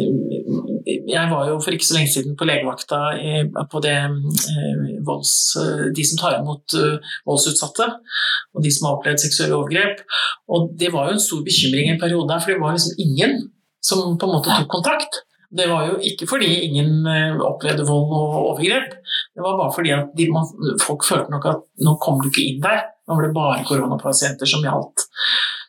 jeg 1.09 1.29
var 1.31 1.47
jo 1.49 1.59
for 1.61 1.73
ikke 1.73 1.87
så 1.87 1.97
lenge 1.97 2.11
siden 2.13 2.35
på 2.37 2.47
legevakta 2.47 2.99
på 3.71 3.81
det 3.83 3.95
eh, 3.97 4.83
volds, 5.05 5.33
eh, 5.61 5.85
de 5.95 6.05
som 6.05 6.19
tar 6.21 6.37
imot 6.39 6.75
eh, 6.77 7.15
voldsutsatte, 7.29 7.87
og 8.53 8.65
de 8.65 8.73
som 8.73 8.87
har 8.87 8.97
opplevd 8.97 9.23
seksuelle 9.23 9.57
overgrep. 9.57 10.03
Og 10.53 10.73
det 10.79 10.91
var 10.93 11.09
jo 11.09 11.17
en 11.17 11.25
stor 11.25 11.41
bekymring 11.45 11.91
en 11.91 12.01
periode 12.01 12.39
for 12.43 12.53
det 12.53 12.61
var 12.61 12.77
liksom 12.77 13.01
ingen 13.05 13.41
som 13.85 14.17
på 14.19 14.27
en 14.27 14.35
måte 14.37 14.53
tok 14.53 14.69
kontakt. 14.71 15.23
Det 15.49 15.65
var 15.65 15.87
jo 15.87 15.97
ikke 16.05 16.27
fordi 16.29 16.49
ingen 16.67 17.07
opplevde 17.41 17.87
vold 17.87 18.11
og 18.13 18.35
overgrep, 18.51 18.91
det 19.33 19.41
var 19.41 19.57
bare 19.57 19.73
fordi 19.73 19.93
at 19.95 20.11
de, 20.17 20.27
folk 20.83 21.05
følte 21.07 21.33
nok 21.33 21.47
at 21.49 21.63
nå 21.85 21.95
kom 22.03 22.19
du 22.21 22.29
ikke 22.29 22.45
inn 22.45 22.61
der. 22.61 22.83
Nå 23.07 23.17
var 23.17 23.25
det 23.25 23.33
bare 23.33 23.63
koronapasienter 23.65 24.49
som 24.49 24.61
gjaldt. 24.65 25.07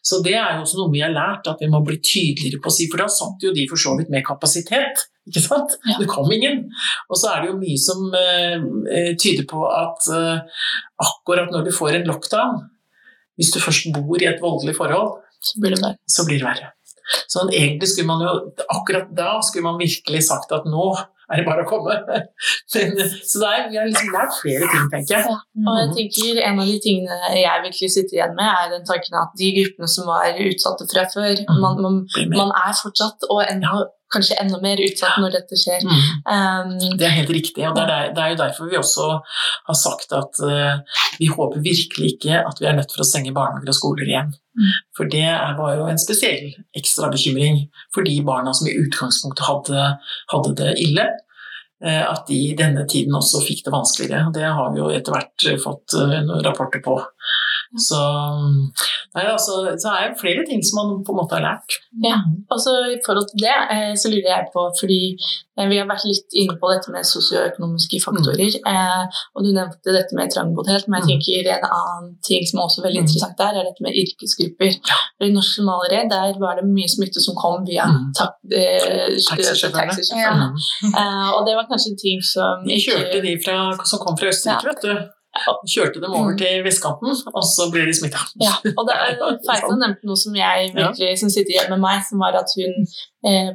Så 0.00 0.22
det 0.24 0.32
er 0.32 0.56
jo 0.56 0.64
også 0.64 0.78
noe 0.80 0.92
vi 0.94 1.02
har 1.04 1.12
lært, 1.12 1.48
at 1.50 1.60
vi 1.60 1.68
må 1.70 1.82
bli 1.84 1.98
tydeligere 2.00 2.62
på 2.62 2.70
å 2.70 2.74
si, 2.74 2.88
for 2.90 3.02
da 3.02 3.08
satt 3.12 3.44
jo 3.44 3.52
de 3.56 3.66
for 3.68 3.80
så 3.80 3.92
vidt 3.98 4.12
med 4.12 4.24
kapasitet. 4.24 5.04
Ikke 5.28 5.42
sant? 5.44 5.76
Det 6.00 6.08
kom 6.10 6.30
ingen. 6.32 6.62
Og 7.10 7.20
så 7.20 7.34
er 7.34 7.42
det 7.42 7.50
jo 7.50 7.58
mye 7.60 7.80
som 7.80 8.06
uh, 8.08 9.14
tyder 9.20 9.44
på 9.50 9.60
at 9.68 10.08
uh, 10.08 10.64
akkurat 11.04 11.52
når 11.52 11.68
du 11.68 11.72
får 11.76 11.98
en 11.98 12.08
lockdown, 12.08 12.62
hvis 13.40 13.52
du 13.54 13.60
først 13.62 13.92
bor 13.96 14.20
i 14.20 14.28
et 14.28 14.40
voldelig 14.42 14.76
forhold, 14.80 15.20
så 15.40 15.60
blir 15.60 15.76
det 15.76 15.82
verre. 15.84 16.00
Så 16.08 16.26
blir 16.28 16.40
det 16.40 16.48
verre. 16.48 16.72
Så 17.30 17.44
egentlig 17.48 17.88
skulle 17.90 18.10
man 18.10 18.24
jo, 18.24 18.34
akkurat 18.70 19.08
da 19.16 19.38
skulle 19.44 19.66
man 19.66 19.80
virkelig 19.80 20.24
sagt 20.28 20.52
at 20.54 20.68
nå 20.68 20.92
er 21.30 21.40
det 21.40 21.46
bare 21.46 21.64
å 21.64 21.68
komme. 21.68 21.94
så 22.70 22.82
er, 22.82 23.68
vi 23.70 23.78
har 23.78 23.86
liksom 23.88 24.10
lært 24.14 24.34
flere 24.40 24.70
ting, 24.72 24.88
tenker 24.94 25.16
jeg. 25.16 25.22
Ja. 25.30 25.38
Og 25.66 25.78
jeg 25.82 25.92
tenker 25.98 26.42
En 26.50 26.60
av 26.62 26.68
de 26.70 26.76
tingene 26.82 27.30
jeg 27.36 27.64
virkelig 27.66 27.92
sitter 27.94 28.18
igjen 28.18 28.36
med, 28.38 28.50
er 28.50 28.74
den 28.74 28.84
tanken 28.88 29.16
at 29.20 29.32
de 29.38 29.52
gruppene 29.60 29.90
som 29.90 30.10
var 30.10 30.42
utsatte 30.48 30.88
fra 30.90 31.06
før 31.14 31.32
mm. 31.38 31.56
man, 31.62 31.80
man, 31.86 32.02
man 32.34 32.52
er 32.64 32.76
fortsatt, 32.82 33.28
og 33.30 33.42
enda 33.46 33.86
kanskje 34.10 34.38
enda 34.42 34.58
mer 34.62 34.80
utsatt 34.82 35.18
når 35.22 35.36
dette 35.38 35.58
skjer. 35.58 35.84
Mm. 35.86 35.98
Um, 36.26 36.98
det 36.98 37.06
er 37.06 37.16
helt 37.20 37.32
riktig, 37.34 37.64
og 37.68 37.76
det 37.78 37.84
er, 37.86 38.10
det 38.16 38.24
er, 38.24 38.32
jo 38.34 38.40
derfor 38.40 38.70
vi 38.70 38.78
også 38.80 39.08
har 39.68 39.78
sagt 39.78 40.14
at 40.16 40.42
uh, 40.42 41.02
vi 41.20 41.30
håper 41.30 41.62
virkelig 41.62 42.16
ikke 42.16 42.42
at 42.42 42.62
vi 42.62 42.68
er 42.70 42.78
nødt 42.78 42.90
for 42.94 43.04
å 43.04 43.08
stenge 43.08 43.34
barnehager 43.36 43.70
og 43.70 43.78
skoler 43.78 44.10
igjen. 44.10 44.32
For 44.96 45.10
det 45.10 45.28
var 45.58 45.76
jo 45.78 45.88
en 45.90 46.00
spesiell 46.00 46.52
ekstra 46.76 47.10
bekymring 47.12 47.64
for 47.94 48.06
de 48.06 48.16
barna 48.26 48.54
som 48.56 48.68
i 48.68 48.76
utgangspunktet 48.78 49.46
hadde, 49.46 49.88
hadde 50.32 50.54
det 50.60 50.76
ille. 50.84 51.08
Uh, 51.80 52.04
at 52.10 52.26
de 52.28 52.36
i 52.50 52.56
denne 52.56 52.84
tiden 52.88 53.16
også 53.16 53.40
fikk 53.44 53.64
det 53.66 53.72
vanskeligere. 53.72 54.32
Det 54.34 54.44
har 54.44 54.74
vi 54.74 54.82
jo 54.82 54.90
etter 54.92 55.16
hvert 55.16 55.46
fått 55.62 55.96
uh, 55.96 56.18
noen 56.20 56.44
rapporter 56.44 56.82
på. 56.84 56.98
Så, 57.78 57.98
nei, 59.14 59.24
altså, 59.30 59.60
så 59.78 59.92
er 59.94 60.08
det 60.10 60.18
flere 60.18 60.42
ting 60.48 60.58
som 60.66 60.80
man 60.80 61.04
på 61.06 61.12
en 61.14 61.18
måte 61.20 61.36
har 61.36 61.44
lært. 61.44 61.76
Ja, 62.02 62.16
og 62.50 62.58
så 62.58 62.72
I 62.90 62.98
forhold 63.04 63.28
til 63.30 63.44
det 63.44 63.58
eh, 63.74 63.92
så 63.94 64.10
lurer 64.10 64.26
jeg 64.26 64.48
på, 64.54 64.64
fordi 64.80 64.98
eh, 65.14 65.68
vi 65.70 65.78
har 65.78 65.86
vært 65.86 66.08
litt 66.08 66.34
inne 66.42 66.56
på 66.58 66.70
dette 66.72 66.90
med 66.90 67.06
sosioøkonomiske 67.06 68.00
faktorer. 68.02 68.56
Mm. 68.58 68.70
Eh, 68.72 69.20
og 69.36 69.46
du 69.46 69.52
nevnte 69.54 69.94
dette 69.94 70.18
med 70.18 70.32
trangboddhet, 70.34 70.88
men 70.90 70.98
jeg 70.98 71.04
mm. 71.06 71.12
tenker 71.12 71.52
en 71.54 71.68
annen 71.68 72.08
ting 72.26 72.42
som 72.50 72.58
er 72.58 72.66
også 72.66 72.82
veldig 72.88 73.04
mm. 73.04 73.06
interessant 73.06 73.38
der, 73.38 73.60
er 73.60 73.70
dette 73.70 73.86
med 73.86 74.00
yrkesgrupper. 74.02 74.74
I 75.22 75.30
Norsk 75.36 75.60
Somaliere 75.60 76.10
der 76.10 76.42
var 76.42 76.58
det 76.58 76.66
mye 76.66 76.90
smitte 76.90 77.22
som 77.22 77.38
kom 77.38 77.62
via 77.70 77.86
mm. 77.86 78.10
taxisjåførene. 78.18 79.94
Ja. 80.18 80.34
Og 81.36 81.46
det 81.46 81.54
var 81.54 81.70
kanskje 81.70 81.94
ting 82.02 82.18
som 82.26 82.66
De 82.66 82.82
kjørte 82.82 83.22
de 83.22 83.38
fra, 83.46 83.62
som 83.86 84.02
kom 84.02 84.18
fra 84.18 84.34
Østerrike, 84.34 84.66
ja. 84.66 84.74
vet 84.74 84.86
du 84.90 85.19
kjørte 85.68 86.00
dem 86.02 86.12
over 86.12 86.32
mm. 86.32 86.38
til 86.40 86.64
vestkanten, 86.66 87.14
og 87.34 87.44
så 87.46 87.68
ble 87.72 87.84
de 87.88 87.94
smitta. 87.96 88.22
Ja, 88.42 88.56
og 88.74 88.88
det 88.88 88.96
er 88.96 89.20
Feisa 89.46 89.70
nevnte 89.76 90.08
noe 90.08 90.18
som 90.18 90.36
jeg 90.36 90.72
virkelig, 90.74 91.12
som 91.22 91.32
sitter 91.32 91.56
hjemme 91.56 91.76
med 91.76 91.84
meg, 91.86 92.02
som 92.08 92.22
var 92.22 92.38
at 92.40 92.50
hun 92.58 92.88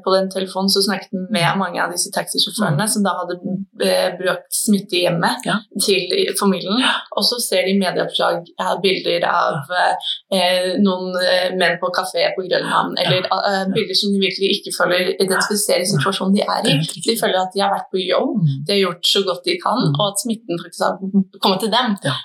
på 0.05 0.11
den 0.13 0.27
telefonen 0.29 0.69
så 0.69 0.83
snakket 0.85 1.13
vi 1.13 1.23
med 1.33 1.57
mange 1.57 1.81
av 1.81 1.93
disse 1.93 2.11
taxisjåførene 2.13 2.85
mm. 2.85 2.91
som 2.93 3.05
da 3.05 3.15
hadde 3.17 3.39
brukt 3.41 4.35
brakt 4.35 4.53
smitte 4.55 4.99
hjemme 5.03 5.29
ja. 5.45 5.57
til 5.85 6.29
familien. 6.39 6.81
Og 7.15 7.25
så 7.25 7.39
ser 7.43 7.67
de 7.67 7.75
medieoppslag 7.79 8.43
av 8.61 8.81
bilder 8.83 9.25
av 9.29 9.73
eh, 9.75 10.75
noen 10.83 11.15
eh, 11.19 11.53
menn 11.57 11.77
på 11.81 11.91
kafé 11.95 12.27
på 12.35 12.45
Grønland, 12.47 12.97
eller 13.01 13.27
eh, 13.27 13.63
bilder 13.75 13.99
som 13.99 14.13
de 14.13 14.21
virkelig 14.23 14.51
ikke 14.59 14.75
føler 14.77 15.13
identifiserer 15.15 15.85
situasjonen 15.89 16.35
de 16.37 16.45
er 16.45 16.69
i. 16.71 16.77
De 17.07 17.17
føler 17.19 17.39
at 17.41 17.53
de 17.55 17.63
har 17.63 17.73
vært 17.73 17.91
på 17.93 18.01
jobb, 18.03 18.35
mm. 18.41 18.53
de 18.67 18.75
har 18.75 18.81
gjort 18.83 19.11
så 19.11 19.23
godt 19.27 19.49
de 19.49 19.57
kan, 19.61 19.81
mm. 19.81 19.97
og 19.99 20.05
at 20.09 20.23
smitten 20.23 20.61
faktisk 20.63 20.85
har 20.85 20.99
kommet 21.41 21.65
til 21.65 21.73
dem. 21.73 21.97
Ja. 22.05 22.15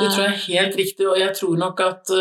Det 0.00 0.12
tror 0.12 0.24
jeg 0.26 0.32
er 0.32 0.44
helt 0.46 0.80
riktig, 0.80 1.08
og 1.08 1.18
jeg 1.20 1.34
tror 1.38 1.58
nok 1.60 1.84
at, 1.84 2.14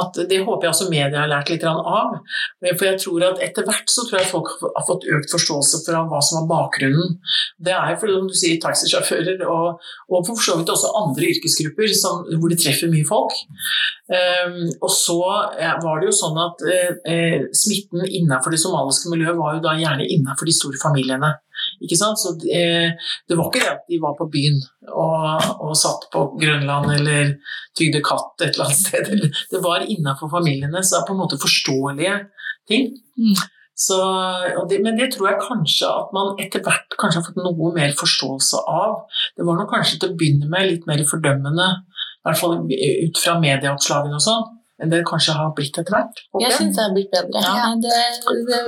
at 0.00 0.22
det 0.30 0.42
håper 0.44 0.68
jeg 0.68 0.74
også 0.74 0.90
media 0.90 1.24
har 1.24 1.30
lært 1.30 1.52
litt 1.52 1.64
av. 1.66 2.18
For 2.66 2.86
jeg 2.88 3.00
tror 3.02 3.24
at 3.30 3.42
etter 3.44 3.66
hvert 3.66 3.90
så 3.96 4.04
tror 4.06 4.20
jeg 4.20 4.30
folk 4.30 4.50
har 4.62 4.86
fått 4.88 5.06
økt 5.16 5.32
forståelse 5.32 5.82
for 5.86 6.10
hva 6.10 6.20
som 6.24 6.42
var 6.42 6.48
bakgrunnen. 6.50 7.16
Det 7.56 7.74
er 7.74 7.94
jo 7.94 8.00
fordi, 8.02 8.16
som 8.18 8.28
du 8.30 8.36
sier, 8.36 8.60
taxisjåfører 8.62 9.44
og, 9.48 9.86
og 10.12 10.26
for 10.28 10.44
så 10.44 10.58
vidt 10.60 10.72
også 10.72 10.92
andre 11.00 11.30
yrkesgrupper 11.32 11.94
som, 11.96 12.26
hvor 12.36 12.52
det 12.52 12.60
treffer 12.62 12.92
mye 12.92 13.08
folk. 13.08 13.34
Um, 14.06 14.60
og 14.86 14.92
så 14.94 15.18
var 15.18 15.98
det 15.98 16.10
jo 16.10 16.14
sånn 16.14 16.36
at 16.38 16.62
uh, 16.62 17.40
smitten 17.56 18.04
innenfor 18.06 18.54
det 18.54 18.60
somaliske 18.62 19.10
miljøet 19.10 19.40
var 19.40 19.56
jo 19.56 19.64
da 19.64 19.74
gjerne 19.80 20.06
innenfor 20.06 20.46
de 20.46 20.54
store 20.54 20.78
familiene. 20.82 21.32
Ikke 21.82 21.98
sant? 21.98 22.20
Så 22.20 22.34
det, 22.40 22.96
det, 23.28 23.36
var 23.36 23.48
ikke 23.48 23.64
det 23.64 23.72
at 23.72 23.88
de 23.90 23.98
var 24.02 24.14
på 24.18 24.28
byen 24.32 24.60
og, 24.92 25.48
og 25.64 25.74
satt 25.78 26.06
på 26.12 26.28
Grønland 26.40 26.92
eller 26.98 27.34
tygde 27.78 28.02
katt 28.04 28.44
et 28.44 28.54
eller 28.54 28.68
annet 28.68 28.80
sted. 28.80 29.26
Det 29.52 29.60
var 29.64 29.84
innenfor 29.84 30.30
familiene, 30.32 30.82
så 30.82 30.96
det 30.96 31.02
er 31.02 31.08
på 31.08 31.14
en 31.16 31.22
måte 31.22 31.40
forståelige 31.40 32.16
ting. 32.68 32.90
Mm. 33.18 33.36
Så, 33.76 33.96
det, 34.70 34.80
men 34.84 34.96
det 34.96 35.10
tror 35.12 35.30
jeg 35.30 35.42
kanskje 35.42 35.88
at 35.90 36.12
man 36.16 36.32
etter 36.40 36.62
hvert 36.64 36.96
kanskje 36.96 37.20
har 37.20 37.26
fått 37.26 37.42
noe 37.44 37.72
mer 37.76 37.92
forståelse 37.98 38.62
av. 38.72 39.02
Det 39.36 39.44
var 39.44 39.58
nok 39.60 39.68
kanskje 39.74 40.00
til 40.00 40.14
å 40.14 40.16
begynne 40.16 40.48
med 40.48 40.70
litt 40.70 40.86
mer 40.88 41.02
fordømmende, 41.04 41.66
i 41.84 42.28
hvert 42.28 42.40
fall 42.40 42.56
ut 42.64 43.20
fra 43.20 43.36
medieoppslagene 43.42 44.16
og 44.16 44.24
sånn, 44.24 44.46
enn 44.80 44.92
det 44.92 45.02
kanskje 45.08 45.34
har 45.36 45.52
blitt 45.56 45.76
etter 45.76 45.92
hvert. 45.92 46.22
Okay? 46.32 46.46
Jeg 46.46 46.56
syns 46.56 46.78
det 46.78 46.82
har 46.86 46.94
blitt 46.96 47.12
bedre. 47.12 47.42
Ja. 47.44 47.68
Det, 47.80 48.00
det, 48.48 48.60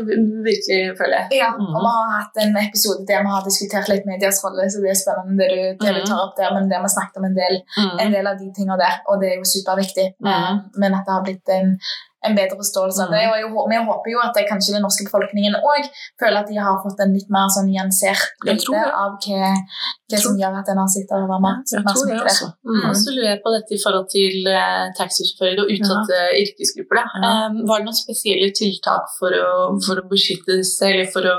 virkelig 0.44 0.79
føler 1.01 1.16
jeg. 1.16 1.40
Ja, 1.40 1.49
og 1.57 1.73
vi 1.73 1.92
har 1.94 2.12
hatt 2.14 2.40
en 2.44 2.61
episode 2.61 3.09
der 3.09 3.25
vi 3.25 3.33
har 3.33 3.49
diskutert 3.49 3.88
litt 3.92 4.09
medias 4.09 4.40
rolle, 4.44 4.68
så 4.73 4.85
det 4.85 4.92
er 4.92 5.01
spennende 5.01 5.40
det 5.40 5.49
du, 5.53 5.87
det 5.87 5.94
du 5.99 6.03
mm. 6.03 6.09
tar 6.09 6.23
opp 6.27 6.37
der, 6.37 6.53
men 6.57 6.68
det 6.68 6.81
vi 6.85 6.92
snakket 6.99 7.21
om 7.21 7.29
en 7.29 7.37
del, 7.37 7.61
mm. 7.77 7.97
en 8.05 8.16
del 8.18 8.29
av 8.29 8.40
de 8.40 8.51
tingene 8.57 8.81
der, 8.81 9.01
og 9.09 9.25
det 9.25 9.33
er 9.33 9.40
jo 9.40 9.51
superviktig. 9.57 10.07
Mm. 10.25 10.63
Men 10.81 11.00
at 11.00 11.09
det 11.09 11.17
har 11.17 11.27
blitt 11.29 11.56
en 11.56 11.75
en 12.27 12.35
bedre 12.35 12.58
forståelse 12.58 13.04
av 13.04 13.12
det. 13.14 13.21
Og 13.31 13.37
jeg, 13.38 13.50
vi 13.71 13.79
håper 13.88 14.12
jo 14.12 14.21
at 14.23 14.35
det, 14.37 14.46
kanskje 14.48 14.75
den 14.75 14.85
norske 14.85 15.06
befolkningen 15.06 15.54
òg 15.58 15.87
føler 16.21 16.40
at 16.40 16.50
de 16.50 16.58
har 16.58 16.81
fått 16.83 17.00
en 17.04 17.14
litt 17.14 17.31
mer 17.33 17.46
sånn 17.54 17.69
nyansert 17.71 18.42
bilde 18.44 18.83
av 18.88 19.16
hva, 19.23 19.52
hva 20.10 20.21
som 20.25 20.38
gjør 20.40 20.58
at 20.60 20.73
en 20.73 20.83
har 20.83 20.90
sittet 20.92 21.14
og 21.14 21.31
vært 21.31 21.44
mer, 21.44 21.62
Jeg 21.71 22.02
smittet. 22.02 22.42
Mm. 22.66 22.81
Mm. 22.83 22.92
Så 23.02 23.14
lurer 23.14 23.31
jeg 23.31 23.42
på 23.46 23.54
dette 23.54 23.77
i 23.77 23.81
forhold 23.85 24.10
til 24.14 24.52
eh, 24.52 24.85
taxisjåfører 24.98 25.64
og 25.64 25.73
utsatte 25.77 26.21
yrkesgrupper. 26.42 27.00
Da. 27.00 27.06
Ja. 27.14 27.33
Eh, 27.33 27.58
var 27.71 27.83
det 27.83 27.88
noen 27.88 28.00
spesielle 28.02 28.52
tiltak 28.58 29.10
for 29.19 29.38
å, 29.38 29.50
for 29.87 30.02
å 30.02 30.06
beskytte 30.10 30.60
seg, 30.66 30.96
eller 30.96 31.10
for 31.14 31.29
å 31.29 31.37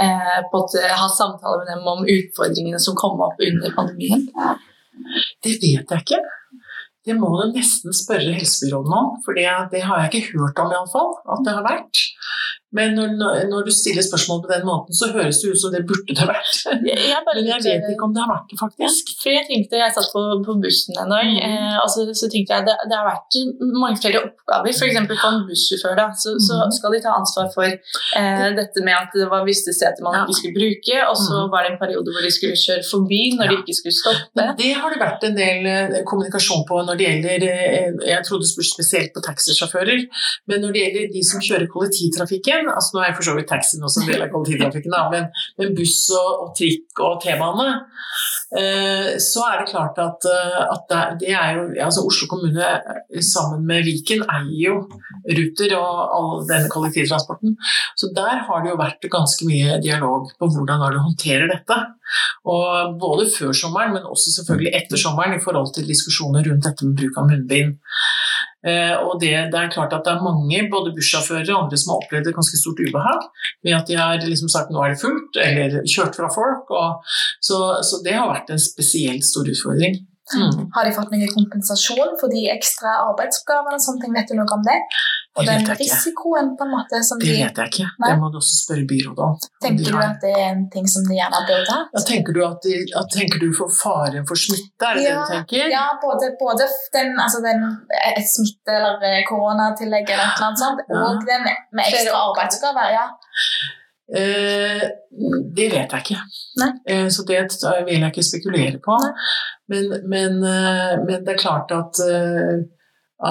eh, 0.00 0.92
ha 0.96 1.08
samtaler 1.12 1.66
med 1.66 1.74
dem 1.74 1.88
om 1.92 2.06
utfordringene 2.08 2.80
som 2.82 2.96
kom 2.98 3.20
opp 3.24 3.40
under 3.42 3.74
pandemien? 3.76 4.30
Det 5.42 5.58
vet 5.60 5.92
jeg 5.92 6.06
ikke. 6.06 6.22
Det 7.02 7.16
må 7.18 7.32
du 7.34 7.50
nesten 7.50 7.94
spørre 7.96 8.34
helsebyråden 8.36 8.94
om, 8.94 9.08
for 9.24 9.34
det, 9.34 9.46
har 9.48 10.04
jeg 10.04 10.10
ikke 10.12 10.38
hørt 10.38 10.60
om 10.62 10.70
iallfall 10.70 11.16
at 11.34 11.42
det 11.46 11.56
har 11.56 11.66
vært. 11.66 12.02
Men 12.72 12.94
når, 12.96 13.10
når 13.52 13.66
du 13.66 13.70
stiller 13.74 14.02
spørsmål 14.06 14.38
på 14.44 14.50
den 14.52 14.62
måten, 14.64 14.94
så 14.96 15.10
høres 15.12 15.40
det 15.42 15.50
ut 15.52 15.60
som 15.60 15.72
det 15.74 15.82
burde 15.88 16.14
det 16.16 16.24
vært. 16.28 16.52
Jeg, 16.88 17.18
Men 17.26 17.44
jeg 17.50 17.60
vet 17.66 17.88
ikke 17.92 18.06
om 18.06 18.14
det 18.16 18.22
har 18.24 18.30
vært 18.32 18.48
det, 18.52 18.58
faktisk. 18.62 19.10
For 19.22 19.28
jeg 19.34 19.44
tenkte, 19.50 19.76
jeg 19.82 19.92
satt 19.96 20.08
på, 20.14 20.22
på 20.46 20.54
bussen 20.62 20.96
en 21.02 21.12
dag, 21.12 21.26
Mm. 21.32 21.38
eh, 21.46 21.76
og 21.82 21.88
så, 21.92 22.06
så 22.16 22.26
tenkte 22.32 22.56
jeg 22.56 22.64
det, 22.66 22.76
det 22.90 22.96
har 22.96 23.06
vært 23.06 23.36
mange 23.82 23.98
flere 24.02 24.22
oppgaver. 24.24 24.72
Eksempel 24.72 25.16
for 25.20 25.36
en 25.36 25.44
bussjåfør 25.48 25.94
da, 26.00 26.06
så, 26.16 26.32
så 26.46 26.56
Mm. 26.62 26.72
skal 26.78 26.92
de 26.96 27.00
ta 27.04 27.12
ansvar 27.18 27.46
for 27.54 27.68
eh, 27.68 28.48
dette 28.56 28.82
med 28.86 28.94
at 28.96 29.12
det 29.16 29.28
var 29.30 29.44
visse 29.46 29.72
seter 29.76 30.02
man 30.04 30.16
ikke 30.24 30.38
skulle 30.40 30.56
bruke, 30.58 30.96
og 31.10 31.16
så 31.20 31.42
Mm. 31.44 31.50
var 31.52 31.62
det 31.66 31.70
en 31.74 31.78
periode 31.84 32.08
hvor 32.14 32.24
de 32.24 32.32
skulle 32.34 32.56
kjøre 32.58 32.84
forbi 32.88 33.20
når 33.36 33.52
de 33.52 33.56
ikke 33.62 33.76
skulle 33.78 33.96
stoppe. 34.00 34.32
Men 34.40 34.56
det 34.58 34.72
har 34.80 34.90
det 34.96 35.00
vært 35.02 35.24
en 35.28 35.36
del 35.36 35.66
eh, 35.66 36.00
kommunikasjon 36.08 36.64
på 36.68 36.80
når 36.88 36.96
det 37.00 37.06
gjelder 37.10 37.46
eh, 37.52 37.92
Jeg 38.12 38.24
trodde 38.26 38.42
du 38.44 38.50
spurte 38.50 38.72
spesielt 38.74 39.12
på 39.14 39.20
taxisjåfører, 39.28 40.02
men 40.48 40.60
når 40.64 40.72
det 40.74 40.82
gjelder 40.86 41.12
de 41.16 41.22
som 41.30 41.40
kjører 41.40 41.68
kollektivtrafikken 41.72 42.61
altså 42.70 42.96
Nå 42.96 43.04
er 43.04 43.14
for 43.16 43.26
så 43.26 43.34
vidt 43.36 43.48
taxien 43.50 43.82
også 43.84 44.02
en 44.02 44.10
del 44.10 44.24
av 44.26 44.30
kollektivtrafikken, 44.32 44.94
men, 45.12 45.28
men 45.60 45.74
buss 45.76 45.98
og, 46.18 46.30
og 46.44 46.52
trikk 46.58 47.02
og 47.02 47.18
T-bane 47.22 47.68
eh, 48.60 49.08
så 49.22 49.46
er 49.48 49.62
det 49.62 49.70
klart 49.72 49.98
at, 50.02 50.28
eh, 50.28 50.58
at 50.74 50.84
det, 50.92 51.02
det 51.22 51.32
er 51.34 51.56
jo 51.56 51.64
altså 51.86 52.04
Oslo 52.08 52.28
kommune 52.30 52.68
eh, 52.68 53.22
sammen 53.24 53.64
med 53.68 53.86
Viken 53.88 54.24
eier 54.26 54.60
jo 54.66 54.76
Ruter 55.22 55.76
og 55.78 55.98
all 56.16 56.30
denne 56.48 56.70
kollektivtransporten. 56.72 57.54
Så 57.98 58.10
der 58.16 58.42
har 58.48 58.62
det 58.62 58.72
jo 58.72 58.80
vært 58.80 59.10
ganske 59.12 59.46
mye 59.46 59.78
dialog 59.84 60.32
på 60.38 60.48
hvordan 60.50 60.82
er 60.88 60.98
håndterer 60.98 61.50
dette. 61.50 61.78
Og 62.50 62.96
både 63.00 63.28
før 63.30 63.54
sommeren, 63.56 63.94
men 63.94 64.08
også 64.08 64.34
selvfølgelig 64.38 64.74
etter 64.80 65.00
sommeren 65.00 65.36
i 65.36 65.42
forhold 65.42 65.70
til 65.76 65.86
diskusjoner 65.88 66.44
rundt 66.48 66.66
dette 66.66 66.88
med 66.88 66.98
bruk 66.98 67.20
av 67.22 67.30
munnbind. 67.30 67.76
Eh, 68.62 68.94
og 68.94 69.18
det, 69.22 69.32
det 69.50 69.58
er 69.58 69.72
klart 69.74 69.94
at 69.96 70.06
det 70.06 70.12
er 70.14 70.22
mange, 70.22 70.60
både 70.70 70.94
bussjåfører 70.94 71.50
og 71.50 71.64
andre, 71.64 71.80
som 71.80 71.94
har 71.94 72.04
opplevd 72.04 72.30
et 72.30 72.36
ganske 72.36 72.60
stort 72.60 72.82
ubehag 72.82 73.26
med 73.66 73.76
at 73.78 73.90
de 73.90 73.98
har 73.98 74.22
liksom 74.22 74.50
sagt 74.52 74.70
nå 74.70 74.84
er 74.84 74.94
det 74.94 75.02
fullt, 75.02 75.38
eller 75.42 75.80
kjørt 75.82 76.18
fra 76.18 76.30
folk. 76.32 76.70
Og, 76.70 77.12
så, 77.42 77.58
så 77.82 78.02
det 78.06 78.14
har 78.18 78.30
vært 78.30 78.54
en 78.54 78.62
spesielt 78.62 79.26
stor 79.26 79.50
utfordring. 79.50 79.98
Mm. 80.38 80.68
Har 80.74 80.84
de 80.88 80.92
fått 80.96 81.10
noen 81.12 81.28
kompensasjon 81.34 82.14
for 82.20 82.28
de 82.32 82.42
ekstra 82.52 82.92
arbeidsoppgavene? 83.08 83.76
og 83.76 83.84
sånne 83.84 84.00
ting? 84.04 84.14
Vet 84.16 84.28
du 84.30 84.34
noe 84.38 84.54
om 84.56 84.62
det? 84.66 84.78
Og 85.36 85.46
Det 85.46 85.54
den 85.56 85.76
risikoen 85.80 86.48
på 86.58 86.64
en 86.66 86.72
måte 86.74 86.98
som 87.08 87.18
Det 87.18 87.32
vet 87.32 87.56
jeg 87.60 87.70
ikke. 87.72 87.86
Nei. 88.02 88.08
Det 88.12 88.18
må 88.20 88.28
du 88.32 88.36
også 88.40 88.56
spørre 88.64 88.84
byrådet 88.90 89.24
om. 89.26 89.36
Tenker 89.64 89.92
du 89.96 89.98
at 90.04 90.18
det 90.24 90.32
er 90.36 90.48
en 90.52 90.64
ting 90.74 90.86
som 90.94 91.06
de 91.08 91.16
gjerne 91.16 91.40
burde 91.48 91.72
Ja, 91.72 91.78
hatt? 91.94 92.06
tenker, 92.10 92.32
du 92.36 92.40
at 92.46 92.60
de, 92.68 92.74
at, 93.00 93.08
tenker 93.16 93.38
du 93.40 93.48
for 93.56 93.72
faren 93.82 94.26
for 94.28 94.36
smitte, 94.36 94.84
er 94.90 94.94
det 95.00 95.04
det 95.08 95.14
du 95.16 95.24
tenker? 95.32 95.70
Ja, 95.72 95.86
både, 96.04 96.32
både 96.40 96.68
den, 96.96 97.14
altså 97.24 97.40
den, 97.48 97.64
et 98.12 98.28
smitte- 98.28 98.76
eller 98.76 99.00
eh, 99.08 99.22
koronatillegg 99.30 100.04
eller 100.10 100.26
et 100.26 100.36
eller 100.36 100.50
annet 100.50 100.64
sånt, 100.66 100.84
Ja. 100.88 101.00
og 101.08 101.24
den 101.30 101.48
med 101.48 101.84
ekstra 101.88 102.18
arbeidsoppgaver. 102.28 102.92
Ja. 102.98 103.06
Eh, 104.12 104.82
det 105.56 105.68
vet 105.72 105.92
jeg 105.94 106.02
ikke. 106.04 106.20
Nei. 106.60 106.70
Eh, 106.88 107.06
så 107.08 107.24
det 107.24 107.38
vil 107.86 108.00
jeg 108.02 108.10
ikke 108.12 108.24
spekulere 108.26 108.80
på. 108.84 108.98
Nei. 109.00 109.12
Men, 109.72 109.92
men, 110.12 110.38
eh, 110.44 110.94
men 111.06 111.24
det 111.24 111.34
er 111.34 111.40
klart 111.42 111.72
at, 111.74 112.00
eh, 112.04 112.62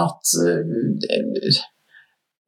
at 0.02 0.34
eh, 0.42 0.74
det- 1.04 1.62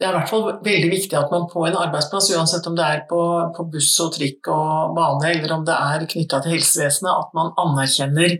er 0.04 0.10
i 0.10 0.18
hvert 0.18 0.32
fall 0.34 0.48
veldig 0.66 0.90
viktig 0.92 1.16
at 1.16 1.32
man 1.32 1.46
på 1.48 1.62
en 1.68 1.78
arbeidsplass, 1.80 2.26
uansett 2.36 2.66
om 2.68 2.76
det 2.76 2.84
er 2.84 3.04
på, 3.08 3.20
på 3.56 3.64
buss 3.72 3.94
og 4.04 4.10
trikk 4.18 4.50
og 4.52 4.96
bane, 4.98 5.30
eller 5.32 5.54
om 5.56 5.64
det 5.64 5.76
er 5.80 6.04
knytta 6.12 6.42
til 6.44 6.58
helsevesenet, 6.58 7.14
at 7.22 7.30
man 7.38 7.54
anerkjenner 7.62 8.36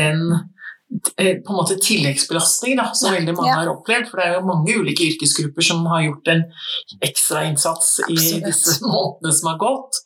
den 0.00 0.20
på 0.90 1.22
en 1.22 1.56
måte 1.56 1.76
tilleggsbelastning 1.80 2.76
da, 2.76 2.88
som 2.98 3.14
veldig 3.14 3.32
mange 3.38 3.48
Ja. 3.52 3.60
har 3.62 3.68
opplevd. 3.72 4.08
For 4.10 4.18
det 4.18 4.26
er 4.26 4.34
jo 4.34 4.46
mange 4.48 4.74
ulike 4.76 5.06
yrkesgrupper 5.06 5.62
som 5.62 5.86
har 5.86 6.02
gjort 6.02 6.28
en 6.34 6.42
ekstra 7.06 7.44
innsats 7.46 8.00
i 8.08 8.12
Absolutt. 8.12 8.44
disse 8.50 8.76
månedene 8.90 9.32
som 9.38 9.52
har 9.52 9.58
gått. 9.62 10.00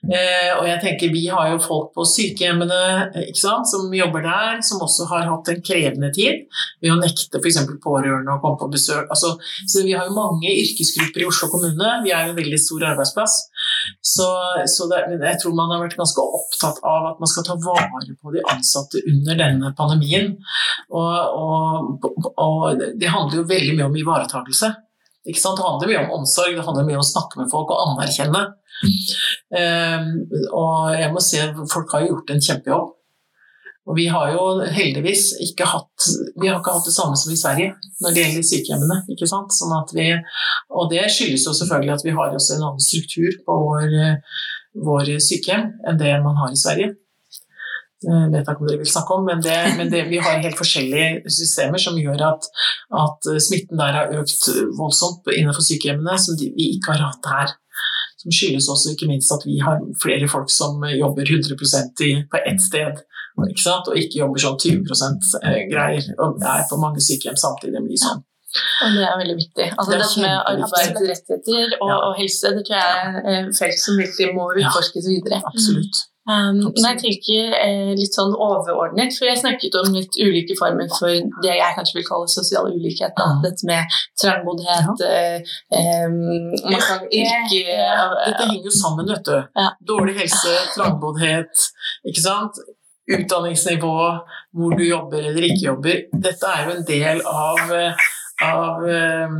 Eh, 0.00 0.50
og 0.56 0.64
jeg 0.64 0.80
tenker 0.80 1.10
Vi 1.12 1.26
har 1.28 1.50
jo 1.50 1.58
folk 1.60 1.90
på 1.92 2.06
sykehjemmene 2.08 2.78
eh, 3.20 3.32
sant, 3.36 3.68
som 3.68 3.92
jobber 3.92 4.24
der, 4.24 4.62
som 4.64 4.80
også 4.80 5.04
har 5.10 5.28
hatt 5.28 5.50
en 5.52 5.60
krevende 5.64 6.08
tid 6.16 6.46
ved 6.80 6.94
å 6.94 6.98
nekte 7.02 7.40
f.eks. 7.40 7.60
pårørende 7.84 8.32
å 8.32 8.40
komme 8.40 8.60
på 8.62 8.70
besøk. 8.72 9.04
Altså, 9.12 9.34
så 9.68 9.84
Vi 9.84 9.92
har 9.92 10.08
jo 10.08 10.16
mange 10.16 10.48
yrkesgrupper 10.48 11.24
i 11.24 11.28
Oslo 11.28 11.50
kommune. 11.52 11.92
Vi 12.06 12.14
er 12.16 12.26
jo 12.26 12.32
en 12.32 12.40
veldig 12.40 12.60
stor 12.62 12.88
arbeidsplass. 12.94 13.36
Så, 14.00 14.28
så 14.72 14.88
det, 14.90 15.04
jeg 15.20 15.40
tror 15.42 15.56
man 15.58 15.74
har 15.74 15.84
vært 15.84 15.98
ganske 16.00 16.24
opptatt 16.40 16.80
av 16.86 17.12
at 17.12 17.20
man 17.20 17.30
skal 17.30 17.46
ta 17.46 17.58
vare 17.60 18.16
på 18.16 18.34
de 18.34 18.44
ansatte 18.54 19.04
under 19.10 19.36
denne 19.36 19.74
pandemien. 19.76 20.32
Og, 20.88 21.16
og, 21.44 22.08
og 22.40 22.86
det 22.96 23.12
handler 23.12 23.42
jo 23.42 23.50
veldig 23.52 23.76
mye 23.76 23.90
om 23.90 24.00
ivaretakelse. 24.00 24.72
Ikke 25.28 25.40
sant? 25.40 25.58
Det 25.58 25.66
handler 25.66 25.90
mye 25.90 26.04
om 26.06 26.20
omsorg, 26.20 26.54
det 26.56 26.64
handler 26.64 26.86
mye 26.88 27.00
om 27.00 27.04
å 27.04 27.10
snakke 27.10 27.40
med 27.42 27.50
folk 27.52 27.72
og 27.74 27.82
anerkjenne. 27.90 28.46
Um, 29.50 30.06
og 30.56 30.94
jeg 30.96 31.10
må 31.12 31.20
si 31.24 31.40
at 31.42 31.58
folk 31.72 31.92
har 31.92 32.06
gjort 32.06 32.32
en 32.32 32.42
kjempejobb. 32.46 32.96
Og 33.88 33.96
vi 33.96 34.06
har 34.12 34.30
jo 34.34 34.42
heldigvis 34.70 35.32
ikke 35.42 35.66
hatt 35.66 36.04
Vi 36.38 36.46
har 36.46 36.58
ikke 36.60 36.74
hatt 36.76 36.86
det 36.86 36.92
samme 36.94 37.16
som 37.18 37.32
i 37.32 37.38
Sverige 37.40 37.72
når 38.04 38.12
det 38.14 38.22
gjelder 38.22 38.46
sykehjemmene. 38.46 38.98
ikke 39.10 39.28
sant? 39.28 39.54
Sånn 39.56 39.74
vi, 39.96 40.06
og 40.70 40.90
det 40.92 41.06
skyldes 41.10 41.46
jo 41.48 41.54
selvfølgelig 41.56 41.94
at 41.96 42.04
vi 42.06 42.14
har 42.16 42.36
også 42.36 42.56
en 42.56 42.66
annen 42.68 42.84
struktur 42.84 43.40
på 43.46 43.56
vår, 43.64 43.96
vår 44.86 45.14
sykehjem 45.24 45.72
enn 45.88 46.00
det 46.00 46.12
man 46.24 46.38
har 46.40 46.52
i 46.54 46.60
Sverige. 46.60 46.94
Jeg 48.00 48.30
vet 48.32 48.48
ikke 48.48 48.62
om 48.64 48.68
dere 48.70 48.80
vil 48.80 48.88
snakke 48.88 49.16
om, 49.16 49.26
men, 49.28 49.42
det, 49.44 49.56
men 49.76 49.90
det, 49.92 50.06
vi 50.08 50.20
har 50.24 50.38
helt 50.40 50.56
forskjellige 50.56 51.28
systemer 51.28 51.82
som 51.82 51.98
gjør 52.00 52.22
at, 52.30 52.46
at 52.96 53.28
smitten 53.44 53.76
der 53.76 53.98
har 53.98 54.14
økt 54.16 54.46
voldsomt 54.78 55.28
innenfor 55.34 55.66
sykehjemmene, 55.66 56.16
som 56.16 56.38
de, 56.40 56.48
vi 56.56 56.70
ikke 56.78 56.94
har 56.94 57.10
hatt 57.10 57.28
her. 57.28 57.52
Som 58.20 58.32
skyldes 58.36 58.68
også 58.72 58.94
ikke 58.94 59.08
minst 59.08 59.32
at 59.32 59.44
vi 59.44 59.58
har 59.64 59.78
flere 60.00 60.28
folk 60.28 60.48
som 60.52 60.80
jobber 60.92 61.28
100% 61.28 62.02
i, 62.08 62.10
på 62.32 62.40
ett 62.40 62.64
sted, 62.64 63.04
ikke 63.48 63.62
sant? 63.62 63.88
og 63.88 63.96
ikke 64.00 64.20
jobber 64.20 64.42
sånn 64.42 64.58
20 64.60 65.70
greier, 65.70 66.10
og 66.20 66.42
er 66.44 66.66
på 66.68 66.80
mange 66.80 67.04
sykehjem 67.04 67.38
samtidig. 67.40 67.80
Mye 67.84 68.00
sånn. 68.00 68.24
Og 68.84 68.96
det 68.96 69.04
er 69.06 69.18
veldig 69.20 69.36
viktig. 69.38 69.66
Altså, 69.78 69.92
Det 69.92 70.24
med 70.24 70.36
arbeidsrettigheter 70.52 71.76
og, 71.78 71.88
Ja. 71.88 71.98
og 72.08 72.16
helse 72.18 72.50
det 72.56 72.64
tror 72.66 72.80
jeg 72.80 73.20
er 73.22 73.48
et 73.48 73.58
felt 73.58 73.78
som 73.78 74.00
virkelig 74.00 74.34
må 74.34 74.48
utforskes 74.56 75.06
videre. 75.06 75.40
Absolutt. 75.52 76.09
Um, 76.28 76.58
men 76.76 76.84
jeg 76.84 76.98
tenker 77.00 77.54
eh, 77.56 77.92
litt 77.96 78.14
sånn 78.14 78.34
overordnet, 78.36 79.14
for 79.16 79.26
jeg 79.26 79.40
snakket 79.40 79.78
om 79.80 79.94
litt 79.94 80.18
ulike 80.20 80.54
former 80.58 80.90
for 80.92 81.08
det 81.40 81.54
jeg 81.56 81.76
kanskje 81.78 81.96
vil 81.96 82.06
kalle 82.06 82.28
sosial 82.30 82.68
ulikhet. 82.68 83.14
Da. 83.16 83.30
Dette 83.44 83.66
med 83.66 83.96
trangboddhet, 84.20 85.04
eh, 85.08 85.54
em, 85.80 86.18
man 86.52 86.84
kan 86.84 87.06
yrke 87.08 87.62
Dette 87.64 88.44
henger 88.44 88.68
jo 88.68 88.74
sammen, 88.74 89.08
vet 89.08 89.24
du. 89.26 89.38
Ja. 89.56 89.70
Dårlig 89.92 90.18
helse, 90.20 90.54
trangboddhet, 90.76 91.66
ikke 92.12 92.26
sant. 92.26 92.60
Utdanningsnivå, 93.10 93.96
hvor 94.54 94.76
du 94.78 94.84
jobber 94.86 95.24
eller 95.32 95.48
ikke 95.48 95.64
jobber. 95.64 96.02
Dette 96.28 96.52
er 96.52 96.68
jo 96.68 96.76
en 96.76 96.84
del 96.86 97.24
av 97.26 97.72
av 98.44 98.86
eh, 98.88 99.34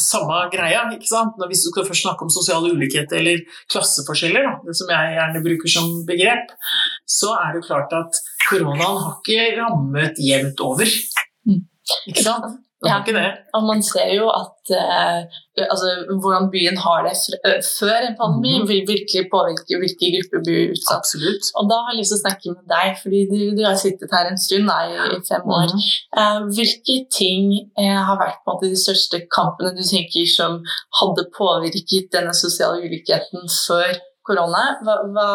samme 0.00 0.40
greia, 0.52 0.84
ikke 0.92 1.08
sant? 1.08 1.38
Når, 1.40 1.52
du 1.52 1.58
skal 1.58 1.86
først 1.88 2.04
snakke 2.04 2.26
om 2.26 2.32
sosial 2.32 2.68
ulikhet 2.68 3.12
eller 3.16 3.40
klasseforskjeller, 3.72 4.44
da, 4.46 4.54
det 4.66 4.76
som 4.78 4.92
jeg 4.92 5.16
gjerne 5.16 5.44
bruker 5.46 5.72
som 5.72 5.94
begrep, 6.08 6.52
så 7.08 7.32
er 7.38 7.54
det 7.54 7.62
jo 7.62 7.68
klart 7.70 7.96
at 7.96 8.20
koronaen 8.46 9.00
har 9.02 9.16
ikke 9.22 9.48
rammet 9.60 10.20
jevnt 10.22 10.62
over. 10.64 10.92
Mm. 11.48 11.64
Ikke 12.12 12.26
sant? 12.26 12.62
Det 12.84 12.90
Ja. 12.90 12.98
ikke 13.00 13.14
det. 13.16 13.28
Og 13.56 13.62
man 13.64 13.80
ser 13.82 14.10
jo 14.12 14.26
at 14.28 14.60
uh, 14.82 15.20
altså, 15.72 15.88
hvordan 16.20 16.50
byen 16.52 16.76
har 16.76 17.06
det 17.06 17.14
eh, 17.48 17.60
før 17.78 17.98
en 18.04 18.16
pandemi, 18.20 18.52
Mhm. 18.58 18.68
vil 18.68 18.82
virkelig 18.94 19.22
påvirke 19.32 19.78
hvilke 19.80 20.06
grupper 20.14 20.40
blir 20.44 20.72
utsatt. 20.74 20.98
Absolutt. 21.00 21.44
Og 21.56 21.70
da 21.70 21.76
har 21.82 21.90
jeg 21.92 22.00
lyst 22.00 22.12
til 22.12 22.20
å 22.20 22.24
snakke 22.26 22.46
med 22.52 22.64
deg, 22.74 22.88
fordi 23.02 23.20
du, 23.32 23.38
du 23.56 23.62
har 23.64 23.78
sittet 23.80 24.12
her 24.12 24.26
en 24.28 24.38
stund, 24.46 24.68
da, 24.68 24.78
i, 24.92 25.20
fem 25.30 25.44
år. 25.58 25.68
Mhm. 25.72 25.80
Uh, 26.20 26.40
hvilke 26.56 26.96
ting 27.20 27.44
uh, 27.80 28.00
har 28.08 28.16
vært 28.20 28.40
på 28.44 28.50
en 28.50 28.54
måte, 28.54 28.72
de 28.74 28.84
største 28.86 29.22
kampene 29.38 29.72
du 29.78 29.82
tenker 29.82 30.28
som 30.28 30.60
hadde 31.00 31.30
påvirket 31.40 32.12
denne 32.12 32.34
sosiale 32.36 32.84
ulikheten 32.84 33.48
før 33.66 33.96
korona? 34.26 34.64
Hva, 34.84 34.94
hva, 35.16 35.28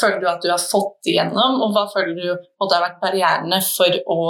føler 0.00 0.20
du 0.22 0.26
at 0.28 0.42
du 0.42 0.50
har 0.50 0.60
fått 0.60 1.08
igjennom, 1.10 1.60
og 1.62 1.74
hva 1.74 1.84
føler 1.92 2.16
du 2.18 2.46
måtte 2.60 2.76
ha 2.76 2.82
vært 2.82 3.00
barrierene 3.02 3.60
for 3.64 3.98
å 4.10 4.24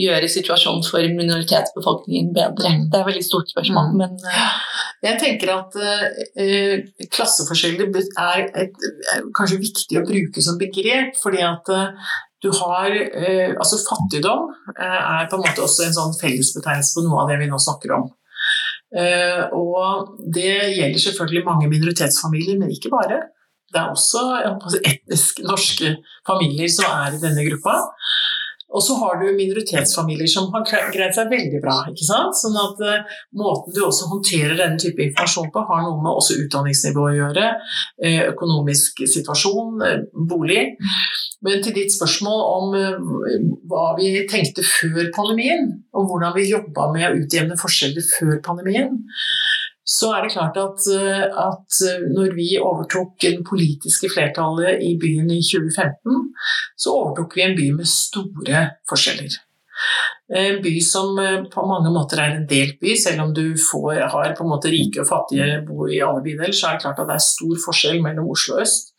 gjøre 0.00 0.30
situasjonen 0.32 0.84
for 0.86 1.04
minoritetsbefolkningen 1.16 2.32
bedre? 2.36 2.72
Det 2.88 2.96
er 2.96 3.02
et 3.02 3.10
veldig 3.10 3.26
stort 3.26 3.52
spørsmål, 3.52 3.92
mm. 3.92 4.00
men 4.00 4.16
uh... 4.24 4.54
Jeg 5.00 5.16
tenker 5.16 5.52
at 5.54 5.76
uh, 5.80 7.04
klasseforskjeller 7.08 7.88
er, 8.20 8.42
et, 8.64 8.88
er, 9.14 9.22
kanskje 9.36 9.62
viktig 9.62 9.96
å 10.00 10.04
bruke 10.04 10.44
som 10.44 10.58
begrep, 10.60 11.14
fordi 11.20 11.40
at 11.46 11.72
uh, 11.72 12.10
du 12.40 12.50
har 12.56 12.92
uh, 12.92 13.50
Altså 13.60 13.80
fattigdom 13.84 14.48
er 14.76 15.28
på 15.28 15.38
en 15.38 15.44
måte 15.44 15.64
også 15.64 15.86
en 15.86 15.96
sånn 15.96 16.16
fellesbetegnelse 16.20 16.96
på 16.96 17.04
noe 17.04 17.24
av 17.24 17.32
det 17.32 17.40
vi 17.40 17.48
nå 17.50 17.60
snakker 17.60 17.96
om. 17.96 18.08
og 19.54 20.16
det 20.34 20.54
gjelder 20.74 20.98
selvfølgelig 20.98 21.44
mange 21.46 21.68
minoritetsfamilier, 21.70 22.56
men 22.58 22.72
ikke 22.74 22.90
bare. 22.90 23.20
Det 23.70 23.80
er 23.80 23.92
også 23.94 24.24
etnisk 24.82 25.42
norske 25.46 25.94
familier 26.26 26.70
som 26.72 26.90
er 26.90 27.16
i 27.16 27.22
denne 27.22 27.46
gruppa. 27.46 27.78
Og 28.70 28.82
så 28.86 28.94
har 29.00 29.18
du 29.18 29.26
minoritetsfamilier 29.34 30.30
som 30.30 30.46
har 30.54 30.66
greid 30.94 31.14
seg 31.16 31.30
veldig 31.32 31.60
bra. 31.62 31.76
ikke 31.90 32.06
sant? 32.06 32.36
Sånn 32.38 32.58
at 32.60 32.82
uh, 32.86 33.16
Måten 33.34 33.74
du 33.74 33.80
også 33.82 34.06
håndterer 34.12 34.54
denne 34.58 34.78
type 34.78 35.02
informasjon 35.02 35.50
på, 35.54 35.64
har 35.66 35.82
noe 35.82 35.98
med 35.98 36.12
også 36.12 36.38
utdanningsnivå 36.44 37.08
å 37.08 37.16
gjøre. 37.16 37.48
Uh, 37.98 38.22
økonomisk 38.30 39.02
situasjon, 39.10 39.82
uh, 39.82 40.04
bolig. 40.30 40.68
Men 41.42 41.64
til 41.64 41.74
ditt 41.74 41.94
spørsmål 41.94 42.40
om 42.46 42.74
hva 43.70 43.84
vi 43.96 44.12
tenkte 44.28 44.62
før 44.66 45.08
pandemien, 45.16 45.70
og 45.96 46.10
hvordan 46.10 46.34
vi 46.36 46.50
jobba 46.50 46.90
med 46.92 47.06
å 47.08 47.14
utjevne 47.22 47.56
forskjeller 47.58 48.04
før 48.12 48.42
pandemien, 48.44 48.98
så 49.84 50.12
er 50.14 50.24
det 50.24 50.32
klart 50.34 50.58
at, 50.60 50.86
eh, 50.92 51.22
at 51.24 51.78
eh, 51.88 52.08
når 52.12 52.34
vi 52.36 52.48
overtok 52.60 53.14
det 53.24 53.40
politiske 53.48 54.10
flertallet 54.12 54.82
i 54.86 54.94
byen 55.00 55.30
i 55.32 55.40
2015, 55.42 56.26
så 56.78 56.96
overtok 56.98 57.36
vi 57.36 57.46
en 57.46 57.56
by 57.58 57.68
med 57.80 57.88
store 57.88 58.66
forskjeller. 58.90 59.38
En 60.36 60.60
by 60.62 60.74
som 60.84 61.18
eh, 61.18 61.40
på 61.50 61.66
mange 61.66 61.90
måter 61.94 62.20
er 62.22 62.36
en 62.36 62.46
delt 62.50 62.78
by, 62.82 62.94
selv 63.00 63.24
om 63.24 63.34
du 63.34 63.56
får, 63.58 64.04
har 64.14 64.36
på 64.36 64.46
en 64.46 64.52
måte 64.52 64.70
rike 64.70 65.02
og 65.02 65.10
fattige 65.10 65.62
bo 65.66 65.88
i 65.88 66.02
alle 66.04 66.22
bydeler, 66.26 66.54
så 66.54 66.70
er 66.70 66.78
det 66.78 66.86
klart 66.86 67.00
at 67.00 67.10
det 67.10 67.16
er 67.16 67.28
stor 67.30 67.62
forskjell 67.66 68.02
mellom 68.04 68.30
Oslo 68.30 68.60
øst 68.62 68.92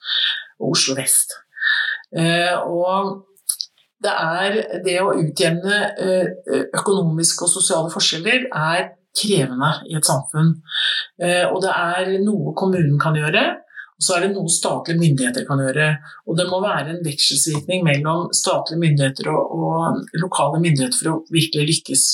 og 0.60 0.74
Oslo 0.74 0.98
vest. 0.98 1.38
Og 2.12 3.22
det 4.04 4.12
er 4.12 4.58
det 4.84 4.98
å 5.00 5.14
utjevne 5.16 5.78
økonomiske 6.76 7.46
og 7.46 7.54
sosiale 7.54 7.94
forskjeller 7.94 8.50
er 8.50 8.90
krevende 9.18 9.74
i 9.90 9.98
et 9.98 10.08
samfunn. 10.08 10.56
Eh, 11.22 11.44
og 11.50 11.62
det 11.64 11.74
er 11.74 12.16
noe 12.24 12.56
kommunen 12.58 12.98
kan 13.02 13.18
gjøre, 13.18 13.44
og 14.02 14.06
så 14.06 14.18
er 14.18 14.26
det 14.26 14.32
noe 14.34 14.50
statlige 14.50 14.98
myndigheter 14.98 15.46
kan 15.46 15.62
gjøre. 15.62 15.92
Og 16.26 16.40
det 16.40 16.48
må 16.50 16.62
være 16.64 16.96
en 16.96 17.06
vekselsvirkning 17.06 17.86
mellom 17.86 18.32
statlige 18.34 18.82
myndigheter 18.82 19.30
og, 19.30 19.54
og, 19.54 20.02
lokale 20.24 20.62
myndigheter 20.64 20.98
for 20.98 21.12
å 21.12 21.20
virkelig 21.30 21.68
lykkes. 21.70 22.06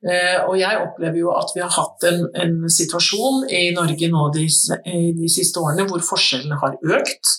Eh, 0.00 0.38
og 0.46 0.54
jeg 0.56 0.80
opplever 0.80 1.18
jo 1.20 1.32
at 1.34 1.50
vi 1.52 1.60
har 1.60 1.72
hatt 1.74 2.06
en, 2.08 2.22
en 2.32 2.54
situasjon 2.72 3.42
i 3.52 3.66
Norge 3.76 4.08
nå 4.08 4.28
de, 4.32 4.46
de, 4.46 5.28
siste 5.28 5.60
årene 5.60 5.84
hvor 5.90 6.04
forskjellene 6.12 6.60
har 6.62 6.78
økt. 7.00 7.34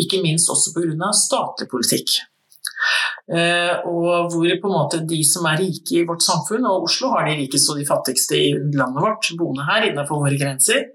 Ikke 0.00 0.22
minst 0.24 0.50
også 0.50 0.72
pga. 0.74 1.12
statlig 1.14 1.68
politikk. 1.70 2.16
Eh, 3.30 3.74
og 3.86 4.32
hvor 4.32 4.54
på 4.62 4.70
en 4.70 4.74
måte 4.74 5.02
de 5.06 5.20
som 5.26 5.46
er 5.50 5.60
rike 5.62 6.00
i 6.00 6.06
vårt 6.08 6.24
samfunn, 6.24 6.66
og 6.66 6.88
Oslo 6.88 7.12
har 7.14 7.28
de 7.28 7.36
rikeste 7.42 7.74
og 7.74 7.82
de 7.82 7.88
fattigste 7.88 8.38
i 8.38 8.48
landet 8.54 9.04
vårt 9.04 9.30
boende 9.38 9.68
her 9.68 9.86
innenfor 9.90 10.24
våre 10.24 10.38
grenser. 10.40 10.88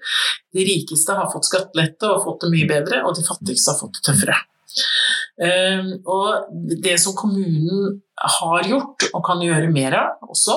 De 0.56 0.66
rikeste 0.68 1.16
har 1.16 1.32
fått 1.32 1.48
skattelette 1.50 2.10
og 2.12 2.26
fått 2.26 2.46
det 2.46 2.52
mye 2.56 2.70
bedre, 2.70 3.06
og 3.06 3.16
de 3.18 3.26
fattigste 3.28 3.74
har 3.74 3.80
fått 3.80 4.00
det 4.00 4.06
tøffere. 4.10 4.42
Eh, 5.46 5.88
og 6.08 6.52
det 6.84 6.96
som 7.02 7.16
kommunen 7.18 8.02
har 8.16 8.68
gjort, 8.68 9.08
og 9.12 9.24
kan 9.28 9.42
gjøre 9.44 9.72
mer 9.74 9.96
av 10.00 10.32
også, 10.32 10.56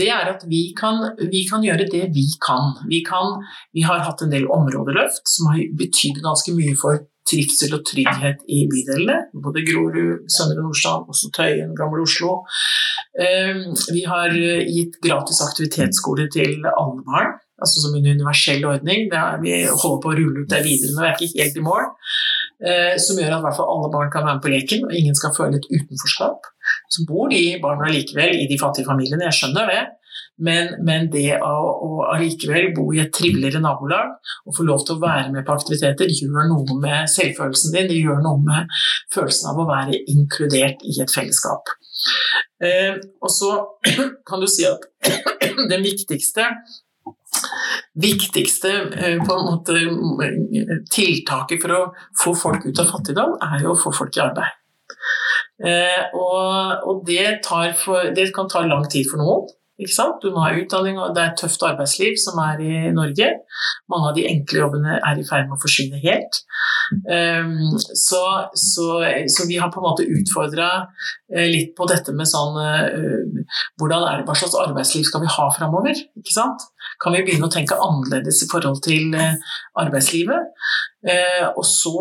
det 0.00 0.08
er 0.12 0.32
at 0.32 0.44
vi 0.48 0.62
kan, 0.76 1.02
vi 1.20 1.44
kan 1.48 1.64
gjøre 1.64 1.88
det 1.92 2.06
vi 2.14 2.24
kan. 2.44 2.74
Vi, 2.88 3.02
kan. 3.06 3.38
vi 3.76 3.84
har 3.84 4.04
hatt 4.06 4.24
en 4.24 4.32
del 4.32 4.48
områdeløft 4.48 5.28
som 5.28 5.52
har 5.52 5.64
betydd 5.78 6.22
ganske 6.24 6.56
mye 6.56 6.76
for 6.80 7.04
trivsel 7.28 7.76
og 7.78 7.84
trygghet 7.88 8.44
i 8.48 8.62
bydelene. 8.70 9.18
Både 9.44 9.64
Grorud, 9.68 10.24
Søndre 10.32 10.62
Nordstrand, 10.62 11.08
også 11.12 11.30
Tøyen, 11.36 11.74
Gamle 11.78 12.04
Oslo. 12.06 12.40
Ehm, 13.24 13.74
vi 13.92 14.04
har 14.08 14.34
gitt 14.68 14.98
gratis 15.04 15.42
aktivitetsskole 15.44 16.28
til 16.32 16.66
alle 16.72 17.04
barn, 17.06 17.36
altså 17.60 17.84
som 17.84 17.96
en 17.98 18.10
universell 18.14 18.64
ordning. 18.64 19.08
vi 19.44 19.54
holder 19.66 20.02
på 20.02 20.12
å 20.12 20.18
rulle 20.18 20.44
ut 20.44 20.50
det 20.50 20.64
videre, 20.66 20.94
men 20.94 21.04
vi 21.04 21.08
er 21.08 21.16
ikke 21.16 21.42
helt 21.42 21.60
i 21.62 21.68
mål. 21.70 21.88
Eh, 22.58 22.94
som 22.98 23.18
gjør 23.18 23.36
at 23.36 23.44
hvert 23.44 23.54
fall 23.54 23.70
alle 23.70 23.90
barn 23.92 24.08
kan 24.10 24.24
være 24.26 24.38
med 24.38 24.42
på 24.42 24.50
leken, 24.50 24.86
og 24.88 24.94
ingen 24.94 25.14
skal 25.14 25.34
føle 25.36 25.60
et 25.60 25.68
utenforskap. 25.70 26.48
Så 26.90 27.04
bor 27.06 27.30
de 27.30 27.42
barna 27.62 27.90
likevel 27.92 28.34
i 28.34 28.48
de 28.50 28.58
fattige 28.58 28.88
familiene, 28.88 29.28
jeg 29.28 29.38
skjønner 29.38 29.70
det. 29.70 29.82
Men, 30.44 30.76
men 30.86 31.08
det 31.10 31.40
å, 31.42 31.88
allikevel 32.12 32.70
bo 32.76 32.88
i 32.94 33.00
et 33.02 33.12
triveligere 33.14 33.62
nabolag 33.64 34.14
og 34.46 34.54
få 34.56 34.66
lov 34.68 34.84
til 34.86 34.96
å 34.96 35.02
være 35.02 35.32
med 35.34 35.46
på 35.46 35.56
aktiviteter, 35.58 36.12
gjør 36.14 36.50
noe 36.52 36.78
med 36.82 37.10
selvfølelsen 37.10 37.74
din. 37.74 37.90
Det 37.90 37.98
gjør 37.98 38.22
noe 38.24 38.42
med 38.44 38.78
følelsen 39.14 39.50
av 39.52 39.62
å 39.62 39.68
være 39.68 39.98
inkludert 40.14 40.84
i 40.86 40.98
et 41.02 41.14
fellesskap. 41.14 41.74
Eh, 42.62 42.98
og 43.22 43.32
så 43.34 43.54
kan 44.28 44.42
du 44.42 44.48
si 44.50 44.66
at 44.68 44.86
det 45.72 45.82
viktigste 45.84 46.52
viktigste 47.98 48.70
eh, 48.94 49.18
måte, 49.18 49.76
tiltaket 50.92 51.62
for 51.62 51.74
å 51.74 51.82
få 52.22 52.34
folk 52.38 52.66
ut 52.68 52.80
av 52.82 52.90
fattigdom, 52.92 53.36
er 53.42 53.64
jo 53.64 53.74
å 53.74 53.80
få 53.80 53.92
folk 53.94 54.16
i 54.16 54.24
arbeid. 54.24 54.56
Eh, 55.58 56.14
og, 56.14 56.84
og 56.86 57.02
det, 57.06 57.40
for, 57.80 58.12
det, 58.14 58.28
kan 58.34 58.50
ta 58.50 58.62
lang 58.66 58.86
tid 58.90 59.08
for 59.10 59.22
noen. 59.22 59.48
Du 59.78 60.32
må 60.34 60.42
ha 60.42 60.54
utdanning, 60.58 60.96
og 60.98 61.14
det 61.14 61.22
er 61.22 61.30
et 61.30 61.38
tøft 61.38 61.62
arbeidsliv 61.62 62.16
som 62.18 62.40
er 62.42 62.62
i 62.64 62.78
Norge. 62.94 63.28
Mange 63.92 64.10
av 64.10 64.16
de 64.16 64.26
enkle 64.26 64.64
jobbene 64.64 64.98
er 64.98 65.20
i 65.20 65.26
ferd 65.26 65.46
med 65.46 65.54
å 65.54 65.62
forsvinne 65.62 66.00
helt. 66.02 66.40
Um, 67.04 67.76
så, 67.76 68.22
så, 68.58 68.86
så, 69.28 69.46
vi 69.46 69.58
har 69.60 69.70
på 69.70 69.78
en 69.78 69.86
måte 69.86 70.06
utfordra 70.08 70.68
uh, 70.88 71.46
litt 71.46 71.74
på 71.76 71.86
dette 71.90 72.14
med 72.16 72.26
sånn 72.26 72.56
uh, 72.56 73.42
hvordan 73.78 74.06
er 74.08 74.22
det, 74.22 74.26
Hva 74.26 74.36
slags 74.40 74.56
arbeidsliv 74.56 75.04
skal 75.06 75.22
vi 75.22 75.30
ha 75.36 75.48
framover? 75.54 76.00
Kan 76.98 77.14
vi 77.14 77.22
begynne 77.22 77.46
å 77.46 77.52
tenke 77.52 77.78
annerledes 77.78 78.40
i 78.42 78.50
forhold 78.50 78.82
til 78.88 79.14
uh, 79.14 79.36
arbeidslivet? 79.84 80.54
og 81.56 81.62
så 81.62 81.92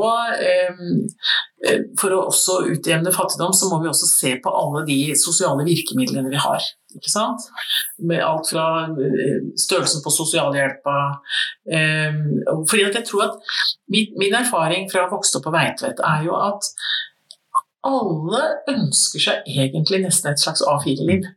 for 2.01 2.13
å 2.15 2.23
også 2.31 2.55
utjevne 2.73 3.13
fattigdom, 3.13 3.53
så 3.53 3.69
må 3.69 3.77
vi 3.83 3.91
også 3.91 4.07
se 4.09 4.31
på 4.41 4.49
alle 4.49 4.81
de 4.87 4.97
sosiale 5.21 5.63
virkemidlene 5.67 6.31
vi 6.33 6.41
har. 6.41 6.65
Ikke 6.97 7.11
sant? 7.13 7.47
Med 8.09 8.23
alt 8.25 8.49
fra 8.51 8.67
eh, 8.89 9.41
størrelsen 9.59 10.03
på 10.05 10.13
sosialhjelpa 10.13 10.97
eh, 11.71 12.21
Fordi 12.69 12.85
at 12.87 12.97
jeg 12.99 13.07
tror 13.09 13.27
at 13.27 13.57
Min 13.93 14.37
erfaring 14.37 14.89
fra 14.91 15.03
å 15.03 15.07
ha 15.07 15.13
vokst 15.13 15.37
opp 15.37 15.45
på 15.47 15.53
Veitvet 15.53 16.01
er 16.03 16.25
jo 16.27 16.35
at 16.39 16.71
alle 17.87 18.41
ønsker 18.73 19.23
seg 19.23 19.47
egentlig 19.47 20.01
nesten 20.03 20.33
et 20.33 20.41
slags 20.41 20.63
A4-liv. 20.67 21.27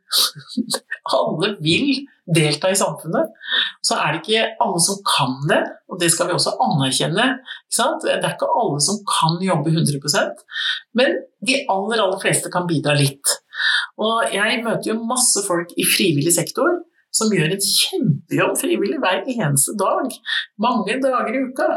alle 1.18 1.53
vil 1.62 2.03
delta 2.30 2.70
i 2.70 2.78
samfunnet. 2.78 3.30
Så 3.86 3.96
er 3.98 4.14
det 4.14 4.20
ikke 4.22 4.48
alle 4.62 4.82
som 4.82 4.98
kan 5.07 5.38
det, 5.51 5.61
og 5.90 5.98
det 6.03 6.11
skal 6.14 6.28
vi 6.28 6.36
også 6.36 6.57
anerkjenne. 6.62 7.26
Det 7.70 8.12
er 8.16 8.32
ikke 8.32 8.51
alle 8.62 8.82
som 8.84 9.01
kan 9.09 9.38
jobbe 9.42 9.72
100% 9.72 10.44
men 10.98 11.18
de 11.46 11.62
aller, 11.70 12.01
aller 12.03 12.20
fleste 12.22 12.51
kan 12.53 12.68
bidra 12.70 12.96
litt. 12.98 13.36
Og 14.01 14.32
jeg 14.34 14.62
møter 14.64 14.92
jo 14.92 15.03
masse 15.07 15.42
folk 15.46 15.72
i 15.78 15.86
frivillig 15.86 16.32
sektor 16.36 16.80
som 17.14 17.32
gjør 17.34 17.57
en 17.57 17.62
kjempejobb 17.64 18.59
frivillig 18.59 19.01
hver 19.03 19.24
eneste 19.26 19.74
dag. 19.78 20.12
Mange 20.62 20.98
dager 21.03 21.34
i 21.34 21.44
uka. 21.48 21.70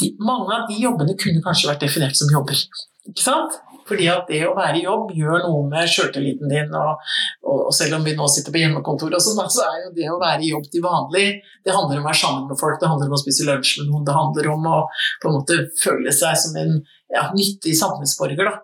De, 0.00 0.14
mange 0.24 0.56
av 0.56 0.68
de 0.70 0.78
jobbene 0.80 1.16
kunne 1.20 1.44
kanskje 1.44 1.68
vært 1.70 1.84
definert 1.84 2.16
som 2.18 2.32
jobber. 2.32 2.62
Ikke 3.10 3.24
sant? 3.24 3.60
Fordi 3.90 4.06
at 4.12 4.30
det 4.30 4.44
å 4.46 4.54
være 4.54 4.78
i 4.78 4.84
jobb 4.84 5.10
gjør 5.18 5.44
noe 5.48 5.66
med 5.70 5.90
sjøltilliten 5.90 6.52
din. 6.52 6.70
Og, 6.78 7.10
og, 7.42 7.68
selv 7.74 7.98
om 7.98 8.06
vi 8.06 8.14
nå 8.18 8.28
sitter 8.30 8.54
på 8.54 8.62
hjemmekontor, 8.62 9.16
og 9.16 9.24
sånn, 9.24 9.42
så 9.50 9.66
er 9.66 9.84
jo 9.84 9.92
det 9.98 10.08
å 10.12 10.20
være 10.20 10.46
i 10.46 10.52
jobb 10.52 10.70
til 10.70 10.84
vanlig 10.84 11.26
Det 11.64 11.74
handler 11.74 11.98
om 11.98 12.06
å 12.06 12.10
være 12.10 12.22
sammen 12.22 12.48
med 12.48 12.60
folk, 12.60 12.78
det 12.80 12.90
handler 12.90 13.10
om 13.10 13.18
å 13.18 13.20
spise 13.20 13.46
lunsj 13.48 13.76
med 13.80 13.90
noen, 13.90 14.06
det 14.06 14.16
handler 14.16 14.50
om 14.54 14.66
å 14.70 14.80
på 15.20 15.30
en 15.30 15.38
måte 15.40 15.60
føle 15.80 16.14
seg 16.14 16.38
som 16.38 16.56
en 16.60 16.76
ja, 17.10 17.28
nyttig 17.34 17.74
samfunnsborger. 17.78 18.46
da. 18.46 18.58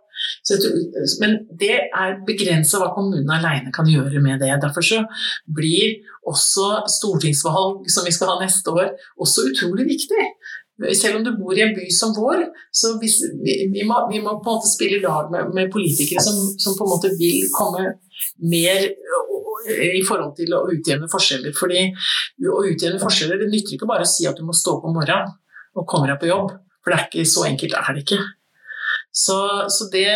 Tror, 0.49 0.77
men 1.21 1.35
det 1.61 1.75
er 1.85 2.15
begrensa 2.27 2.81
hva 2.81 2.93
kommunen 2.95 3.31
alene 3.35 3.73
kan 3.75 3.89
gjøre 3.91 4.23
med 4.25 4.41
det. 4.41 4.53
Derfor 4.63 4.85
så 4.85 5.03
blir 5.59 5.99
også 6.27 6.87
stortingsvalg 6.91 7.91
som 7.93 8.07
vi 8.07 8.15
skal 8.15 8.33
ha 8.33 8.39
neste 8.41 8.73
år, 8.73 8.95
også 9.21 9.49
utrolig 9.51 9.89
viktig. 9.91 10.31
Selv 10.77 11.19
om 11.19 11.23
du 11.25 11.31
bor 11.39 11.57
i 11.57 11.63
en 11.65 11.73
by 11.73 11.87
som 11.95 12.13
vår, 12.13 12.43
så 12.75 12.93
hvis, 13.01 13.23
vi, 13.41 13.55
vi, 13.73 13.85
må, 13.89 14.03
vi, 14.11 14.21
må, 14.21 14.35
på 14.45 14.53
en 14.53 14.59
måte 14.59 14.69
spille 14.69 15.01
lag 15.01 15.31
med, 15.33 15.55
med 15.57 15.71
politikere 15.73 16.21
som, 16.21 16.37
som, 16.61 16.77
på 16.77 16.85
en 16.85 16.93
måte 16.93 17.13
vil 17.17 17.47
komme 17.55 17.95
mer 18.45 18.85
i 19.73 20.03
forhold 20.07 20.35
til 20.37 20.53
å 20.53 20.67
utjevne 20.69 21.09
forskjeller. 21.11 21.57
Fordi 21.57 21.87
å 22.53 22.61
utjevne 22.69 23.01
forskjeller, 23.01 23.41
det 23.41 23.51
nytter 23.53 23.79
ikke 23.79 23.89
bare 23.89 24.05
å 24.05 24.11
si 24.11 24.29
at 24.29 24.37
du 24.37 24.45
må 24.47 24.57
stå 24.57 24.77
opp 24.77 24.89
om 24.91 24.99
morgenen 24.99 25.33
og 25.77 25.89
komme 25.89 26.11
deg 26.11 26.21
på 26.21 26.31
jobb. 26.31 26.53
For 26.85 26.93
det 26.93 26.99
er 26.99 27.09
ikke 27.09 27.29
så 27.33 27.47
enkelt 27.49 27.77
er 27.81 27.97
det 27.97 28.05
ikke. 28.05 28.21
Så, 29.17 29.39
så, 29.73 29.89
det, 29.93 30.07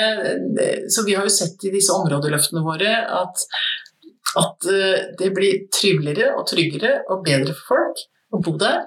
så, 0.92 1.04
vi 1.06 1.16
har 1.16 1.24
jo 1.24 1.32
sett 1.32 1.64
i 1.64 1.72
disse 1.72 1.94
områdeløftene 1.96 2.60
våre 2.62 2.92
at, 3.16 3.44
at 4.36 4.68
eh, 4.68 5.06
det 5.16 5.30
blir 5.36 5.64
triveligere 5.72 6.34
og 6.36 6.44
tryggere 6.50 6.98
og 7.08 7.24
bedre 7.24 7.56
for 7.56 7.72
folk 7.72 8.02
å 8.36 8.42
bo 8.44 8.54
der. 8.60 8.84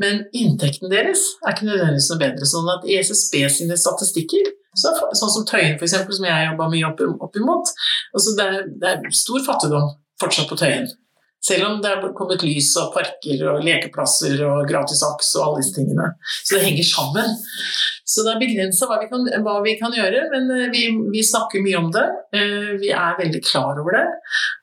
Men 0.00 0.24
inntekten 0.32 0.90
deres 0.92 1.24
er 1.42 1.52
ikke 1.52 1.68
nødvendigvis 1.68 2.08
noe 2.12 2.20
bedre. 2.22 2.48
sånn 2.48 2.70
at 2.72 2.86
I 2.88 2.98
SSB 3.02 3.42
sine 3.52 3.76
statistikker, 3.76 4.52
så, 4.78 4.94
sånn 5.12 5.34
som 5.34 5.44
Tøyen 5.48 5.76
f.eks., 5.76 5.98
som 6.16 6.26
jeg 6.26 6.48
jobba 6.48 6.70
mye 6.72 6.88
opp, 6.88 7.36
imot 7.36 7.72
altså 8.16 8.32
det, 8.38 8.46
er, 8.46 8.70
det 8.80 8.92
er 8.94 9.16
stor 9.16 9.44
fattigdom 9.44 9.90
fortsatt 10.22 10.48
på 10.48 10.56
Tøyen. 10.60 10.88
Selv 11.42 11.66
om 11.66 11.80
det 11.82 11.90
er 11.90 12.12
kommet 12.14 12.44
lys 12.46 12.70
og 12.78 12.92
parker 12.94 13.40
og 13.50 13.64
lekeplasser 13.66 14.38
og 14.46 14.68
gratis 14.68 15.02
aks 15.02 15.32
og 15.38 15.46
alle 15.46 15.62
disse 15.62 15.74
tingene. 15.74 16.12
Så 16.44 16.54
det 16.54 16.66
henger 16.68 16.86
sammen. 16.86 17.34
Så 18.12 18.22
det 18.22 18.34
er 18.34 18.42
begrensa 18.42 18.86
hva, 18.86 18.98
hva, 19.42 19.56
vi 19.64 19.74
kan 19.80 19.94
gjøre, 19.94 20.26
men 20.30 20.50
eh, 20.54 20.68
vi, 20.70 20.84
vi, 21.10 21.24
snakker 21.26 21.64
mye 21.64 21.80
om 21.80 21.90
det. 21.94 22.04
Eh, 22.38 22.72
vi 22.82 22.92
er 22.94 23.18
veldig 23.18 23.42
klar 23.46 23.80
over 23.82 23.98
det. 23.98 24.04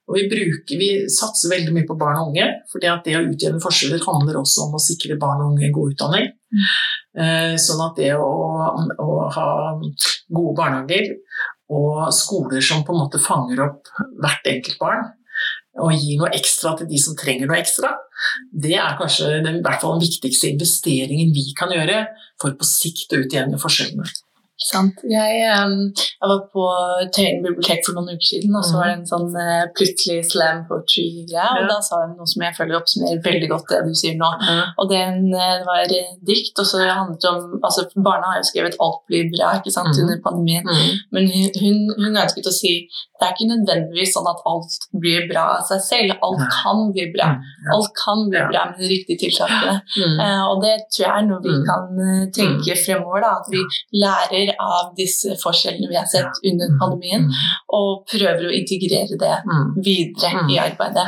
Og 0.09 0.17
vi, 0.17 0.25
bruker, 0.31 0.79
vi 0.79 0.89
satser 1.11 1.51
veldig 1.51 1.75
mye 1.75 1.89
på 1.89 1.99
barn 1.99 2.21
og 2.21 2.31
unge, 2.31 2.47
for 2.71 2.81
det 2.81 2.93
å 2.93 3.25
utjevne 3.27 3.61
forskjeller 3.63 4.05
handler 4.07 4.39
også 4.39 4.69
om 4.69 4.79
å 4.79 4.81
sikre 4.81 5.19
barn 5.21 5.43
og 5.43 5.53
unge 5.53 5.69
god 5.75 5.93
utdanning. 5.93 6.31
Mm. 6.49 7.59
Sånn 7.61 7.83
at 7.85 7.99
det 7.99 8.15
å, 8.17 8.25
å 8.25 9.09
ha 9.35 9.49
gode 9.77 10.55
barnehager 10.57 11.11
og 11.69 12.07
skoler 12.15 12.63
som 12.65 12.81
på 12.85 12.95
en 12.95 13.03
måte 13.03 13.21
fanger 13.21 13.61
opp 13.67 13.91
hvert 14.17 14.49
enkelt 14.49 14.79
barn, 14.81 15.05
og 15.79 15.95
gi 15.95 16.17
noe 16.19 16.31
ekstra 16.35 16.75
til 16.79 16.89
de 16.89 17.01
som 17.01 17.17
trenger 17.19 17.49
noe 17.49 17.59
ekstra, 17.59 17.93
det 18.51 18.75
er 18.75 18.97
kanskje 18.99 19.39
den, 19.45 19.59
i 19.59 19.65
hvert 19.65 19.81
fall 19.81 19.97
den 19.97 20.05
viktigste 20.07 20.51
investeringen 20.51 21.31
vi 21.35 21.49
kan 21.57 21.71
gjøre 21.73 22.03
for 22.41 22.57
på 22.59 22.67
sikt 22.67 23.15
å 23.15 23.21
utjevne 23.23 23.59
forskjellene. 23.61 24.07
Sant. 24.59 24.97
Jeg, 25.07 25.35
jeg, 25.39 26.27
var 26.27 26.39
på 26.51 26.63
Tøyen 27.15 27.39
bibliotek 27.45 27.85
for 27.85 27.95
noen 27.95 28.17
uker 28.17 28.27
siden, 28.27 28.55
og 28.59 28.65
så 28.67 28.75
var 28.75 28.89
det 28.89 28.95
en 28.97 29.05
sånn 29.07 29.29
uh, 29.31 29.69
plutselig 29.71 30.25
slam 30.33 30.65
poetry-greie. 30.67 31.45
Og 31.55 31.63
ja. 31.63 31.67
da 31.69 31.77
sa 31.85 32.01
hun 32.01 32.17
noe 32.19 32.27
som 32.27 32.43
jeg 32.43 32.57
føler 32.57 32.75
oppsummerer 32.75 33.21
veldig 33.23 33.49
godt 33.53 33.71
det 33.71 33.79
du 33.87 33.93
sier 33.95 34.17
nå. 34.19 34.31
Ja. 34.43 34.65
Og 34.81 34.91
det, 34.91 34.99
eh, 34.99 35.61
var 35.63 35.93
dikt, 36.27 36.59
og 36.59 36.67
så 36.67 36.81
handlet 36.83 37.23
det 37.23 37.31
om 37.31 37.55
altså 37.63 37.85
Barna 37.95 38.33
har 38.33 38.41
jo 38.41 38.49
skrevet 38.49 38.75
'alt 38.79 38.99
blir 39.07 39.29
bra' 39.31 39.53
ikke 39.59 39.71
sant, 39.71 39.95
mm. 39.95 40.01
under 40.03 40.19
pandemien, 40.25 40.67
men 41.15 41.29
hun, 41.31 41.79
hun, 41.95 42.19
ønsket 42.19 42.51
å 42.51 42.53
si 42.53 42.73
det 43.19 43.27
er 43.27 43.33
ikke 43.35 43.49
nødvendigvis 43.51 44.13
sånn 44.15 44.27
at 44.31 44.43
alt 44.47 44.75
blir 45.03 45.25
bra 45.27 45.41
av 45.57 45.63
seg 45.67 45.81
selv. 45.83 46.13
Alt 46.23 46.43
kan 46.53 46.85
bli 46.95 47.09
bra. 47.11 47.33
Alt 47.75 47.89
kan 47.99 48.21
bli 48.31 48.43
bra 48.47 48.61
med 48.69 48.79
de 48.79 48.91
riktige 48.93 49.19
tiltakene. 49.25 49.81
Uh, 49.99 50.43
og 50.47 50.63
det 50.63 50.75
tror 50.87 51.03
jeg 51.03 51.11
er 51.11 51.27
noe 51.27 51.43
vi 51.43 51.57
kan 51.67 51.99
tenke 52.35 52.77
fremover. 52.79 53.25
da, 53.25 53.33
At 53.41 53.51
vi 53.51 53.59
lærer 53.99 54.48
av 54.57 54.93
disse 54.97 55.35
forskjellene 55.41 55.89
vi 55.89 55.97
har 55.99 56.07
sett 56.09 56.39
under 56.45 56.71
mm. 56.71 56.79
pandemien, 56.81 57.27
og 57.75 58.05
prøver 58.09 58.47
å 58.49 58.55
integrere 58.55 59.19
det 59.19 59.35
mm. 59.45 59.69
videre 59.85 60.33
i 60.47 60.57
mm. 60.57 60.63
arbeidet. 60.65 61.05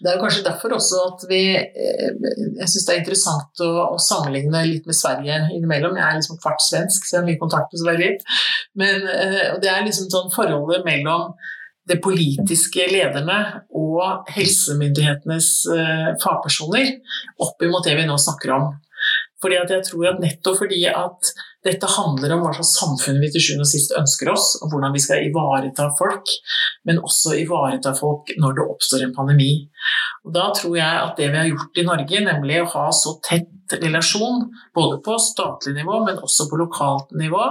Det 0.00 0.08
er 0.08 0.20
kanskje 0.22 0.46
derfor 0.46 0.72
også 0.78 1.00
at 1.10 1.24
vi 1.28 1.42
eh, 1.58 2.10
Jeg 2.56 2.68
syns 2.72 2.86
det 2.86 2.94
er 2.94 3.00
interessant 3.02 3.62
å, 3.64 3.70
å, 3.92 4.00
sammenligne 4.00 4.64
litt 4.68 4.88
med 4.88 4.96
Sverige 4.96 5.36
innimellom. 5.52 5.98
Jeg 5.98 6.06
er 6.06 6.20
liksom 6.20 6.40
kvart 6.40 6.64
svensk, 6.64 7.04
så 7.04 7.16
jeg 7.16 7.20
har 7.20 7.28
mye 7.28 7.40
kontakt 7.42 7.74
med 7.74 7.82
Sverige. 7.84 8.12
Men 8.80 9.08
eh, 9.12 9.56
det 9.60 9.72
er 9.72 9.84
liksom 9.86 10.08
sånn 10.12 10.32
forholdet 10.34 10.86
mellom 10.88 11.34
det 11.90 11.98
politiske 12.04 12.86
lederne 12.90 13.38
og 13.76 14.28
helsemyndighetenes 14.30 15.50
eh, 15.74 16.10
fagpersoner 16.22 16.94
opp 17.42 17.64
imot 17.66 17.88
det 17.88 17.96
vi 17.98 18.06
nå 18.08 18.16
snakker 18.20 18.54
om. 18.56 18.70
Fordi 19.40 19.56
at 19.60 19.70
jeg 19.72 19.86
tror 19.88 20.10
at 20.10 20.20
nettopp 20.20 20.58
fordi 20.60 20.82
at 20.90 21.30
dette 21.64 21.88
handler 21.92 22.34
om 22.34 22.42
hva 22.44 22.52
slags 22.56 22.72
samfunn 22.78 23.20
vi 23.20 23.28
til 23.32 23.42
sjuende 23.44 23.66
og 23.66 23.70
sist 23.70 23.92
ønsker 23.96 24.30
oss, 24.32 24.54
og 24.60 24.72
hvordan 24.72 24.94
vi 24.96 25.02
skal 25.04 25.26
ivareta 25.26 25.90
folk, 25.98 26.32
men 26.88 27.02
også 27.04 27.36
ivareta 27.42 27.92
folk 27.96 28.32
når 28.40 28.56
det 28.56 28.66
oppstår 28.72 29.04
en 29.04 29.16
pandemi. 29.16 29.50
Og 30.24 30.34
Da 30.36 30.50
tror 30.56 30.76
jeg 30.76 31.02
at 31.04 31.16
det 31.20 31.30
vi 31.32 31.40
har 31.40 31.50
gjort 31.50 31.80
i 31.80 31.86
Norge, 31.88 32.22
nemlig 32.24 32.62
å 32.62 32.70
ha 32.74 32.86
så 32.96 33.16
tett 33.24 33.76
relasjon, 33.80 34.48
både 34.74 34.98
på 35.04 35.16
statlig 35.22 35.76
nivå, 35.76 36.00
men 36.06 36.18
også 36.24 36.48
på 36.50 36.58
lokalt 36.58 37.12
nivå, 37.16 37.44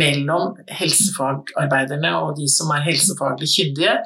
mellom 0.00 0.56
helsefagarbeiderne 0.80 2.16
og 2.22 2.34
de 2.40 2.48
som 2.50 2.72
er 2.74 2.84
helsefaglig 2.88 3.52
kyndige, 3.52 4.00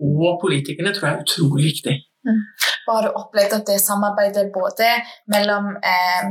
og 0.00 0.40
politikerne, 0.42 0.94
tror 0.96 1.08
jeg 1.08 1.16
er 1.16 1.26
utrolig 1.26 1.64
viktig. 1.70 1.96
Mm. 2.26 2.40
Og 2.86 2.96
har 2.96 3.06
du 3.06 3.18
opplevd 3.20 3.54
at 3.56 3.68
det 3.68 3.76
samarbeidet 3.82 4.48
både 4.54 4.88
mellom 5.32 5.70
eh, 5.92 6.26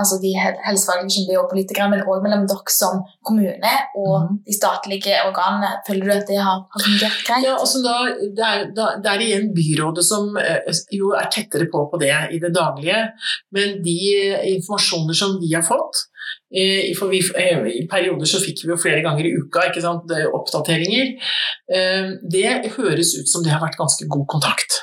altså 0.00 0.18
de 0.24 0.32
helsefaglige 0.40 1.14
kyndige 1.14 1.40
og 1.42 1.48
politikere, 1.52 1.88
men 1.92 2.02
også 2.02 2.24
mellom 2.24 2.46
dere 2.50 2.74
som 2.74 3.00
kommune 3.26 3.74
og 4.02 4.14
mm. 4.24 4.40
de 4.48 4.56
statlige 4.56 5.16
organene, 5.28 5.70
føler 5.86 6.08
du 6.08 6.14
at 6.16 6.28
det 6.30 6.40
har, 6.40 6.64
har 6.74 6.84
fungert 6.86 7.22
greit? 7.28 7.46
Ja, 7.46 7.54
altså 7.56 7.82
da, 7.84 7.96
det, 8.36 8.50
er, 8.50 8.66
da, 8.76 8.90
det 9.02 9.12
er 9.12 9.26
igjen 9.26 9.50
byrådet 9.56 10.06
som 10.06 10.36
eh, 10.40 10.82
jo 10.96 11.14
er 11.16 11.30
tettere 11.32 11.70
på 11.72 11.86
på 11.92 12.00
det 12.02 12.12
i 12.36 12.42
det 12.42 12.52
daglige. 12.56 13.02
Men 13.56 13.80
de 13.84 13.98
informasjoner 14.56 15.16
som 15.16 15.38
vi 15.40 15.54
har 15.54 15.64
fått, 15.66 16.04
eh, 16.50 16.90
for 16.98 17.12
vi, 17.12 17.22
eh, 17.38 17.64
I 17.80 17.86
perioder 17.90 18.28
så 18.28 18.42
fikk 18.42 18.64
vi 18.64 18.74
jo 18.74 18.82
flere 18.82 19.04
ganger 19.06 19.28
i 19.28 19.34
uka 19.38 19.68
oppdateringer. 20.40 21.16
Det 22.34 22.72
høres 22.76 23.14
ut 23.18 23.28
som 23.30 23.44
det 23.44 23.52
har 23.54 23.62
vært 23.62 23.78
ganske 23.78 24.08
god 24.10 24.26
kontakt. 24.26 24.80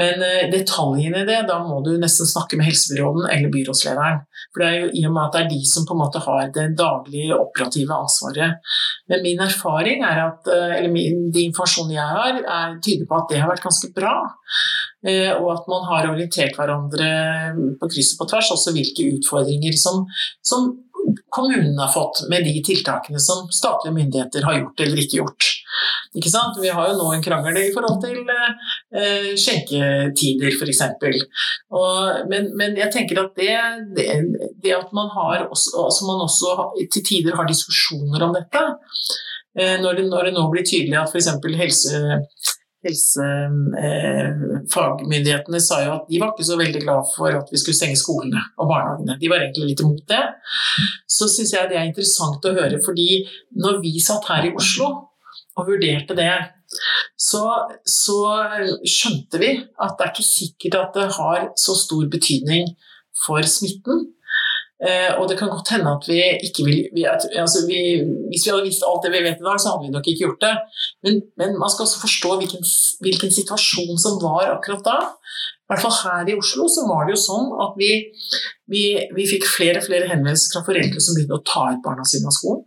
Men 0.00 0.22
eh, 0.24 0.46
detaljene 0.52 1.22
i 1.22 1.28
det, 1.28 1.38
da 1.48 1.58
må 1.64 1.80
du 1.84 1.94
nesten 2.00 2.28
snakke 2.28 2.58
med 2.58 2.68
helsebyråden 2.68 3.28
eller 3.32 3.52
byrådslederen. 3.52 4.22
For 4.52 4.62
det 4.62 4.68
er 4.68 4.78
jo 4.82 4.90
i 4.92 5.04
og 5.08 5.14
med 5.16 5.22
at 5.24 5.36
det 5.36 5.42
er 5.44 5.52
de 5.52 5.60
som 5.68 5.86
på 5.88 5.96
en 5.96 6.02
måte 6.02 6.22
har 6.24 6.50
det 6.54 6.66
daglige 6.78 7.36
operative 7.36 7.96
ansvaret. 7.96 8.74
Men 9.10 9.24
min 9.24 9.42
erfaring 9.44 10.04
er 10.06 10.22
at, 10.26 10.50
eh, 10.52 10.76
eller 10.78 10.92
min, 10.92 11.30
de 11.34 11.46
informasjonene 11.50 11.98
jeg 11.98 12.18
har, 12.18 12.42
er, 12.42 12.76
tyder 12.84 13.08
på 13.08 13.20
at 13.20 13.32
det 13.32 13.42
har 13.42 13.52
vært 13.52 13.66
ganske 13.66 13.92
bra. 13.96 14.16
Eh, 15.06 15.32
og 15.36 15.50
at 15.52 15.68
man 15.70 15.84
har 15.90 16.10
orientert 16.10 16.56
hverandre 16.58 17.10
på 17.80 17.90
kryss 17.92 18.14
og 18.14 18.22
på 18.22 18.30
tvers, 18.32 18.52
også 18.56 18.74
hvilke 18.74 19.10
utfordringer 19.16 19.76
som, 19.78 20.04
som 20.44 20.72
kommunen 21.28 21.78
har 21.78 21.92
fått 21.92 22.24
med 22.30 22.44
de 22.44 22.62
tiltakene 22.64 23.20
som 23.20 23.46
statlige 23.52 23.94
myndigheter 23.94 24.46
har 24.46 24.58
gjort 24.58 24.82
eller 24.84 25.02
ikke 25.02 25.20
gjort. 25.20 25.48
Ikke 26.16 26.32
sant? 26.32 26.56
Vi 26.62 26.72
har 26.72 26.88
jo 26.88 26.96
nå 26.96 27.10
en 27.12 27.24
krangel 27.24 27.58
i 27.60 27.72
forhold 27.74 28.00
til 28.04 28.22
eh, 28.24 29.32
skjenketider, 29.36 30.56
f.eks. 30.56 30.82
Men, 32.30 32.50
men 32.56 32.78
jeg 32.80 32.92
tenker 32.94 33.20
at 33.24 33.36
det, 33.36 33.52
det, 33.98 34.08
det 34.64 34.76
at 34.76 34.94
man, 34.96 35.10
har 35.12 35.48
også, 35.50 35.74
altså 35.84 36.08
man 36.08 36.24
også 36.24 36.56
til 36.92 37.04
tider 37.04 37.36
har 37.36 37.48
diskusjoner 37.48 38.24
om 38.26 38.36
dette, 38.36 38.64
eh, 39.58 39.76
når, 39.82 40.00
det, 40.00 40.06
når 40.12 40.30
det 40.30 40.36
nå 40.38 40.46
blir 40.52 40.66
tydelig 40.66 40.96
at 41.02 41.12
f.eks. 41.12 41.32
helse 41.60 42.02
helsefagmyndighetene 42.86 45.58
eh, 45.60 45.66
sa 45.66 45.76
jo 45.84 45.90
at 45.98 46.06
de 46.10 46.20
var 46.22 46.30
ikke 46.32 46.48
så 46.48 46.56
veldig 46.60 46.82
glad 46.84 47.02
for 47.12 47.28
at 47.36 47.46
vi 47.52 47.58
skulle 47.60 47.78
stenge 47.78 47.98
skolene 48.00 48.40
og 48.56 48.64
barnehagene. 48.70 49.14
De 49.20 49.30
var 49.32 49.38
egentlig 49.42 49.68
litt 49.72 49.84
imot 49.84 50.04
det. 50.10 50.24
Så 51.18 51.24
syns 51.32 51.52
jeg 51.54 51.70
det 51.70 51.78
er 51.80 51.90
interessant 51.90 52.42
å 52.46 52.56
høre, 52.56 52.78
fordi 52.84 53.10
når 53.62 53.74
vi 53.84 53.92
satt 54.02 54.24
her 54.30 54.42
i 54.48 54.54
Oslo 54.56 54.86
og 55.56 55.62
vurderte 55.68 56.14
det, 56.18 56.36
så, 57.16 57.44
så 57.86 58.18
skjønte 58.86 59.40
vi 59.40 59.50
at 59.56 59.96
det 59.96 60.04
er 60.04 60.12
ikke 60.12 60.26
sikkert 60.26 60.74
at 60.80 60.90
det 60.98 61.06
har 61.16 61.38
så 61.60 61.72
stor 61.78 62.04
betydning 62.12 62.64
for 63.24 63.40
smitten. 63.48 63.96
Eh, 64.76 65.12
og 65.16 65.24
det 65.28 65.38
kan 65.38 65.48
godt 65.48 65.70
hende 65.72 65.88
at 65.88 66.04
vi 66.04 66.18
ikke 66.44 66.66
vil 66.66 66.80
vi, 66.92 67.06
altså 67.08 67.62
vi, 67.64 67.78
Hvis 68.28 68.44
vi 68.44 68.50
hadde 68.52 68.66
visst 68.66 68.84
alt 68.84 69.06
det 69.06 69.12
vi 69.14 69.22
vet 69.24 69.40
i 69.40 69.46
dag, 69.46 69.56
så 69.60 69.72
hadde 69.72 69.86
vi 69.86 69.94
nok 69.94 70.08
ikke 70.10 70.24
gjort 70.26 70.44
det. 70.44 70.54
Men, 71.06 71.22
men 71.40 71.56
man 71.62 71.72
skal 71.72 71.86
også 71.86 72.02
forstå 72.02 72.36
hvilken, 72.42 72.66
hvilken, 73.04 73.32
situasjon 73.38 73.96
som 74.04 74.20
var 74.20 74.52
akkurat 74.52 74.84
da. 74.84 74.98
I 75.66 75.72
hvert 75.72 75.82
fall 75.82 75.96
her 76.02 76.28
i 76.30 76.36
Oslo 76.36 76.68
så 76.70 76.84
var 76.90 77.06
det 77.06 77.16
jo 77.16 77.24
sånn 77.24 77.48
at 77.64 77.72
vi, 77.80 77.90
vi, 78.70 78.84
vi 79.16 79.28
fikk 79.32 79.48
flere 79.48 79.80
og 79.80 79.88
flere 79.88 80.10
henvendelser 80.12 80.52
fra 80.52 80.66
foreldre 80.68 81.02
som 81.02 81.16
begynte 81.16 81.40
å 81.40 81.46
ta 81.48 81.64
ut 81.72 81.82
barna 81.86 82.04
sine 82.06 82.28
av 82.28 82.36
skolen. 82.36 82.62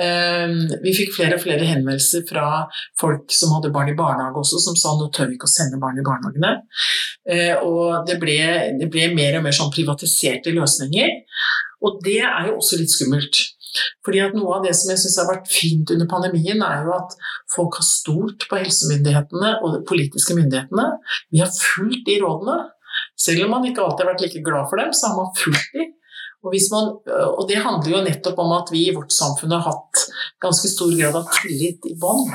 Ehm, 0.00 0.62
vi 0.82 0.94
fikk 0.96 1.14
flere 1.14 1.38
og 1.38 1.44
flere 1.44 1.66
henvendelser 1.68 2.24
fra 2.28 2.64
folk 3.00 3.30
som 3.34 3.54
hadde 3.54 3.72
barn 3.74 3.92
i 3.92 3.96
barnehage 3.98 4.40
også, 4.42 4.60
som 4.66 4.78
sa 4.78 4.94
nå 4.98 5.10
tør 5.14 5.30
vi 5.30 5.38
ikke 5.38 5.50
å 5.50 5.54
sende 5.54 5.80
barn 5.82 6.00
i 6.00 6.06
barnehagene. 6.06 6.54
Eh, 7.30 7.54
og 7.62 8.08
det 8.08 8.18
ble, 8.22 8.38
det 8.80 8.90
ble 8.92 9.10
mer 9.14 9.38
og 9.38 9.46
mer 9.46 9.56
sånn 9.56 9.72
privatiserte 9.74 10.54
løsninger. 10.54 11.20
Og 11.84 12.00
det 12.04 12.20
er 12.24 12.48
jo 12.48 12.58
også 12.58 12.80
litt 12.80 12.92
skummelt. 12.92 13.42
Fordi 14.06 14.20
at 14.22 14.36
Noe 14.36 14.58
av 14.58 14.66
det 14.66 14.74
som 14.78 14.92
jeg 14.92 15.00
synes 15.02 15.16
har 15.20 15.30
vært 15.30 15.50
fint 15.50 15.90
under 15.94 16.08
pandemien, 16.10 16.62
er 16.62 16.86
jo 16.86 16.94
at 16.94 17.16
folk 17.54 17.80
har 17.80 17.86
stolt 17.86 18.46
på 18.50 18.60
helsemyndighetene 18.60 19.56
og 19.60 19.74
de 19.74 19.82
politiske 19.88 20.36
myndighetene. 20.38 20.86
Vi 21.34 21.42
har 21.42 21.50
fulgt 21.50 22.06
de 22.08 22.20
rådene. 22.22 22.60
Selv 23.18 23.46
om 23.46 23.56
man 23.56 23.66
ikke 23.66 23.82
alltid 23.82 24.04
har 24.04 24.12
vært 24.12 24.24
like 24.26 24.42
glad 24.46 24.70
for 24.70 24.80
dem, 24.80 24.94
så 24.94 25.10
har 25.10 25.18
man 25.18 25.34
fulgt 25.38 25.74
de. 25.74 25.88
Og, 26.44 26.52
man, 26.74 26.92
og, 27.08 27.46
det 27.48 27.62
handler 27.64 27.90
jo 27.94 28.02
nettopp 28.04 28.42
om 28.42 28.52
at 28.58 28.70
vi 28.74 28.86
i 28.88 28.94
vårt 28.94 29.14
samfunn 29.14 29.54
har 29.56 29.64
hatt 29.64 30.04
ganske 30.44 30.68
stor 30.68 30.92
grad 30.92 31.16
av 31.16 31.30
tillit 31.40 31.88
i 31.88 31.96
bånd 32.00 32.30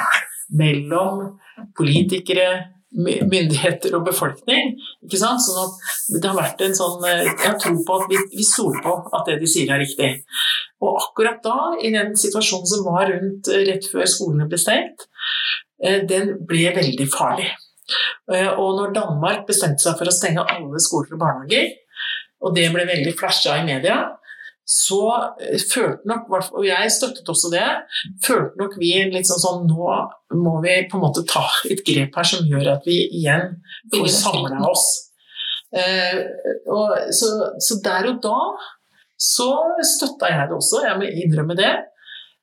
mellom 0.57 1.36
politikere, 1.78 2.49
myndigheter 2.89 3.93
og 3.93 4.07
befolkning. 4.07 4.74
ikke 5.05 5.20
sant? 5.22 5.43
Sånn 5.45 5.62
at 5.62 6.16
det 6.16 6.26
har 6.26 6.39
vært 6.39 6.64
en 6.66 6.74
sånn 6.74 7.03
Jeg 7.05 7.53
tror 7.62 7.78
på 7.86 7.99
at 7.99 8.07
vi, 8.10 8.18
vi 8.34 8.45
stoler 8.47 8.82
på 8.82 8.95
at 9.14 9.30
det 9.30 9.38
de 9.43 9.49
sier 9.51 9.70
er 9.70 9.84
riktig. 9.84 10.10
Og 10.82 10.97
akkurat 10.97 11.43
da, 11.45 11.76
i 11.84 11.93
den 11.93 12.16
situasjonen 12.18 12.72
som 12.72 12.86
var 12.88 13.12
rundt 13.12 13.51
rett 13.70 13.86
før 13.91 14.10
skolene 14.10 14.49
ble 14.49 14.57
stengt, 14.57 15.05
den 16.10 16.34
ble 16.47 16.72
veldig 16.76 17.07
farlig. 17.14 17.51
Og 18.30 18.78
når 18.78 18.93
Danmark 18.95 19.45
bestemte 19.47 19.84
seg 19.84 19.97
for 19.99 20.10
å 20.10 20.14
stenge 20.14 20.45
alle 20.45 20.82
skoler 20.84 21.16
og 21.16 21.22
barnehager, 21.22 21.72
og 22.39 22.55
det 22.55 22.69
ble 22.73 22.85
veldig 22.87 23.13
flasha 23.19 23.57
i 23.59 23.67
media, 23.67 23.99
så 24.69 25.01
eh, 25.41 25.57
følte 25.65 26.07
nok, 26.09 26.29
og 26.29 26.63
jeg 26.67 26.93
støttet 26.93 27.29
også 27.31 27.49
det, 27.53 27.65
følte 28.25 28.61
nok 28.61 28.75
vi 28.77 28.93
litt 29.09 29.27
sånn 29.29 29.41
sånn 29.41 29.63
Nå 29.69 29.93
må 30.37 30.59
vi 30.61 30.75
på 30.89 30.99
en 30.99 31.05
måte 31.07 31.25
ta 31.29 31.47
et 31.69 31.81
grep 31.87 32.17
her 32.19 32.27
som 32.31 32.45
gjør 32.45 32.75
at 32.75 32.85
vi 32.85 32.99
igjen 33.07 33.55
får 33.95 34.11
samla 34.13 34.61
oss. 34.69 34.85
Eh, 35.73 36.19
og, 36.69 36.93
så, 37.13 37.31
så, 37.61 37.79
der 37.85 38.11
og 38.11 38.21
da 38.23 38.37
så 39.19 39.49
støtta 39.85 40.29
jeg 40.31 40.49
det 40.49 40.57
også, 40.57 40.83
jeg 40.85 40.99
må 41.01 41.09
innrømme 41.09 41.57
det. 41.57 41.73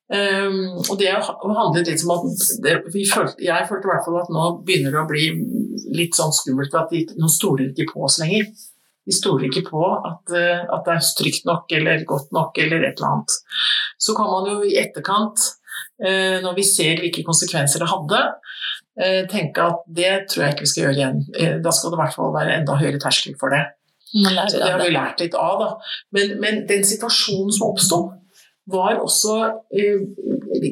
Um, 0.07 0.77
og 0.87 1.01
det 1.01 1.09
handlet 1.11 1.89
litt 1.89 2.03
om 2.07 2.13
at 2.15 2.43
det, 2.63 2.75
følte, 3.11 3.41
Jeg 3.43 3.67
følte 3.67 3.89
i 3.89 3.91
hvert 3.91 4.05
fall 4.07 4.21
at 4.21 4.29
nå 4.31 4.45
begynner 4.63 4.93
det 4.95 5.01
å 5.01 5.09
bli 5.09 5.25
litt 5.99 6.15
sånn 6.15 6.31
skummelt 6.37 6.77
at 6.79 6.93
de, 6.95 7.01
nå 7.19 7.31
stoler 7.33 7.73
ikke 7.73 7.89
på 7.91 8.05
oss 8.07 8.21
lenger. 8.23 8.47
De 9.07 9.15
stoler 9.15 9.47
ikke 9.49 9.69
på 9.69 9.83
at, 9.87 10.33
eh, 10.35 10.65
at, 10.65 10.83
det 10.87 10.97
er 10.97 11.05
trygt 11.21 11.47
nok 11.47 11.73
eller 11.79 12.03
godt 12.09 12.33
nok 12.35 12.59
eller 12.63 12.83
et 12.83 12.99
eller 12.99 13.13
annet. 13.13 13.37
Så 14.03 14.17
kan 14.19 14.31
man 14.31 14.49
jo 14.51 14.67
i 14.67 14.75
etterkant, 14.81 15.45
eh, 16.03 16.39
når 16.43 16.57
vi 16.59 16.67
ser 16.67 17.03
hvilke 17.03 17.25
konsekvenser 17.27 17.85
det 17.85 17.91
hadde, 17.93 18.23
eh, 18.99 19.23
tenke 19.31 19.63
at 19.63 19.87
det 19.87 20.13
tror 20.33 20.45
jeg 20.45 20.57
ikke 20.57 20.67
vi 20.67 20.73
skal 20.73 20.85
gjøre 20.85 20.99
igjen. 20.99 21.63
Da 21.63 21.75
skal 21.75 21.93
det 21.93 21.99
i 21.99 22.03
hvert 22.03 22.19
fall 22.19 22.35
være 22.35 22.59
enda 22.59 22.79
høyere 22.81 23.03
terskel 23.03 23.39
for 23.39 23.55
det. 23.55 23.63
Så 24.17 24.59
det 24.59 24.73
har 24.73 24.83
vi 24.83 24.95
lært 24.95 25.23
litt 25.23 25.39
av. 25.39 25.63
Da. 25.63 25.71
Men, 26.17 26.37
men 26.43 26.63
den 26.67 26.85
situasjonen 26.87 27.55
som 27.55 27.71
oppsto, 27.71 28.03
var 28.67 28.99
også 28.99 29.35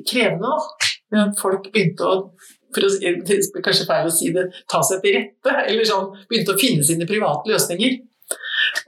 krevende. 0.09 0.51
Da. 1.15 1.27
Folk 1.39 1.69
begynte 1.71 2.09
å 2.11 2.15
for 2.75 2.87
å, 2.87 2.91
det 2.99 3.37
er 3.39 3.63
kanskje 3.65 3.87
feil 3.89 4.09
å 4.09 4.13
si 4.13 4.33
det, 4.35 4.49
ta 4.71 4.81
seg 4.87 5.03
til 5.05 5.15
rette, 5.19 5.53
eller 5.69 5.87
sånn, 5.89 6.11
begynte 6.31 6.57
å 6.57 6.61
finne 6.61 6.83
sine 6.87 7.07
private 7.09 7.53
løsninger. 7.53 8.01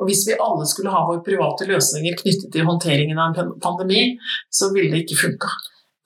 Og 0.01 0.11
hvis 0.11 0.27
vi 0.29 0.37
alle 0.41 0.67
skulle 0.69 0.93
ha 0.93 1.05
våre 1.09 1.25
private 1.25 1.69
løsninger 1.69 2.19
knyttet 2.21 2.53
til 2.53 2.69
håndteringen 2.69 3.21
av 3.21 3.39
en 3.41 3.55
pandemi, 3.63 4.17
så 4.53 4.71
ville 4.75 4.93
det 4.93 5.05
ikke 5.07 5.23
funka. 5.23 5.53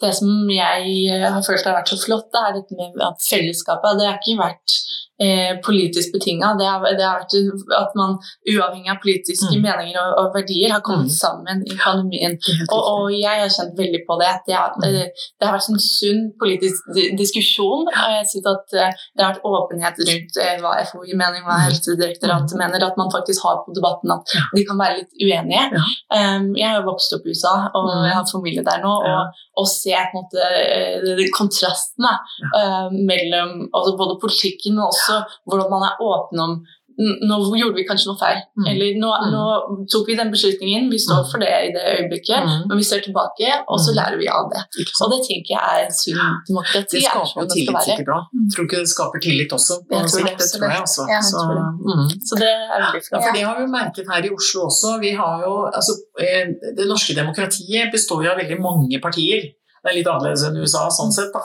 Det 0.01 0.15
som 0.17 0.49
jeg 0.49 1.19
har 1.21 1.43
følt 1.45 1.67
har 1.67 1.77
vært 1.77 1.93
så 1.93 1.99
flott, 2.01 2.31
det 2.33 2.41
er 2.41 2.55
dette 2.57 2.77
med 2.79 3.03
at 3.05 3.21
fellesskapet 3.27 3.99
Det 3.99 4.07
har 4.09 4.21
ikke 4.21 4.39
vært 4.41 4.77
eh, 5.25 5.53
politisk 5.67 6.13
betinga. 6.15 6.55
Det, 6.59 6.69
det, 6.99 7.05
har 7.05 7.21
vært 7.21 7.37
at 7.79 7.97
man 7.99 8.17
uavhengig 8.49 8.93
av 8.93 9.01
politiske 9.03 9.53
mm. 9.53 9.63
meninger 9.65 10.01
og, 10.01 10.13
og, 10.21 10.31
verdier 10.37 10.75
har 10.75 10.85
kommet 10.87 11.11
mm. 11.11 11.17
sammen 11.17 11.65
i 11.67 11.77
pandemien. 11.77 12.39
Og, 12.69 12.81
og, 12.81 13.05
jeg 13.15 13.45
har 13.45 13.53
kjent 13.53 13.77
veldig 13.79 14.03
på 14.09 14.19
det. 14.23 14.33
Det 14.49 14.57
har, 14.57 14.77
mm. 14.79 14.87
eh, 14.89 15.27
det 15.37 15.49
har 15.49 15.57
vært 15.57 15.73
en 15.75 15.83
sunn 15.85 16.25
politisk 16.41 16.91
diskusjon. 17.21 17.89
Og 17.91 18.17
jeg 18.17 18.31
synes 18.33 18.51
at 18.55 18.79
eh, 18.79 19.05
det 19.15 19.27
har 19.27 19.35
vært 19.35 19.51
åpenhet 19.53 20.03
rundt 20.11 20.41
hva 20.63 20.75
FHI 20.89 21.15
mener, 21.15 21.45
hva 21.45 21.59
mm. 21.59 21.67
Helsedirektoratet 21.69 22.57
mm. 22.57 22.65
mener. 22.65 22.89
At 22.91 23.01
man 23.01 23.13
faktisk 23.13 23.45
har 23.47 23.63
på 23.67 23.77
debatten 23.77 24.17
at 24.17 24.37
de 24.57 24.67
kan 24.67 24.81
være 24.81 25.03
litt 25.03 25.13
uenige. 25.21 25.67
Ja. 25.77 25.87
Um, 26.11 26.51
jeg 26.59 26.69
har 26.69 26.87
vokst 26.87 27.13
opp 27.17 27.27
i 27.27 27.35
USA, 27.35 27.55
og 27.77 27.91
jeg 28.07 28.17
har 28.17 28.27
familie 28.31 28.65
der 28.67 28.83
nå. 28.83 28.97
og, 29.11 29.39
å 29.61 29.65
se 29.69 29.93
på 29.93 30.17
en 30.17 30.25
måte 30.25 31.27
kontrastene 31.37 32.13
uh, 32.55 32.89
mellom 32.93 33.67
altså 33.67 33.95
både 33.99 34.17
politikken 34.23 34.79
og 34.81 34.93
også 34.95 35.10
også 35.11 35.41
hvordan 35.51 35.73
man 35.75 35.89
er 35.89 36.05
åpen 36.11 36.45
om 36.47 36.61
nå 37.01 37.37
gjorde 37.57 37.77
vi 37.79 37.85
kanskje 37.89 38.11
noe 38.11 38.19
feil. 38.21 38.41
Mm. 38.61 38.67
Eller 38.73 38.99
nå, 39.01 39.11
mm. 39.11 39.33
nå, 39.33 39.85
tok 39.91 40.09
vi 40.11 40.17
den 40.19 40.33
beslutningen, 40.33 40.89
vi 40.93 41.01
står 41.01 41.23
mm. 41.23 41.29
for 41.31 41.43
det 41.43 41.51
i 41.69 41.71
det 41.75 41.85
øyeblikket, 41.95 42.47
mm. 42.47 42.67
men 42.69 42.81
vi 42.81 42.87
ser 42.87 43.03
tilbake, 43.05 43.53
og 43.67 43.81
så 43.81 43.95
mm. 43.95 43.97
lærer 43.99 44.19
vi 44.21 44.29
av 44.31 44.51
det. 44.53 44.65
Og 45.01 45.15
det 45.15 45.21
tenker 45.27 45.55
jeg 45.57 45.85
er 45.87 45.95
sunn 45.97 46.21
demokrati. 46.49 46.99
Det 46.99 47.05
skaper 47.07 47.45
jo 47.45 47.53
tillit 47.55 47.87
sikkert 47.89 48.13
òg. 48.17 48.35
Tror 48.55 48.69
ikke 48.69 48.83
det 48.83 48.93
skaper 48.93 49.25
tillit 49.27 49.55
også. 49.57 49.79
Jeg 49.87 50.11
tror 50.11 50.27
det, 50.29 50.35
det, 50.43 50.51
tror 50.57 50.67
jeg 50.75 50.85
også. 50.89 51.07
Ja, 51.11 51.23
så, 51.31 51.47
det. 51.49 52.19
så, 52.29 52.41
det 52.43 52.51
er 52.51 52.77
veldig 52.77 53.05
flott. 53.07 53.17
Ja, 53.17 53.23
for 53.25 53.39
det 53.39 53.47
har 53.47 53.63
vi 53.63 53.71
merket 53.77 54.13
her 54.13 54.29
i 54.29 54.35
Oslo 54.35 54.67
også. 54.69 54.97
Vi 55.05 55.15
har 55.21 55.47
jo, 55.47 55.55
altså, 55.71 55.97
eh, 56.21 56.53
det 56.77 56.91
norske 56.91 57.17
demokratiet 57.17 57.95
består 57.95 58.27
jo 58.27 58.35
av 58.35 58.43
veldig 58.43 58.61
mange 58.61 59.01
partier. 59.03 59.49
Det 59.81 59.91
er 59.91 59.97
litt 59.97 60.11
annerledes 60.13 60.45
enn 60.47 60.59
USA 60.61 60.87
sånn 60.93 61.15
sett. 61.15 61.33
Da. 61.35 61.45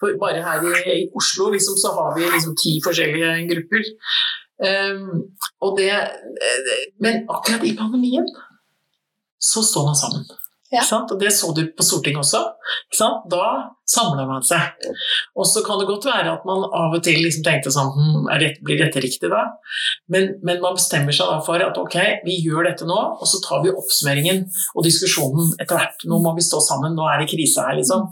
For 0.00 0.16
bare 0.20 0.44
her 0.44 0.64
i, 0.64 0.74
i 0.94 1.02
Oslo 1.16 1.50
liksom, 1.54 1.76
så 1.80 1.92
har 1.98 2.14
vi 2.16 2.24
liksom 2.28 2.56
ti 2.60 2.78
forskjellige 2.84 3.34
grupper. 3.50 3.92
Um, 4.64 5.24
det, 5.76 5.90
eh, 5.90 6.74
men 7.02 7.24
akkurat 7.26 7.64
i 7.66 7.74
pandemien 7.76 8.26
så 9.42 9.62
står 9.66 9.88
man 9.90 9.98
sammen. 9.98 10.26
Og 11.14 11.20
det 11.20 11.32
så 11.36 11.52
du 11.54 11.64
på 11.76 11.86
Stortinget 11.86 12.24
også. 12.24 12.42
Da 13.30 13.46
samla 13.88 14.24
man 14.28 14.44
seg. 14.44 14.86
Og 15.36 15.46
så 15.48 15.60
kan 15.64 15.80
det 15.80 15.88
godt 15.88 16.06
være 16.08 16.32
at 16.32 16.46
man 16.48 16.64
av 16.64 16.94
og 16.96 17.02
til 17.04 17.18
liksom 17.20 17.44
tenkte 17.46 17.72
sånn 17.74 17.90
hm, 17.92 18.30
det, 18.40 18.50
Blir 18.64 18.80
dette 18.80 19.02
riktig, 19.04 19.28
da? 19.32 19.42
Men, 20.12 20.34
men, 20.46 20.62
man 20.64 20.78
bestemmer 20.78 21.14
seg 21.14 21.28
da 21.28 21.38
for 21.44 21.60
at 21.60 21.78
ok, 21.80 21.98
vi 22.24 22.38
gjør 22.46 22.70
dette 22.70 22.88
nå, 22.88 22.96
og 23.18 23.28
så 23.28 23.42
tar 23.44 23.64
vi 23.64 23.74
oppsummeringen 23.74 24.44
og 24.74 24.86
diskusjonen 24.86 25.52
etter 25.60 25.76
hvert. 25.78 26.06
Nå 26.08 26.20
må 26.24 26.34
vi 26.38 26.46
stå 26.46 26.62
sammen, 26.64 26.96
nå 26.96 27.06
er 27.10 27.22
det 27.22 27.30
krise 27.34 27.66
her, 27.66 27.76
liksom. 27.80 28.08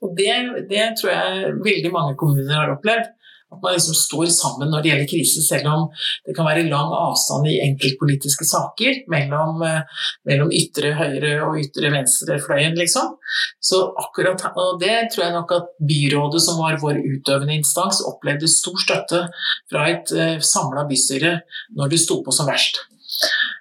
Og 0.00 0.16
det, 0.16 0.32
det 0.70 0.92
tror 1.00 1.12
jeg 1.12 1.56
veldig 1.60 1.94
mange 1.94 2.16
kommuner 2.20 2.56
har 2.56 2.74
opplevd. 2.78 3.12
At 3.50 3.58
man 3.62 3.74
liksom 3.74 3.96
står 3.98 4.28
sammen 4.30 4.70
når 4.70 4.82
det 4.82 4.90
gjelder 4.92 5.08
krise, 5.10 5.42
selv 5.42 5.68
om 5.72 5.86
det 6.26 6.36
kan 6.36 6.46
være 6.46 6.68
lang 6.68 6.92
avstand 6.94 7.48
i 7.50 7.58
enkeltpolitiske 7.64 8.46
saker 8.46 9.00
mellom, 9.10 9.62
eh, 9.66 10.04
mellom 10.30 10.52
ytre 10.54 10.92
høyre 10.98 11.32
og 11.48 11.58
ytre 11.58 11.90
venstrefløyen, 11.90 12.78
liksom. 12.78 13.16
Så 13.62 13.82
akkurat, 13.98 14.44
og 14.54 14.78
det 14.82 15.10
tror 15.10 15.26
jeg 15.26 15.34
nok 15.34 15.54
at 15.56 15.72
byrådet, 15.92 16.42
som 16.46 16.60
var 16.62 16.78
vår 16.82 17.02
utøvende 17.02 17.58
instans, 17.58 18.04
opplevde 18.06 18.50
stor 18.50 18.78
støtte 18.80 19.24
fra 19.70 19.86
et 19.90 20.14
uh, 20.14 20.22
eh, 20.36 20.42
samla 20.44 20.86
bystyre 20.90 21.40
når 21.78 21.92
det 21.92 22.00
sto 22.02 22.20
på 22.22 22.34
som 22.34 22.48
verst. 22.50 22.82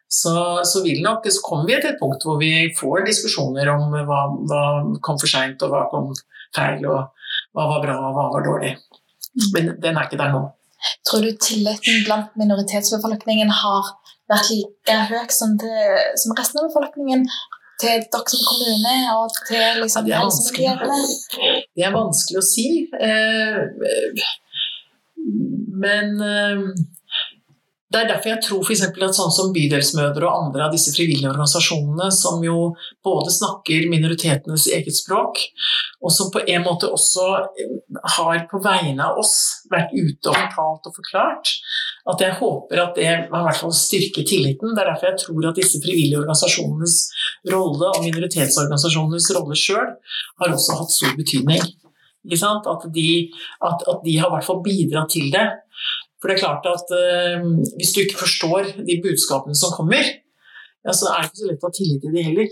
Så, 0.10 0.34
så, 0.66 0.82
nok, 1.02 1.26
så 1.30 1.42
kommer 1.46 1.70
vi 1.70 1.78
til 1.82 1.92
et 1.92 2.00
punkt 2.02 2.24
hvor 2.26 2.40
vi 2.42 2.70
får 2.78 3.06
diskusjoner 3.06 3.70
om 3.76 3.94
hva, 3.94 4.22
hva 4.50 4.64
kom 5.06 5.20
for 5.22 5.30
seint 5.30 5.62
og 5.66 5.74
hva 5.74 5.84
kom 5.92 6.10
feil, 6.56 6.86
og 6.90 7.12
hva 7.54 7.68
var 7.76 7.84
bra 7.84 7.98
og 8.08 8.16
hva 8.18 8.30
var 8.34 8.48
dårlig. 8.48 8.72
Men 9.54 9.76
den 9.82 9.98
er 9.98 10.08
ikke 10.08 10.20
der 10.20 10.34
nå. 10.34 10.42
Tror 11.08 11.24
du 11.26 11.32
tilliten 11.44 12.04
blant 12.08 12.36
minoritetsbefolkningen 12.40 13.52
har 13.62 13.94
vært 14.32 14.52
like 14.54 14.98
høy 15.10 15.32
som, 15.34 15.56
som 15.60 16.36
resten 16.38 16.62
av 16.62 16.70
befolkningen? 16.70 17.26
Til 17.80 18.04
dere 18.12 18.28
som 18.28 18.42
kommune 18.44 18.96
og 19.16 19.36
til 19.48 19.78
liksom, 19.80 20.08
ja, 20.12 20.20
det, 20.28 20.66
er 20.68 21.62
det 21.78 21.86
er 21.88 21.94
vanskelig 21.96 22.42
å 22.42 22.44
si. 22.44 22.66
Eh, 22.92 23.60
men 25.80 26.20
eh, 26.20 26.66
det 27.90 28.00
er 28.00 28.10
derfor 28.12 28.30
jeg 28.30 28.42
tror 28.46 28.66
for 28.68 29.06
at 29.08 29.16
sånn 29.18 29.32
som 29.34 29.54
Bydelsmødre 29.54 30.28
og 30.28 30.44
andre 30.46 30.68
av 30.68 30.74
disse 30.76 30.92
frivillige 30.94 31.32
organisasjonene, 31.32 32.12
som 32.14 32.44
jo 32.46 32.74
både 33.06 33.34
snakker 33.34 33.88
minoritetenes 33.90 34.68
eget 34.78 34.94
språk, 34.94 35.42
og 36.06 36.14
som 36.14 36.30
på 36.30 36.44
en 36.46 36.68
måte 36.68 36.90
også 36.94 37.26
har 38.18 38.44
på 38.52 38.62
vegne 38.62 39.08
av 39.08 39.18
oss 39.18 39.34
vært 39.74 39.96
ute 39.96 40.30
og 40.30 40.38
fortalt 40.38 40.86
og 40.92 41.00
forklart, 41.00 41.56
at 42.14 42.22
jeg 42.24 42.38
håper 42.38 42.84
at 42.84 42.94
det 42.98 43.08
i 43.10 43.16
hvert 43.32 43.58
fall 43.58 43.74
styrker 43.76 44.28
tilliten. 44.28 44.76
Det 44.76 44.84
er 44.84 44.92
derfor 44.92 45.10
jeg 45.10 45.22
tror 45.26 45.50
at 45.50 45.58
disse 45.58 45.82
frivillige 45.82 46.22
organisasjonenes 46.22 47.00
rolle 47.50 47.90
og 47.90 48.06
minoritetsorganisasjonenes 48.06 49.32
rolle 49.38 49.58
sjøl 49.58 49.96
har 50.42 50.54
også 50.54 50.78
hatt 50.78 50.94
stor 50.94 51.18
betydning. 51.18 51.66
At 52.30 52.86
de, 52.94 53.10
at, 53.66 53.84
at 53.90 54.02
de 54.06 54.16
har 54.20 54.30
i 54.30 54.34
hvert 54.36 54.46
fall 54.46 54.62
bidratt 54.62 55.14
til 55.16 55.30
det. 55.34 55.46
For 56.20 56.30
det 56.30 56.36
er 56.36 56.44
klart 56.44 56.66
at 56.68 56.92
eh, 56.96 57.46
hvis 57.80 57.94
du 57.96 58.02
ikke 58.04 58.20
forstår 58.24 58.74
de 58.88 58.98
budskapene 59.04 59.56
som 59.56 59.72
kommer, 59.76 60.04
ja, 60.86 60.96
så 60.96 61.14
er 61.14 61.22
det 61.22 61.30
ikke 61.30 61.42
så 61.42 61.50
lett 61.50 61.64
å 61.64 61.70
ha 61.70 61.76
tillit 61.76 62.02
til 62.04 62.16
de 62.16 62.26
heller. 62.28 62.48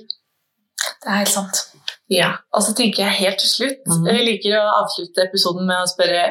Det 1.03 1.11
er 1.11 1.21
helt 1.21 1.33
sant. 1.33 1.63
Ja, 2.11 2.29
og 2.55 2.63
så 2.63 2.73
tenker 2.75 3.03
jeg 3.03 3.19
helt 3.21 3.39
til 3.43 3.49
slutt 3.49 3.81
mm 3.83 3.93
-hmm. 3.93 4.07
Jeg 4.13 4.25
liker 4.25 4.53
å 4.55 4.75
avslutte 4.81 5.25
episoden 5.27 5.67
med 5.67 5.81
å 5.83 5.91
spørre 5.91 6.21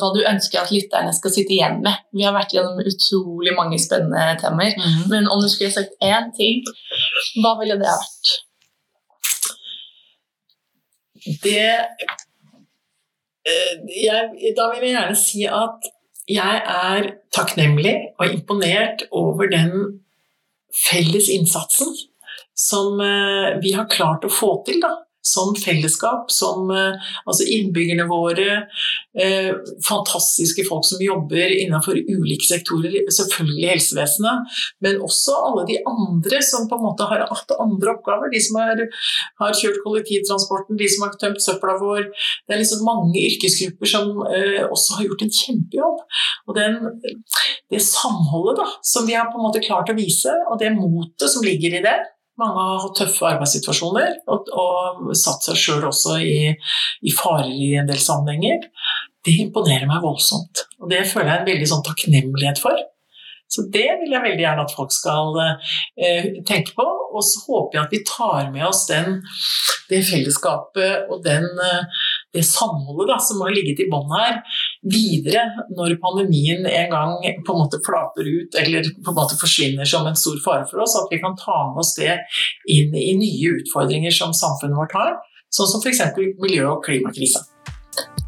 hva 0.00 0.08
du 0.16 0.20
ønsker 0.24 0.60
at 0.60 0.72
lytterne 0.72 1.12
skal 1.12 1.32
sitte 1.32 1.52
igjen 1.52 1.82
med. 1.84 1.94
Vi 2.12 2.24
har 2.24 2.32
vært 2.36 2.54
gjennom 2.54 2.78
utrolig 2.80 3.52
mange 3.56 3.78
spennende 3.78 4.38
temaer. 4.40 4.74
Mm 4.76 4.84
-hmm. 4.84 5.08
Men 5.08 5.28
om 5.28 5.42
du 5.42 5.48
skulle 5.48 5.72
sagt 5.72 5.92
én 6.02 6.26
ting, 6.36 6.64
hva 7.42 7.58
ville 7.60 7.78
det 7.80 7.88
ha 7.92 7.98
vært? 8.04 8.26
Det 11.44 11.70
eh, 13.50 13.74
jeg, 14.04 14.20
Da 14.56 14.64
vil 14.70 14.82
jeg 14.82 14.96
gjerne 14.96 15.16
si 15.16 15.44
at 15.44 15.78
jeg 16.30 16.60
er 16.64 17.10
takknemlig 17.34 17.94
og 18.18 18.32
imponert 18.32 19.04
over 19.12 19.50
den 19.52 20.00
felles 20.74 21.28
innsatsen 21.32 21.92
som 22.54 23.00
eh, 23.02 23.58
vi 23.62 23.74
har 23.74 23.90
klart 23.90 24.24
å 24.24 24.32
få 24.32 24.56
til 24.66 24.80
da, 24.82 24.94
som 25.24 25.54
fellesskap, 25.56 26.30
som 26.32 26.70
eh, 26.70 27.10
altså 27.24 27.46
innbyggerne 27.48 28.04
våre, 28.10 28.64
eh, 29.16 29.50
fantastiske 29.88 30.66
folk 30.68 30.84
som 30.84 31.00
jobber 31.02 31.54
innenfor 31.54 31.96
ulike 31.96 32.44
sektorer, 32.44 32.98
selvfølgelig 33.08 33.70
helsevesenet, 33.72 34.58
men 34.84 35.00
også 35.04 35.36
alle 35.48 35.64
de 35.70 35.78
andre 35.88 36.42
som 36.44 36.68
på 36.68 36.76
en 36.76 36.84
måte 36.84 37.08
har 37.08 37.24
hatt 37.30 37.56
andre 37.56 37.94
oppgaver. 37.96 38.32
De 38.34 38.42
som 38.44 38.60
har, 38.60 38.84
har 39.40 39.56
kjørt 39.56 39.80
kollektivtransporten, 39.86 40.78
de 40.80 40.90
som 40.92 41.06
har 41.06 41.16
tømt 41.20 41.42
søpla 41.44 41.78
vår. 41.80 42.10
Det 42.44 42.56
er 42.56 42.60
liksom 42.60 42.84
mange 42.86 43.16
yrkesgrupper 43.24 43.94
som 43.94 44.12
eh, 44.28 44.60
også 44.68 44.98
har 44.98 45.08
gjort 45.08 45.24
en 45.24 45.36
kjempejobb. 45.40 46.04
Og 46.48 46.58
den, 46.58 46.80
det 47.72 47.80
samholdet 47.84 48.60
da, 48.60 48.68
som 48.84 49.08
vi 49.08 49.16
har 49.16 49.32
på 49.32 49.40
en 49.40 49.48
måte 49.48 49.64
klart 49.64 49.88
å 49.88 49.96
vise, 49.96 50.36
og 50.50 50.60
det 50.60 50.74
motet 50.76 51.30
som 51.32 51.44
ligger 51.46 51.78
i 51.78 51.84
det, 51.84 51.96
mange 52.40 52.62
har 52.66 52.80
hatt 52.82 52.96
tøffe 52.98 53.26
arbeidssituasjoner 53.28 54.16
og, 54.32 54.48
og 54.50 55.12
satt 55.18 55.46
seg 55.46 55.60
sjøl 55.60 55.86
også 55.90 56.18
i, 56.22 56.38
i 57.06 57.14
farer 57.14 57.52
i 57.52 57.74
en 57.80 57.90
del 57.90 58.00
sammenhenger. 58.02 58.66
Det 59.24 59.36
imponerer 59.46 59.86
meg 59.88 60.02
voldsomt. 60.04 60.66
Og 60.82 60.90
det 60.90 61.04
føler 61.08 61.30
jeg 61.30 61.42
en 61.42 61.48
veldig 61.52 61.70
sånn 61.70 61.86
takknemlighet 61.86 62.60
for. 62.60 62.82
Så 63.54 63.62
det 63.70 63.86
vil 64.00 64.12
jeg 64.14 64.24
veldig 64.24 64.42
gjerne 64.42 64.64
at 64.64 64.74
folk 64.74 64.92
skal 64.92 65.36
eh, 65.38 66.30
tenke 66.48 66.74
på. 66.76 66.86
Og 67.14 67.22
så 67.22 67.44
håper 67.46 67.78
jeg 67.78 67.84
at 67.84 67.94
vi 67.94 68.02
tar 68.08 68.50
med 68.54 68.66
oss 68.66 68.84
den, 68.88 69.20
det 69.90 70.00
fellesskapet 70.08 71.12
og 71.12 71.22
den, 71.26 71.46
eh, 71.62 72.06
det 72.34 72.44
samholdet 72.48 73.12
da, 73.12 73.20
som 73.22 73.44
har 73.44 73.54
ligget 73.54 73.84
i 73.84 73.88
bånn 73.92 74.10
her, 74.16 74.40
videre 74.84 75.44
når 75.72 75.96
pandemien 76.02 76.66
en 76.68 76.90
gang 76.92 77.14
på 77.46 77.54
en 77.54 77.62
måte 77.62 77.80
flater 77.84 78.28
ut 78.28 78.58
eller 78.60 78.90
på 79.00 79.12
en 79.12 79.18
måte 79.18 79.38
forsvinner 79.40 79.88
som 79.88 80.06
en 80.08 80.18
stor 80.18 80.36
fare 80.44 80.66
for 80.70 80.84
oss. 80.84 80.96
At 81.00 81.10
vi 81.12 81.20
kan 81.22 81.38
ta 81.40 81.56
med 81.70 81.80
oss 81.84 81.94
det 81.98 82.18
inn 82.70 82.94
i 82.94 83.14
nye 83.20 83.56
utfordringer 83.60 84.14
som 84.14 84.36
samfunnet 84.36 84.78
vårt 84.80 84.96
har. 84.98 85.16
Sånn 85.54 85.70
som 85.70 85.82
f.eks. 85.84 86.02
miljø- 86.42 86.70
og 86.72 86.84
klimakrisa. 86.84 87.46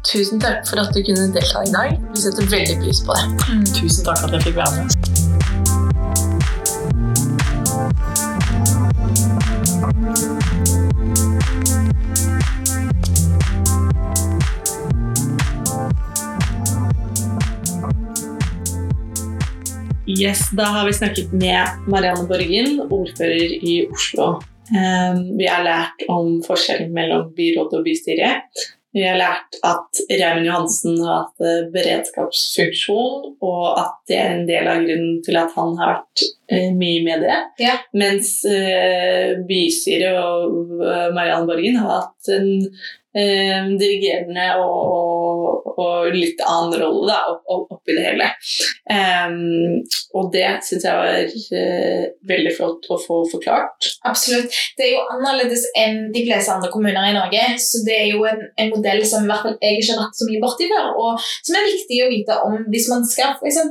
Tusen 0.07 0.39
takk 0.39 0.63
for 0.69 0.79
at 0.79 0.93
du 0.95 1.01
kunne 1.03 1.27
delta 1.35 1.65
i 1.67 1.73
dag. 1.73 1.97
Vi 2.13 2.23
setter 2.23 2.51
veldig 2.55 2.79
pris 2.85 3.03
på 3.03 3.17
det. 3.17 3.47
Mm. 3.51 3.65
Tusen 3.75 4.07
takk 4.07 4.23
for 4.23 4.31
at 4.31 4.39
jeg 4.39 4.49
fikk 4.49 4.61
være 4.63 4.77
med. 4.79 5.26
Yes, 20.07 20.49
Da 20.51 20.63
har 20.63 20.85
vi 20.85 20.93
snakket 20.93 21.33
med 21.33 21.67
Marianne 21.87 22.27
Borgen, 22.27 22.79
ordfører 22.89 23.51
i 23.71 23.89
Oslo. 23.91 24.27
Ehm, 24.71 25.37
vi 25.37 25.47
har 25.51 25.65
lært 25.65 26.05
om 26.07 26.37
forskjellen 26.45 26.93
mellom 26.95 27.33
byråd 27.35 27.73
og 27.75 27.83
bystyre. 27.83 28.29
Vi 28.95 29.03
har 29.03 29.19
lært 29.19 29.57
at 29.67 29.99
Raymond 30.07 30.47
Johansen 30.47 30.95
har 31.03 31.25
hatt 31.25 31.43
eh, 31.43 31.67
beredskapsfunksjon, 31.73 33.33
og 33.43 33.65
at 33.81 33.97
det 34.07 34.19
er 34.21 34.31
en 34.31 34.47
del 34.47 34.69
av 34.71 34.87
grunnen 34.87 35.19
til 35.27 35.39
at 35.41 35.51
han 35.59 35.75
har 35.81 35.91
vært 35.97 36.23
eh, 36.55 36.69
mye 36.71 37.03
med 37.03 37.27
det. 37.27 37.41
Ja. 37.65 37.75
Mens 37.91 38.31
uh, 38.47 39.35
bystyret 39.49 40.15
og 40.23 40.71
Marianne 41.17 41.51
Borgen 41.51 41.81
har 41.83 42.05
hatt 42.05 42.31
en 42.31 42.71
uh, 43.17 43.69
dirigerende 43.79 44.47
og, 44.61 44.77
og, 44.93 45.71
og, 45.75 46.09
litt 46.13 46.41
annen 46.45 46.77
rolle 46.81 47.17
da, 47.17 47.37
oppi 47.57 47.95
det 47.97 48.05
hele. 48.05 48.29
Um, 48.87 49.81
og 50.17 50.29
det 50.33 50.45
syns 50.65 50.85
jeg 50.87 51.01
var 51.01 51.25
uh, 51.27 52.05
veldig 52.31 52.53
flott 52.55 52.87
å 52.93 52.99
få 53.01 53.19
forklart. 53.33 53.89
Absolutt. 54.07 54.53
Det 54.77 54.87
er 54.87 54.93
jo 54.95 55.05
annerledes 55.17 55.65
enn 55.77 56.07
de 56.15 56.23
fleste 56.27 56.53
andre 56.53 56.71
kommuner 56.73 57.09
i 57.09 57.15
Norge. 57.17 57.43
Så 57.61 57.83
det 57.87 57.97
er 57.97 58.07
jo 58.13 58.23
en, 58.29 58.45
en 58.59 58.73
modell 58.73 59.03
som 59.07 59.25
i 59.25 59.31
hvert 59.31 59.45
fall 59.45 59.59
jeg 59.61 59.81
ikke 59.81 59.93
har 59.95 60.03
vært 60.05 60.19
så 60.19 60.29
mye 60.29 60.43
borti 60.43 60.69
før, 60.71 60.89
og 61.01 61.27
som 61.27 61.57
er 61.57 61.67
viktig 61.67 62.01
å 62.03 62.09
vite 62.11 62.39
om 62.47 62.57
hvis 62.71 62.89
man 62.91 63.05
skal 63.07 63.35
f.eks. 63.37 63.61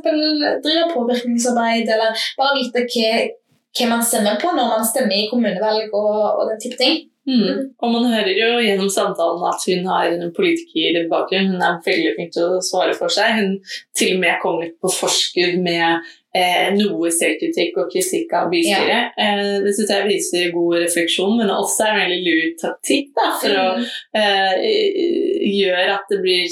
drive 0.64 0.86
påvirkningsarbeid, 0.92 1.90
eller 1.96 2.28
bare 2.38 2.56
vite 2.58 2.86
hva, 2.86 3.10
hva, 3.76 3.90
man 3.92 4.04
stemmer 4.04 4.40
på 4.40 4.52
når 4.56 4.72
man 4.72 4.88
stemmer 4.88 5.16
i 5.16 5.28
kommunevalg 5.30 5.92
og, 5.92 6.16
og 6.40 6.50
den 6.52 6.62
type 6.62 6.80
ting. 6.80 7.04
Mm. 7.26 7.72
Og 7.82 7.90
man 7.90 8.06
hører 8.12 8.36
jo 8.38 8.50
gjennom 8.62 8.90
samtalen 8.92 9.42
at 9.50 9.64
hun 9.66 9.88
har 9.90 10.12
en 10.12 10.34
politikerbakgrunn. 10.36 11.56
Hun 11.56 11.64
er 11.64 11.80
veldig 11.86 12.12
flink 12.14 12.36
til 12.36 12.54
å 12.54 12.62
svare 12.62 12.94
for 12.98 13.12
seg. 13.12 13.40
Hun 13.40 13.56
til 13.98 14.14
og 14.14 14.22
med 14.22 14.38
kom 14.44 14.62
litt 14.62 14.76
på 14.82 14.92
forskudd 14.94 15.58
med 15.64 16.06
eh, 16.36 16.70
noe 16.76 17.10
selvkritikk 17.14 17.80
og 17.82 17.90
kritikk 17.90 18.34
av 18.38 18.50
bystyret. 18.52 19.18
Ja. 19.18 19.26
Eh, 19.26 19.52
det 19.64 19.74
syns 19.74 19.92
jeg 19.96 20.08
viser 20.10 20.54
god 20.54 20.78
refleksjon, 20.84 21.36
men 21.40 21.52
også 21.52 21.86
er 21.86 21.94
en 21.94 22.02
veldig 22.04 22.22
lur 22.28 22.50
taktikk 22.62 23.12
da, 23.18 23.28
for 23.42 23.58
mm. 23.58 23.60
å 23.60 24.22
eh, 24.22 24.66
gjøre 25.50 25.86
at 25.98 26.12
det 26.12 26.22
blir 26.22 26.44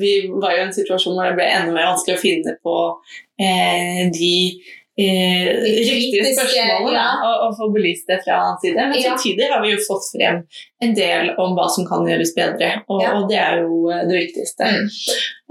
Vi 0.00 0.14
var 0.32 0.56
jo 0.56 0.62
i 0.62 0.64
en 0.68 0.74
situasjon 0.74 1.14
hvor 1.14 1.30
det 1.30 1.38
ble 1.38 1.50
enda 1.50 1.74
mer 1.74 1.92
vanskelig 1.92 2.18
å 2.18 2.24
finne 2.24 2.56
på 2.64 2.78
eh, 3.38 4.08
de 4.14 4.34
eh, 5.00 5.48
riktige 5.64 6.32
spørsmålet 6.34 6.96
ja. 6.96 7.06
og, 7.26 7.46
og, 7.46 7.54
få 7.58 7.68
belyst 7.74 8.10
det 8.10 8.20
fra 8.24 8.38
annen 8.40 8.60
side. 8.62 8.88
Men 8.90 9.02
samtidig 9.02 9.48
har 9.50 9.62
vi 9.64 9.72
jo 9.74 9.86
fått 9.86 10.10
frem 10.12 10.42
en 10.84 10.94
del 10.96 11.32
om 11.40 11.56
hva 11.56 11.68
som 11.72 11.86
kan 11.88 12.06
gjøres 12.08 12.34
bedre, 12.36 12.70
og, 12.88 13.00
ja. 13.02 13.14
og 13.16 13.30
det 13.30 13.40
er 13.40 13.62
jo 13.64 13.80
eh, 13.90 14.04
det 14.10 14.20
viktigste. 14.20 14.70
Mm. 14.74 14.92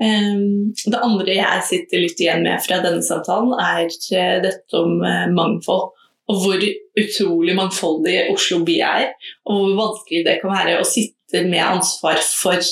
Um, 0.04 0.46
det 0.86 1.02
andre 1.10 1.36
jeg 1.38 1.66
sitter 1.70 2.06
litt 2.06 2.24
igjen 2.24 2.46
med 2.48 2.64
fra 2.66 2.80
denne 2.84 3.04
samtalen, 3.06 3.54
er 3.60 3.86
eh, 3.88 4.38
dette 4.46 4.80
om 4.80 5.00
uh, 5.04 5.28
mangfold. 5.34 5.92
Og 6.32 6.40
hvor 6.40 6.62
utrolig 7.00 7.54
mangfoldig 7.58 8.14
Oslo 8.32 8.62
by 8.64 8.78
er, 8.88 9.10
og 9.50 9.58
hvor 9.60 9.74
vanskelig 9.82 10.22
det 10.24 10.38
kan 10.40 10.54
være 10.54 10.78
å 10.80 10.88
sitte 10.88 11.42
med 11.50 11.60
ansvar 11.60 12.22
for 12.24 12.64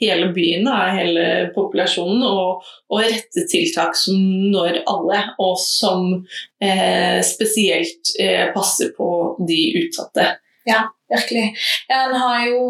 hele 0.00 0.30
byen, 0.34 0.64
da, 0.68 0.78
hele 0.96 1.24
populasjonen, 1.54 2.24
og, 2.26 2.64
og, 2.90 2.98
rette 3.04 3.46
tiltak 3.50 3.96
som 3.98 4.18
når 4.52 4.82
alle, 4.90 5.22
og 5.42 5.56
som 5.60 6.10
eh, 6.62 7.20
spesielt 7.26 8.14
eh, 8.20 8.48
passer 8.54 8.94
på 8.96 9.10
de 9.48 9.62
utsatte. 9.84 10.32
Ja, 10.68 10.84
virkelig. 11.12 11.54
En 11.92 12.14
har 12.22 12.46
jo, 12.48 12.62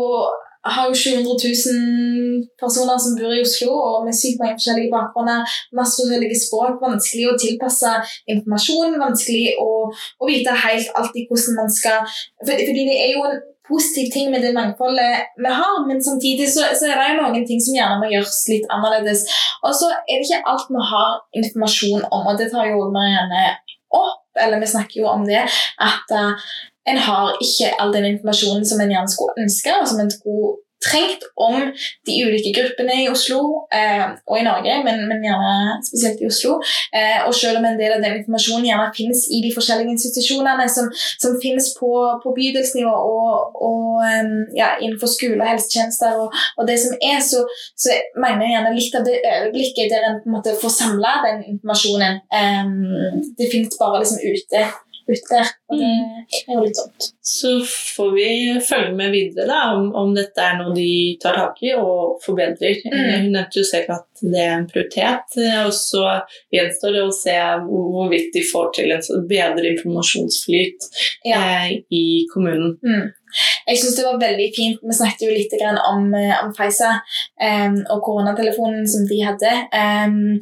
har 0.67 0.89
jo 0.89 0.95
700 0.95 1.25
000 1.27 2.45
personer 2.61 2.99
som 3.03 3.17
bor 3.19 3.35
i 3.35 3.43
Oslo, 3.45 3.75
og 3.75 4.07
med 4.07 4.17
sykt 4.17 4.41
mange 4.43 4.59
forskjellige 4.59 4.93
bakgrunner, 4.95 5.59
masse 5.77 5.99
forskjellige 6.03 6.41
språk. 6.45 6.79
Vanskelig 6.83 7.29
å 7.31 7.39
tilpasse 7.45 7.95
informasjon, 8.31 8.99
vanskelig 9.03 9.57
å, 9.63 9.71
å 9.91 10.31
vite 10.31 10.59
helt 10.67 10.93
alltid 10.99 11.31
hvordan 11.31 11.63
man 11.63 11.73
skal 11.79 12.03
for, 12.07 12.55
Fordi 12.55 12.87
det 12.91 12.99
er 13.07 13.15
jo 13.17 13.27
en 13.29 13.41
positiv 13.71 14.11
ting 14.15 14.31
med 14.33 14.43
det 14.45 14.53
mangfoldet 14.57 15.31
vi 15.41 15.53
har, 15.61 15.77
men 15.89 16.03
samtidig 16.05 16.49
så, 16.53 16.67
så, 16.79 16.91
er 16.91 17.01
det 17.01 17.19
noen 17.21 17.47
ting 17.49 17.63
som 17.63 17.77
gjerne 17.77 18.01
må 18.03 18.11
gjøres 18.13 18.41
litt 18.51 18.67
annerledes. 18.75 19.25
Og 19.65 19.77
så 19.77 19.91
er 19.95 20.19
det 20.19 20.27
ikke 20.27 20.43
alt 20.53 20.73
vi 20.75 20.87
har 20.93 21.13
informasjon 21.43 22.09
om, 22.11 22.27
og 22.33 22.41
det 22.41 22.51
tar 22.53 22.71
jo 22.71 22.89
Marianne 22.95 23.45
opp, 23.97 24.27
eller 24.39 24.63
vi 24.63 24.73
snakker 24.73 25.03
jo 25.03 25.09
om 25.11 25.25
det, 25.27 25.43
at 25.91 26.15
uh, 26.15 26.51
en 26.91 27.01
har 27.07 27.39
ikke 27.43 27.73
all 27.83 27.95
den 27.95 28.09
informasjonen 28.15 28.67
som 28.67 28.81
en 28.83 28.93
gjerne 28.93 29.13
skulle 29.13 29.45
ønske, 29.45 29.75
og 29.81 29.89
som 29.91 30.03
en 30.03 30.13
skulle 30.13 30.59
trengt 30.85 31.25
om 31.37 31.57
de 32.09 32.17
ulike 32.25 32.53
gruppene 32.57 33.03
i 33.05 33.09
Oslo 33.13 33.41
eh, 33.75 34.07
og 34.27 34.39
i 34.39 34.45
Norge, 34.47 34.79
men, 34.87 35.03
men, 35.11 35.23
gjerne 35.25 35.79
spesielt 35.85 36.23
i 36.23 36.29
Oslo. 36.31 36.57
Eh, 36.97 37.21
og 37.27 37.35
selv 37.37 37.61
om 37.61 37.69
en 37.69 37.79
del 37.81 37.97
av 37.97 38.05
den 38.05 38.21
informasjonen 38.21 38.69
gjerne 38.71 38.89
finnes 38.97 39.27
i 39.29 39.43
de 39.45 39.53
forskjellige 39.57 39.95
institusjonene 39.97 40.67
som, 40.73 40.91
som 41.23 41.37
finnes 41.43 41.71
på, 41.79 41.93
på 42.25 42.35
bydelsnivå 42.37 42.95
og, 43.15 43.61
og 43.69 44.05
ja, 44.57 44.73
innenfor 44.81 45.11
skole 45.11 45.41
og 45.41 45.49
helsetjenester 45.53 46.19
og, 46.25 46.37
og, 46.57 46.67
det 46.69 46.79
som 46.83 46.97
er, 46.97 47.21
så, 47.25 47.45
så 47.79 47.95
mener 48.17 48.47
jeg 48.47 48.55
gjerne 48.57 48.77
litt 48.77 48.99
av 48.99 49.09
det 49.09 49.19
øyeblikket 49.21 49.93
der 49.93 50.07
en 50.07 50.21
på 50.23 50.31
en 50.31 50.37
måte 50.39 50.57
får 50.61 50.77
samla 50.77 51.17
den 51.27 51.43
informasjonen. 51.55 52.23
Um, 52.33 53.27
det 53.39 53.51
finnes 53.53 53.77
bare 53.81 54.03
liksom 54.03 54.23
ute 54.23 54.65
ute 55.11 55.31
der. 55.31 55.51
Og 55.71 55.79
det 55.81 55.89
mm. 55.89 56.15
er 56.41 56.55
jo 56.55 56.63
litt 56.65 56.81
sånt. 56.81 57.09
Så 57.31 57.53
får 57.67 58.11
vi 58.17 58.31
følge 58.67 58.95
med 58.99 59.15
videre 59.15 59.47
da, 59.51 59.61
om, 59.77 59.91
om 59.99 60.15
dette 60.17 60.43
er 60.45 60.59
noe 60.61 60.75
de 60.77 60.91
tar 61.23 61.39
tak 61.39 61.61
i 61.67 61.75
og 61.79 62.19
forbedrer. 62.25 62.81
Mm. 62.87 62.97
Hun 62.97 63.31
nevnte 63.37 63.61
jo 63.61 63.67
selv 63.69 63.95
at 63.99 64.25
det 64.25 64.43
er 64.43 64.57
en 64.57 64.67
prioritet. 64.71 65.39
Og 65.67 65.73
så 65.77 66.05
gjenstår 66.55 66.97
det 66.97 67.07
å 67.07 67.15
se 67.15 67.39
hvorvidt 67.67 68.35
de 68.37 68.45
får 68.51 68.75
til 68.81 68.97
en 68.97 69.27
bedre 69.31 69.75
informasjonsflyt 69.77 70.91
ja. 71.29 71.41
eh, 71.41 71.73
i 71.95 72.05
kommunen. 72.33 72.77
Mm. 72.83 73.09
Jeg 73.69 73.79
syns 73.79 73.97
det 73.99 74.07
var 74.07 74.21
veldig 74.21 74.49
fint. 74.57 74.83
Vi 74.83 74.97
snakket 74.97 75.27
jo 75.27 75.35
litt 75.35 75.55
om, 75.63 76.11
eh, 76.19 76.37
om 76.43 76.53
Pfizer 76.57 76.99
um, 76.99 77.79
og 77.95 78.03
koronatelefonen 78.07 78.89
som 78.91 79.07
de 79.11 79.21
hadde. 79.23 79.53
Um, 79.71 80.41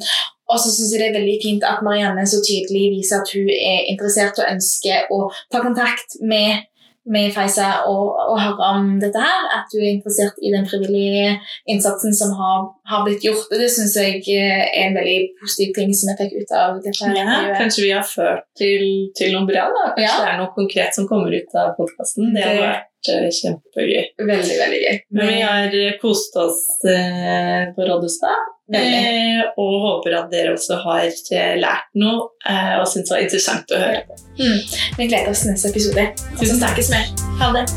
og 0.49 0.57
så 0.57 0.71
syns 0.73 0.93
jeg 0.93 1.03
det 1.03 1.11
er 1.11 1.19
veldig 1.19 1.37
fint 1.43 1.67
at 1.67 1.83
Marianne 1.85 2.25
så 2.29 2.41
tydelig 2.41 2.89
viser 2.97 3.21
at 3.21 3.31
hun 3.35 3.53
er 3.53 3.85
interessert 3.91 4.41
og 4.41 4.49
ønsker 4.49 5.13
å 5.13 5.21
ta 5.53 5.61
kontakt 5.61 6.17
med, 6.25 6.65
med 7.13 7.29
Feisa 7.35 7.67
og, 7.89 8.17
og, 8.17 8.33
høre 8.41 8.71
om 8.73 8.89
dette 9.03 9.21
her. 9.21 9.45
At 9.59 9.69
hun 9.75 9.83
er 9.83 9.91
interessert 9.91 10.41
i 10.41 10.53
den 10.55 10.65
frivillige 10.69 11.35
innsatsen 11.69 12.17
som 12.17 12.33
har, 12.39 12.65
har 12.89 13.05
blitt 13.05 13.29
gjort. 13.29 13.45
Og 13.45 13.61
det 13.61 13.69
syns 13.75 13.93
jeg 14.01 14.25
er 14.33 14.65
en 14.87 14.97
veldig 14.97 15.19
positiv 15.43 15.77
ting 15.77 15.93
som 15.93 16.11
jeg 16.11 16.21
fikk 16.23 16.37
ut 16.41 16.57
av 16.63 16.81
dette. 16.81 17.13
Ja, 17.21 17.39
kanskje 17.61 17.85
vi 17.85 17.93
har 17.93 18.05
ført 18.09 18.47
til, 18.57 18.85
til 19.21 19.37
noe 19.37 19.45
bra? 19.49 19.69
da? 19.69 19.89
Kanskje 19.93 20.09
ja. 20.09 20.19
det 20.25 20.33
er 20.33 20.39
noe 20.41 20.53
konkret 20.57 20.97
som 20.97 21.09
kommer 21.09 21.33
ut 21.33 21.59
av 21.61 21.75
podkasten? 21.77 22.33
Det 22.33 22.47
har 22.47 22.63
vært 22.65 23.13
eh, 23.13 23.29
kjempegøy. 23.37 24.13
Veldig, 24.25 24.61
veldig 24.65 24.85
gøy. 24.87 25.03
Men 25.13 25.35
vi 25.35 25.41
har 25.45 25.99
kost 26.01 26.41
oss 26.41 26.63
eh, 26.89 27.69
på 27.77 27.85
Rådhusstad. 27.85 28.55
Eh, 28.69 29.41
og 29.57 29.71
håper 29.85 30.17
at 30.19 30.29
dere 30.33 30.53
også 30.53 30.77
har 30.83 31.07
eh, 31.07 31.55
lært 31.57 31.89
noe 31.97 32.29
eh, 32.45 32.75
og 32.77 32.85
syns 32.85 33.09
det 33.09 33.15
var 33.15 33.25
interessant 33.25 33.73
å 33.73 33.81
høre 33.81 34.05
på. 34.05 34.21
Mm. 34.37 34.61
Vi 34.99 35.09
gleder 35.09 35.33
oss 35.33 35.43
til 35.45 35.55
neste 35.55 35.73
episode. 35.73 36.07
Og 36.37 36.45
så 36.45 36.61
snakkes 36.61 36.93
vi. 36.93 37.03
Ha 37.41 37.53
det. 37.57 37.67